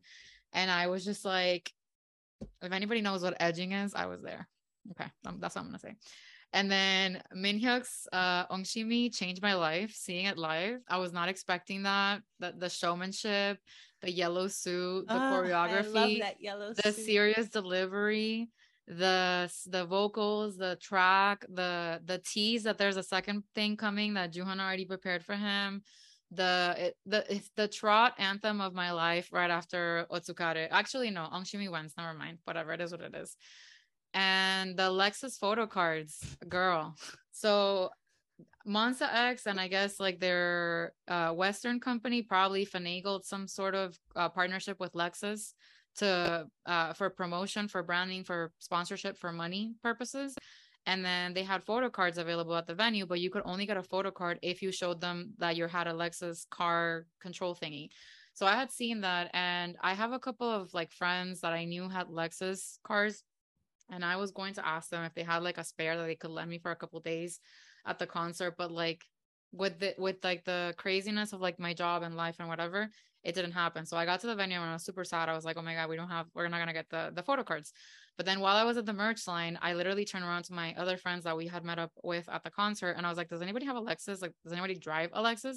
and 0.52 0.70
i 0.70 0.86
was 0.86 1.04
just 1.04 1.24
like 1.24 1.72
if 2.62 2.72
anybody 2.72 3.00
knows 3.00 3.22
what 3.22 3.36
edging 3.40 3.72
is 3.72 3.94
i 3.94 4.06
was 4.06 4.22
there 4.22 4.48
okay 4.90 5.10
um, 5.26 5.38
that's 5.40 5.54
what 5.54 5.62
i'm 5.62 5.68
gonna 5.68 5.78
say 5.78 5.94
and 6.52 6.70
then 6.70 7.20
Minhyuk's 7.36 8.06
uh 8.12 8.46
Ongshimi 8.46 9.12
changed 9.12 9.42
my 9.42 9.54
life 9.54 9.92
seeing 9.92 10.26
it 10.26 10.38
live. 10.38 10.78
I 10.88 10.98
was 10.98 11.12
not 11.12 11.28
expecting 11.28 11.82
that. 11.82 12.20
The, 12.38 12.54
the 12.56 12.70
showmanship, 12.70 13.58
the 14.04 14.12
yellow 14.12 14.48
suit, 14.48 15.06
the 15.08 15.14
oh, 15.14 15.18
choreography, 15.18 16.22
the 16.82 16.92
suit. 16.92 17.06
serious 17.06 17.48
delivery 17.48 18.48
the 18.86 19.50
the 19.66 19.86
vocals, 19.86 20.56
the 20.56 20.76
track, 20.76 21.44
the 21.48 22.00
the 22.04 22.18
tease 22.18 22.64
that 22.64 22.78
there's 22.78 22.96
a 22.96 23.02
second 23.02 23.44
thing 23.54 23.76
coming 23.76 24.14
that 24.14 24.32
Jooheon 24.32 24.60
already 24.60 24.84
prepared 24.84 25.24
for 25.24 25.34
him. 25.34 25.82
The 26.30 26.74
it, 26.78 26.96
the 27.06 27.24
it's 27.34 27.50
the 27.56 27.68
trot 27.68 28.14
anthem 28.18 28.60
of 28.60 28.74
my 28.74 28.92
life 28.92 29.30
right 29.32 29.50
after 29.50 30.06
Otsukare. 30.10 30.68
Actually, 30.70 31.10
no, 31.10 31.28
Ongshimi 31.32 31.70
wins. 31.70 31.94
Never 31.96 32.14
mind. 32.14 32.38
Whatever 32.44 32.72
it 32.72 32.80
is, 32.80 32.92
what 32.92 33.00
it 33.00 33.14
is. 33.14 33.36
And 34.12 34.76
the 34.76 34.90
Lexus 34.90 35.38
photo 35.38 35.66
cards, 35.66 36.18
girl. 36.48 36.94
So 37.32 37.90
Monsta 38.66 39.08
X 39.12 39.46
and 39.46 39.60
I 39.60 39.68
guess 39.68 40.00
like 40.00 40.20
their 40.20 40.92
uh, 41.08 41.30
Western 41.30 41.80
company 41.80 42.22
probably 42.22 42.64
finagled 42.64 43.24
some 43.24 43.46
sort 43.46 43.74
of 43.74 43.98
uh, 44.16 44.28
partnership 44.28 44.80
with 44.80 44.92
Lexus 44.92 45.52
to 45.96 46.46
uh, 46.66 46.92
for 46.94 47.10
promotion, 47.10 47.68
for 47.68 47.82
branding, 47.82 48.24
for 48.24 48.52
sponsorship, 48.58 49.18
for 49.18 49.32
money 49.32 49.74
purposes. 49.82 50.34
And 50.86 51.04
then 51.04 51.32
they 51.32 51.44
had 51.44 51.62
photo 51.62 51.88
cards 51.88 52.18
available 52.18 52.54
at 52.56 52.66
the 52.66 52.74
venue, 52.74 53.06
but 53.06 53.20
you 53.20 53.30
could 53.30 53.42
only 53.44 53.64
get 53.64 53.78
a 53.78 53.82
photo 53.82 54.10
card 54.10 54.38
if 54.42 54.60
you 54.60 54.70
showed 54.70 55.00
them 55.00 55.32
that 55.38 55.56
you 55.56 55.66
had 55.66 55.86
a 55.86 55.92
Lexus 55.92 56.48
car 56.50 57.06
control 57.20 57.54
thingy. 57.54 57.88
So 58.34 58.46
I 58.46 58.56
had 58.56 58.70
seen 58.70 59.00
that, 59.02 59.30
and 59.32 59.76
I 59.80 59.94
have 59.94 60.12
a 60.12 60.18
couple 60.18 60.50
of 60.50 60.74
like 60.74 60.92
friends 60.92 61.40
that 61.40 61.52
I 61.52 61.64
knew 61.64 61.88
had 61.88 62.08
Lexus 62.08 62.78
cars, 62.82 63.22
and 63.90 64.04
I 64.04 64.16
was 64.16 64.32
going 64.32 64.54
to 64.54 64.66
ask 64.66 64.90
them 64.90 65.04
if 65.04 65.14
they 65.14 65.22
had 65.22 65.42
like 65.42 65.56
a 65.56 65.64
spare 65.64 65.96
that 65.96 66.06
they 66.06 66.16
could 66.16 66.30
lend 66.30 66.50
me 66.50 66.58
for 66.58 66.70
a 66.70 66.76
couple 66.76 67.00
days 67.00 67.40
at 67.86 67.98
the 67.98 68.06
concert. 68.06 68.54
But 68.56 68.70
like 68.70 69.02
with 69.52 69.78
the 69.78 69.94
with 69.98 70.16
like 70.22 70.44
the 70.44 70.74
craziness 70.76 71.32
of 71.32 71.40
like 71.40 71.58
my 71.58 71.74
job 71.74 72.02
and 72.02 72.16
life 72.16 72.36
and 72.38 72.48
whatever, 72.48 72.88
it 73.24 73.34
didn't 73.34 73.52
happen. 73.52 73.86
So 73.86 73.96
I 73.96 74.04
got 74.04 74.20
to 74.20 74.26
the 74.26 74.34
venue 74.34 74.58
and 74.60 74.70
I 74.70 74.72
was 74.74 74.84
super 74.84 75.04
sad. 75.04 75.28
I 75.28 75.34
was 75.34 75.44
like, 75.44 75.56
oh 75.56 75.62
my 75.62 75.74
God, 75.74 75.88
we 75.88 75.96
don't 75.96 76.10
have, 76.10 76.26
we're 76.34 76.46
not 76.48 76.58
going 76.58 76.68
to 76.68 76.74
get 76.74 76.90
the, 76.90 77.10
the 77.14 77.22
photo 77.22 77.42
cards. 77.42 77.72
But 78.16 78.26
then 78.26 78.40
while 78.40 78.56
I 78.56 78.64
was 78.64 78.76
at 78.76 78.86
the 78.86 78.92
merch 78.92 79.26
line, 79.26 79.58
I 79.60 79.72
literally 79.74 80.04
turned 80.04 80.24
around 80.24 80.44
to 80.44 80.52
my 80.52 80.74
other 80.76 80.96
friends 80.96 81.24
that 81.24 81.36
we 81.36 81.46
had 81.46 81.64
met 81.64 81.78
up 81.78 81.90
with 82.04 82.28
at 82.28 82.44
the 82.44 82.50
concert. 82.50 82.92
And 82.96 83.06
I 83.06 83.08
was 83.08 83.18
like, 83.18 83.28
does 83.28 83.42
anybody 83.42 83.66
have 83.66 83.76
a 83.76 83.80
Lexus? 83.80 84.20
Like, 84.20 84.32
does 84.44 84.52
anybody 84.52 84.76
drive 84.76 85.10
a 85.14 85.22
Lexus? 85.22 85.56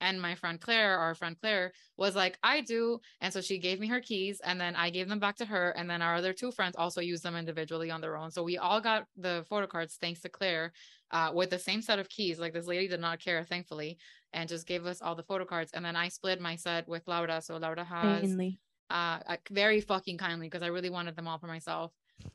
And 0.00 0.20
my 0.20 0.34
friend 0.34 0.60
Claire, 0.60 0.98
our 0.98 1.14
friend 1.14 1.36
Claire, 1.40 1.72
was 1.96 2.14
like, 2.14 2.38
I 2.42 2.60
do. 2.60 3.00
And 3.20 3.32
so 3.32 3.40
she 3.40 3.58
gave 3.58 3.80
me 3.80 3.88
her 3.88 4.00
keys 4.00 4.40
and 4.44 4.60
then 4.60 4.76
I 4.76 4.90
gave 4.90 5.08
them 5.08 5.18
back 5.18 5.36
to 5.36 5.44
her. 5.44 5.70
And 5.70 5.88
then 5.88 6.02
our 6.02 6.16
other 6.16 6.32
two 6.32 6.52
friends 6.52 6.76
also 6.76 7.00
used 7.00 7.22
them 7.22 7.36
individually 7.36 7.90
on 7.90 8.00
their 8.00 8.16
own. 8.16 8.30
So 8.30 8.42
we 8.42 8.58
all 8.58 8.80
got 8.80 9.04
the 9.16 9.44
photo 9.48 9.66
cards 9.66 9.96
thanks 10.00 10.20
to 10.20 10.28
Claire 10.28 10.72
uh, 11.10 11.30
with 11.34 11.50
the 11.50 11.58
same 11.58 11.82
set 11.82 11.98
of 11.98 12.08
keys. 12.08 12.38
Like 12.38 12.52
this 12.52 12.66
lady 12.66 12.88
did 12.88 13.00
not 13.00 13.20
care, 13.20 13.44
thankfully 13.44 13.98
and 14.32 14.48
just 14.48 14.66
gave 14.66 14.86
us 14.86 15.00
all 15.00 15.14
the 15.14 15.22
photo 15.22 15.44
cards. 15.44 15.70
And 15.74 15.84
then 15.84 15.96
I 15.96 16.08
split 16.08 16.40
my 16.40 16.56
set 16.56 16.88
with 16.88 17.02
Laura. 17.06 17.40
So 17.40 17.56
Laura 17.56 17.84
has 17.84 18.22
kindly. 18.22 18.60
uh 18.90 19.18
very 19.50 19.80
fucking 19.80 20.18
kindly 20.18 20.46
because 20.46 20.62
I 20.62 20.68
really 20.68 20.90
wanted 20.90 21.16
them 21.16 21.28
all 21.28 21.38
for 21.38 21.46
myself. 21.46 21.92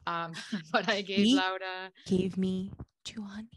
Um, 0.07 0.33
but 0.71 0.89
I 0.89 1.01
gave 1.01 1.25
he 1.25 1.35
Laura 1.35 1.91
gave 2.05 2.37
me 2.37 2.71
Jooheon. 3.05 3.47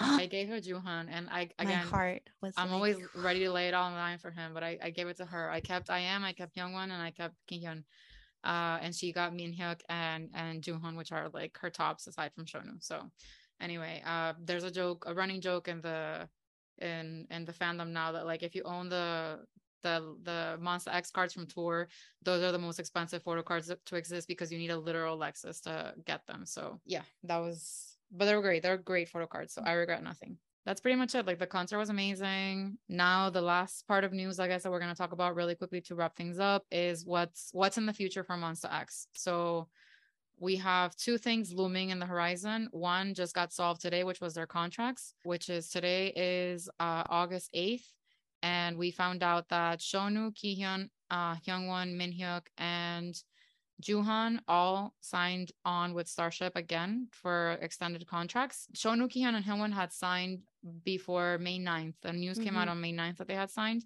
I 0.00 0.26
gave 0.30 0.48
her 0.48 0.60
Jooheon, 0.60 1.08
and 1.10 1.28
I 1.30 1.50
again, 1.58 1.84
my 1.84 1.90
heart 1.90 2.22
was. 2.40 2.54
I'm 2.56 2.68
like... 2.68 2.74
always 2.74 2.96
ready 3.14 3.40
to 3.40 3.52
lay 3.52 3.68
it 3.68 3.74
all 3.74 3.86
on 3.86 3.92
the 3.92 3.98
line 3.98 4.18
for 4.18 4.30
him, 4.30 4.52
but 4.54 4.62
I, 4.62 4.78
I 4.82 4.90
gave 4.90 5.08
it 5.08 5.16
to 5.18 5.24
her. 5.24 5.50
I 5.50 5.60
kept 5.60 5.90
I.M, 5.90 6.24
I 6.24 6.32
kept 6.32 6.56
Hyungwon, 6.56 6.84
and 6.84 7.02
I 7.02 7.10
kept 7.10 7.34
Kihyun. 7.50 7.84
Uh, 8.44 8.78
and 8.80 8.94
she 8.94 9.12
got 9.12 9.32
Minhyuk 9.32 9.80
and 9.88 10.30
and 10.34 10.62
Jooheon, 10.62 10.96
which 10.96 11.12
are 11.12 11.28
like 11.30 11.58
her 11.58 11.70
tops 11.70 12.06
aside 12.06 12.32
from 12.34 12.46
Shownu. 12.46 12.82
So, 12.82 13.10
anyway, 13.60 14.02
uh, 14.06 14.34
there's 14.40 14.64
a 14.64 14.70
joke, 14.70 15.04
a 15.06 15.14
running 15.14 15.40
joke 15.40 15.68
in 15.68 15.80
the 15.80 16.28
in 16.80 17.26
in 17.30 17.44
the 17.44 17.52
fandom 17.52 17.88
now 17.90 18.12
that 18.12 18.26
like 18.26 18.42
if 18.42 18.54
you 18.54 18.62
own 18.62 18.88
the 18.88 19.40
the 19.82 20.16
the 20.22 20.58
Monsta 20.60 20.94
X 20.94 21.10
cards 21.10 21.34
from 21.34 21.46
tour, 21.46 21.88
those 22.22 22.42
are 22.42 22.52
the 22.52 22.58
most 22.58 22.78
expensive 22.78 23.22
photo 23.22 23.42
cards 23.42 23.72
to 23.86 23.96
exist 23.96 24.28
because 24.28 24.52
you 24.52 24.58
need 24.58 24.70
a 24.70 24.78
literal 24.78 25.18
Lexus 25.18 25.60
to 25.62 25.94
get 26.06 26.26
them. 26.26 26.46
So 26.46 26.80
yeah, 26.84 27.02
that 27.24 27.38
was 27.38 27.97
but 28.10 28.24
they 28.24 28.34
were 28.34 28.42
great. 28.42 28.62
They're 28.62 28.76
great 28.76 29.08
photo 29.08 29.26
cards. 29.26 29.54
So 29.54 29.62
I 29.64 29.72
regret 29.72 30.02
nothing. 30.02 30.38
That's 30.64 30.80
pretty 30.80 30.96
much 30.96 31.14
it. 31.14 31.26
Like 31.26 31.38
the 31.38 31.46
concert 31.46 31.78
was 31.78 31.88
amazing. 31.88 32.76
Now 32.88 33.30
the 33.30 33.40
last 33.40 33.86
part 33.88 34.04
of 34.04 34.12
news, 34.12 34.38
I 34.38 34.48
guess 34.48 34.62
that 34.62 34.70
we're 34.70 34.80
gonna 34.80 34.94
talk 34.94 35.12
about 35.12 35.34
really 35.34 35.54
quickly 35.54 35.80
to 35.82 35.94
wrap 35.94 36.16
things 36.16 36.38
up 36.38 36.64
is 36.70 37.06
what's 37.06 37.50
what's 37.52 37.78
in 37.78 37.86
the 37.86 37.92
future 37.92 38.22
for 38.22 38.36
Monsta 38.36 38.72
X. 38.72 39.06
So 39.14 39.68
we 40.40 40.56
have 40.56 40.94
two 40.96 41.18
things 41.18 41.52
looming 41.52 41.90
in 41.90 41.98
the 41.98 42.06
horizon. 42.06 42.68
One 42.70 43.14
just 43.14 43.34
got 43.34 43.52
solved 43.52 43.80
today, 43.80 44.04
which 44.04 44.20
was 44.20 44.34
their 44.34 44.46
contracts, 44.46 45.14
which 45.24 45.48
is 45.48 45.68
today 45.68 46.12
is 46.14 46.68
uh, 46.78 47.04
August 47.08 47.50
8th. 47.54 47.84
And 48.42 48.78
we 48.78 48.92
found 48.92 49.24
out 49.24 49.48
that 49.48 49.80
Shownu, 49.80 50.32
Kihyun, 50.32 50.90
uh, 51.10 51.34
Hyungwon, 51.36 51.96
Minhyuk, 51.96 52.42
and 52.56 53.20
Jooheon 53.82 54.40
all 54.48 54.94
signed 55.00 55.52
on 55.64 55.94
with 55.94 56.08
Starship 56.08 56.56
again 56.56 57.08
for 57.12 57.58
extended 57.60 58.06
contracts. 58.06 58.66
Shownu, 58.74 59.08
Kihyun, 59.08 59.34
and 59.34 59.44
Hyungwon 59.44 59.72
had 59.72 59.92
signed 59.92 60.40
before 60.84 61.38
May 61.38 61.58
9th. 61.58 61.94
The 62.02 62.12
news 62.12 62.36
mm-hmm. 62.36 62.44
came 62.44 62.56
out 62.56 62.62
mm-hmm. 62.62 62.70
on 62.70 62.80
May 62.80 62.92
9th 62.92 63.18
that 63.18 63.28
they 63.28 63.34
had 63.34 63.50
signed. 63.50 63.84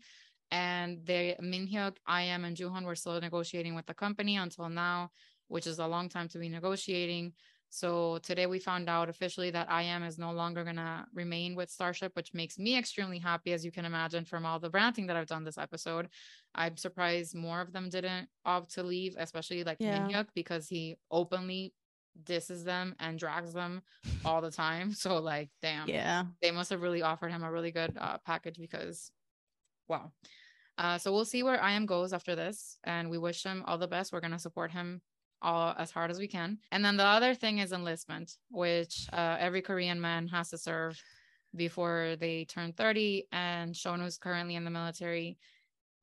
And 0.51 1.05
they 1.05 1.37
Minhyuk, 1.43 1.97
I.M, 2.07 2.45
and 2.45 2.57
Jooheon 2.57 2.85
were 2.85 2.95
still 2.95 3.21
negotiating 3.21 3.75
with 3.75 3.87
the 3.87 3.95
company 3.95 4.37
until 4.37 4.69
now 4.69 5.11
which 5.53 5.67
is 5.67 5.79
a 5.79 5.87
long 5.87 6.09
time 6.09 6.29
to 6.29 6.39
be 6.39 6.49
negotiating. 6.49 7.35
So 7.75 8.19
today 8.19 8.45
we 8.45 8.59
found 8.59 8.91
out 8.91 9.09
officially 9.09 9.51
that 9.53 9.71
I.M 9.71 10.03
is 10.03 10.19
no 10.19 10.31
longer 10.33 10.63
going 10.63 10.77
to 10.77 11.07
remain 11.15 11.55
with 11.55 11.71
Starship, 11.71 12.15
which 12.15 12.35
makes 12.35 12.59
me 12.59 12.77
extremely 12.77 13.19
happy, 13.19 13.55
as 13.55 13.65
you 13.65 13.73
can 13.73 13.87
imagine 13.87 14.27
from 14.27 14.45
all 14.45 14.61
the 14.61 14.69
ranting 14.69 15.07
that 15.07 15.17
I've 15.17 15.27
done 15.27 15.43
this 15.43 15.57
episode. 15.57 16.09
I'm 16.55 16.77
surprised 16.77 17.35
more 17.35 17.63
of 17.63 17.73
them 17.73 17.89
didn't 17.89 18.29
opt 18.45 18.75
to 18.75 18.83
leave, 18.83 19.15
especially 19.17 19.65
like 19.65 19.79
yeah. 19.81 20.07
Minhyuk, 20.07 20.27
because 20.35 20.69
he 20.69 20.99
openly 21.11 21.73
disses 22.25 22.63
them 22.63 22.95
and 23.01 23.19
drags 23.19 23.55
them 23.55 23.81
all 24.23 24.43
the 24.43 24.51
time. 24.51 24.93
So 25.03 25.17
like, 25.17 25.49
damn, 25.63 25.89
Yeah. 25.89 26.25
they 26.43 26.51
must 26.51 26.69
have 26.69 26.83
really 26.83 27.01
offered 27.01 27.33
him 27.33 27.43
a 27.43 27.51
really 27.51 27.71
good 27.73 27.97
uh, 27.99 28.19
package 28.27 28.59
because, 28.59 29.11
wow. 29.89 30.13
Uh, 30.77 30.99
so 30.99 31.11
we'll 31.11 31.25
see 31.25 31.43
where 31.43 31.59
I.M 31.63 31.87
goes 31.87 32.13
after 32.13 32.37
this, 32.37 32.77
and 32.85 33.09
we 33.09 33.17
wish 33.17 33.43
him 33.43 33.65
all 33.67 33.79
the 33.79 33.89
best. 33.89 34.13
We're 34.13 34.21
gonna 34.21 34.39
support 34.39 34.73
him 34.73 35.01
all 35.43 35.75
as 35.77 35.91
hard 35.91 36.11
as 36.11 36.19
we 36.19 36.29
can. 36.29 36.59
And 36.71 36.85
then 36.85 36.97
the 36.97 37.05
other 37.05 37.35
thing 37.35 37.59
is 37.59 37.73
enlistment, 37.73 38.37
which 38.51 39.07
uh, 39.13 39.37
every 39.39 39.63
Korean 39.63 40.01
man 40.01 40.29
has 40.29 40.51
to 40.51 40.59
serve 40.59 41.03
before 41.55 42.17
they 42.19 42.45
turn 42.45 42.73
30. 42.73 43.27
And 43.33 43.75
Shownu's 43.75 44.19
currently 44.19 44.55
in 44.55 44.65
the 44.65 44.71
military. 44.71 45.39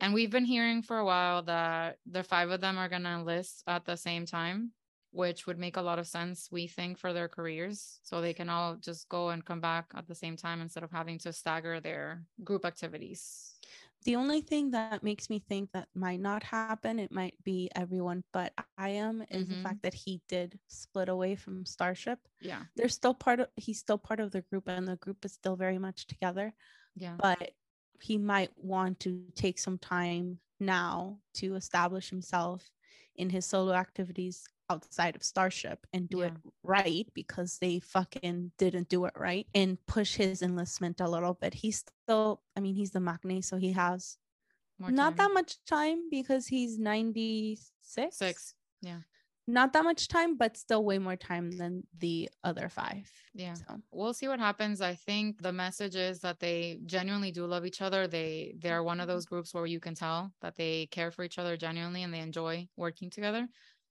And 0.02 0.14
we've 0.14 0.32
been 0.32 0.46
hearing 0.46 0.82
for 0.82 1.00
a 1.00 1.06
while 1.06 1.42
that 1.44 1.98
the 2.10 2.24
five 2.24 2.52
of 2.52 2.62
them 2.62 2.78
are 2.78 2.90
going 2.90 3.04
to 3.04 3.10
enlist 3.10 3.64
at 3.68 3.86
the 3.86 3.98
same 3.98 4.26
time, 4.26 4.72
which 5.12 5.46
would 5.46 5.58
make 5.58 5.76
a 5.76 5.82
lot 5.82 6.00
of 6.00 6.08
sense, 6.08 6.48
we 6.52 6.68
think, 6.68 6.98
for 6.98 7.12
their 7.12 7.28
careers. 7.28 8.00
So 8.04 8.22
they 8.22 8.34
can 8.34 8.50
all 8.50 8.76
just 8.76 9.10
go 9.10 9.30
and 9.30 9.44
come 9.44 9.60
back 9.60 9.86
at 9.96 10.08
the 10.08 10.16
same 10.16 10.38
time 10.38 10.62
instead 10.62 10.84
of 10.84 10.92
having 10.92 11.18
to 11.20 11.34
stagger 11.34 11.80
their 11.80 12.24
group 12.44 12.66
activities. 12.66 13.56
The 14.06 14.16
only 14.16 14.42
thing 14.42 14.72
that 14.72 15.04
makes 15.04 15.30
me 15.30 15.40
think 15.40 15.72
that 15.74 15.90
might 15.94 16.22
not 16.22 16.44
happen, 16.44 17.00
it 17.00 17.12
might 17.12 17.36
be 17.44 17.70
everyone 17.76 18.24
but 18.32 18.54
I.M, 18.78 19.24
is 19.30 19.48
Mhm. 19.48 19.50
the 19.50 19.56
fact 19.58 19.82
that 19.84 19.94
he 19.94 20.22
did 20.28 20.60
split 20.68 21.10
away 21.10 21.36
from 21.36 21.66
Starship. 21.66 22.20
Yeah. 22.40 22.66
They're 22.76 22.88
still 22.90 23.14
part 23.14 23.42
of 23.42 23.50
he's 23.58 23.80
still 23.80 23.98
part 23.98 24.20
of 24.22 24.32
the 24.32 24.42
group 24.42 24.68
and 24.70 24.88
the 24.88 24.96
group 24.96 25.26
is 25.26 25.34
still 25.34 25.56
very 25.58 25.78
much 25.78 26.08
together. 26.08 26.54
Yeah. 26.96 27.18
But 27.18 27.52
he 28.02 28.18
might 28.18 28.52
want 28.58 29.00
to 29.02 29.30
take 29.36 29.60
some 29.60 29.78
time 29.78 30.40
now 30.60 31.22
to 31.36 31.56
establish 31.56 32.10
himself 32.10 32.72
in 33.16 33.30
his 33.32 33.46
solo 33.46 33.74
activities 33.74 34.48
outside 34.70 35.16
of 35.16 35.24
Starship 35.24 35.86
and 35.94 36.10
do 36.10 36.22
it 36.22 36.34
right 36.64 37.08
because 37.14 37.58
they 37.60 37.80
fucking 37.80 38.52
didn't 38.58 38.90
do 38.90 39.06
it 39.06 39.14
right 39.18 39.48
and 39.56 39.78
push 39.88 40.16
his 40.16 40.42
enlistment 40.42 41.02
a 41.02 41.10
little 41.10 41.34
bit. 41.34 41.54
He's 41.54 41.84
still, 42.04 42.42
I 42.56 42.60
mean, 42.60 42.76
he's 42.76 42.92
the 42.92 43.00
maknae, 43.00 43.44
so 43.44 43.58
he 43.58 43.72
has 43.74 44.18
not 44.80 45.18
that 45.18 45.32
much 45.34 45.58
time 45.66 46.10
because 46.10 46.48
he's 46.48 46.80
96. 46.80 48.18
Six. 48.18 48.54
Yeah. 48.82 49.00
Not 49.48 49.74
that 49.74 49.84
much 49.84 50.08
time, 50.08 50.38
but 50.38 50.56
still 50.58 50.84
way 50.84 51.00
more 51.00 51.16
time 51.16 51.52
than 51.52 51.84
the 51.98 52.30
other 52.44 52.70
five. 52.70 53.12
Yeah. 53.34 53.56
So, 53.56 53.82
we'll 53.92 54.14
see 54.14 54.28
what 54.28 54.40
happens 54.40 54.82
i 54.82 54.94
think 54.94 55.42
the 55.42 55.54
message 55.54 55.96
is 55.96 56.20
that 56.20 56.40
they 56.40 56.80
genuinely 56.86 57.32
do 57.32 57.46
love 57.46 57.66
each 57.66 57.82
other 57.82 58.08
they 58.08 58.56
they're 58.60 58.84
one 58.84 59.00
of 59.00 59.08
those 59.08 59.26
mm-hmm. 59.26 59.36
groups 59.36 59.54
where 59.54 59.66
you 59.66 59.80
can 59.80 59.96
tell 59.96 60.32
that 60.42 60.56
they 60.56 60.88
care 60.88 61.12
for 61.12 61.24
each 61.24 61.38
other 61.38 61.56
genuinely 61.56 62.04
and 62.04 62.14
they 62.14 62.20
enjoy 62.20 62.68
working 62.76 63.10
together 63.10 63.48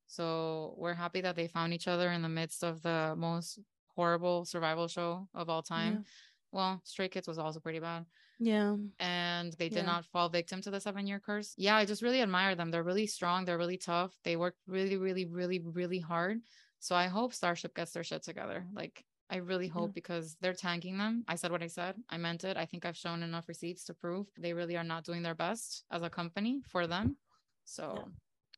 so 0.08 0.74
we're 0.76 0.94
happy 0.94 1.20
that 1.20 1.36
they 1.36 1.46
found 1.46 1.72
each 1.72 1.86
other 1.86 2.10
in 2.10 2.22
the 2.22 2.28
midst 2.28 2.64
of 2.64 2.82
the 2.82 3.14
most 3.16 3.60
horrible 3.94 4.44
survival 4.44 4.88
show 4.88 5.28
of 5.34 5.48
all 5.48 5.62
time 5.62 6.04
well 6.50 6.80
stray 6.84 7.08
kids 7.08 7.28
was 7.28 7.38
also 7.38 7.60
pretty 7.60 7.78
bad 7.78 8.04
yeah. 8.40 8.76
and 9.00 9.52
they 9.54 9.68
did 9.68 9.78
Yeah. 9.78 9.92
not 9.92 10.04
fall 10.06 10.28
victim 10.28 10.60
to 10.62 10.70
the 10.70 10.80
seven 10.80 11.06
year 11.06 11.18
curse. 11.18 11.54
Yeah, 11.58 11.74
I 11.76 11.84
just 11.84 12.02
really 12.02 12.22
admire 12.22 12.54
them. 12.54 12.70
They're 12.70 12.84
really 12.84 13.06
strong. 13.08 13.44
They're 13.44 13.58
really 13.58 13.78
tough. 13.78 14.12
They 14.22 14.36
work 14.36 14.54
really, 14.66 14.96
really, 14.96 15.26
really, 15.26 15.58
really 15.58 15.98
hard. 15.98 16.38
So 16.78 16.94
I 16.94 17.08
hope 17.08 17.34
Starship 17.34 17.74
gets 17.74 17.90
their 17.90 18.04
shit 18.04 18.22
together. 18.22 18.64
Like, 18.72 19.04
I 19.28 19.38
really 19.38 19.66
hope 19.66 19.92
because 19.92 20.36
they're 20.40 20.54
tanking 20.54 20.96
them. 20.98 21.24
I 21.26 21.34
said 21.34 21.50
what 21.50 21.64
I 21.64 21.66
said. 21.66 21.96
I 22.08 22.16
meant 22.16 22.44
it. 22.44 22.56
I 22.56 22.64
think 22.64 22.86
I've 22.86 22.96
shown 22.96 23.24
enough 23.24 23.48
receipts 23.48 23.82
to 23.86 23.94
prove 23.94 24.28
they 24.38 24.54
really 24.54 24.76
are 24.76 24.84
not 24.84 25.04
doing 25.04 25.22
their 25.22 25.34
best 25.34 25.84
as 25.90 26.02
a 26.02 26.08
company 26.08 26.62
for 26.70 26.86
them. 26.86 27.16
So 27.64 27.94
Yeah. 27.96 28.04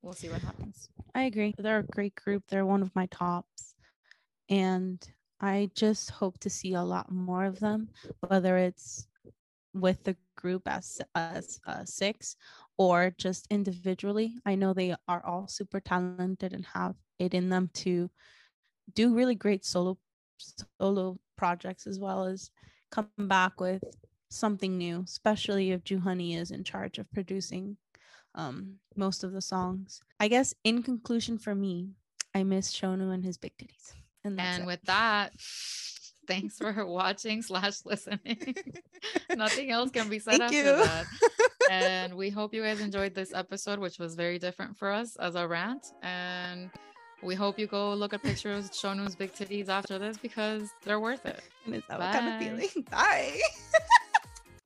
We'll 0.02 0.14
see 0.14 0.28
what 0.28 0.40
happens. 0.40 0.88
I 1.14 1.24
agree. 1.24 1.54
They're 1.58 1.78
a 1.78 1.82
great 1.84 2.14
group. 2.14 2.44
They're 2.48 2.66
one 2.66 2.82
of 2.82 2.94
my 2.94 3.06
tops. 3.06 3.74
And 4.48 5.04
I 5.40 5.70
just 5.74 6.10
hope 6.10 6.38
to 6.40 6.50
see 6.50 6.74
a 6.74 6.82
lot 6.82 7.10
more 7.10 7.44
of 7.44 7.60
them, 7.60 7.88
whether 8.26 8.56
it's 8.56 9.06
with 9.74 10.02
the 10.04 10.16
group 10.36 10.62
as 10.66 11.00
as 11.14 11.60
uh, 11.66 11.84
six 11.84 12.36
or 12.76 13.14
just 13.18 13.46
individually. 13.50 14.34
I 14.44 14.54
know 14.54 14.72
they 14.72 14.94
are 15.06 15.24
all 15.24 15.46
super 15.46 15.80
talented 15.80 16.52
and 16.52 16.66
have 16.74 16.96
it 17.18 17.34
in 17.34 17.48
them 17.48 17.70
to 17.74 18.10
do 18.94 19.14
really 19.14 19.34
great 19.34 19.64
solo 19.64 19.98
solo 20.80 21.18
projects 21.36 21.86
as 21.86 21.98
well 21.98 22.24
as 22.24 22.50
come 22.90 23.08
back 23.18 23.60
with 23.60 23.82
something 24.30 24.76
new, 24.76 25.02
especially 25.04 25.70
if 25.70 25.84
Joohoney 25.84 26.36
is 26.36 26.50
in 26.50 26.64
charge 26.64 26.98
of 26.98 27.10
producing 27.12 27.76
um 28.40 28.76
most 28.96 29.24
of 29.24 29.32
the 29.32 29.40
songs. 29.40 30.00
I 30.18 30.28
guess 30.28 30.54
in 30.64 30.82
conclusion 30.82 31.38
for 31.38 31.54
me, 31.54 31.90
I 32.34 32.42
miss 32.44 32.72
Shownu 32.72 33.12
and 33.12 33.24
his 33.24 33.36
big 33.38 33.52
titties. 33.56 33.92
And 34.24 34.40
and 34.40 34.66
with 34.66 34.82
that, 34.82 35.32
thanks 36.26 36.58
for 36.58 36.84
watching 37.00 37.42
slash 37.42 37.84
listening. 37.84 38.54
Nothing 39.34 39.70
else 39.70 39.90
can 39.90 40.08
be 40.08 40.18
said 40.18 40.38
Thank 40.38 40.42
after 40.42 40.56
you. 40.56 40.84
that. 40.84 41.06
and 41.70 42.14
we 42.14 42.30
hope 42.30 42.52
you 42.54 42.62
guys 42.62 42.80
enjoyed 42.80 43.14
this 43.14 43.32
episode, 43.34 43.78
which 43.78 43.98
was 43.98 44.14
very 44.14 44.38
different 44.38 44.76
for 44.76 44.90
us 44.90 45.16
as 45.16 45.34
a 45.34 45.46
rant. 45.46 45.86
And 46.02 46.70
we 47.22 47.34
hope 47.34 47.58
you 47.58 47.66
go 47.66 47.94
look 47.94 48.14
at 48.14 48.22
pictures 48.22 48.66
of 48.66 48.70
Shownu's 48.72 49.14
big 49.14 49.32
titties 49.32 49.68
after 49.68 49.98
this 49.98 50.16
because 50.16 50.70
they're 50.84 51.00
worth 51.00 51.26
it. 51.26 51.42
And 51.66 51.74
it's 51.74 51.86
that 51.88 52.14
kind 52.14 52.28
of 52.28 52.40
feeling. 52.40 52.84
Bye. 52.90 53.40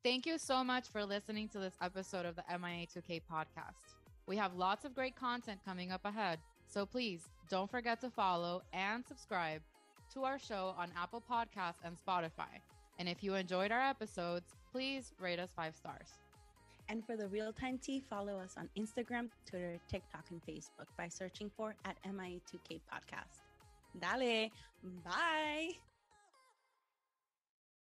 Thank 0.04 0.26
you 0.26 0.36
so 0.36 0.62
much 0.62 0.88
for 0.88 1.02
listening 1.02 1.48
to 1.48 1.58
this 1.58 1.72
episode 1.80 2.26
of 2.26 2.36
the 2.36 2.42
MIA2K 2.52 3.22
podcast. 3.32 3.94
We 4.26 4.36
have 4.36 4.54
lots 4.54 4.84
of 4.84 4.94
great 4.94 5.16
content 5.16 5.60
coming 5.64 5.90
up 5.90 6.04
ahead, 6.04 6.40
so 6.66 6.84
please 6.84 7.22
don't 7.48 7.70
forget 7.70 8.02
to 8.02 8.10
follow 8.10 8.60
and 8.74 9.02
subscribe 9.06 9.62
to 10.12 10.24
our 10.24 10.38
show 10.38 10.74
on 10.76 10.90
Apple 10.94 11.22
Podcasts 11.28 11.80
and 11.82 11.96
Spotify. 11.96 12.60
And 12.98 13.08
if 13.08 13.24
you 13.24 13.34
enjoyed 13.34 13.72
our 13.72 13.80
episodes, 13.80 14.54
please 14.70 15.14
rate 15.18 15.38
us 15.38 15.48
five 15.56 15.74
stars. 15.74 16.08
And 16.90 17.02
for 17.06 17.16
the 17.16 17.28
real 17.28 17.54
time 17.54 17.78
tea, 17.78 18.04
follow 18.10 18.38
us 18.38 18.56
on 18.58 18.68
Instagram, 18.78 19.30
Twitter, 19.48 19.78
TikTok, 19.88 20.26
and 20.30 20.42
Facebook 20.44 20.88
by 20.98 21.08
searching 21.08 21.50
for 21.56 21.76
at 21.86 21.96
MIA2K 22.06 22.78
Podcast. 22.92 23.40
Dale. 23.98 24.50
Bye. 25.02 25.70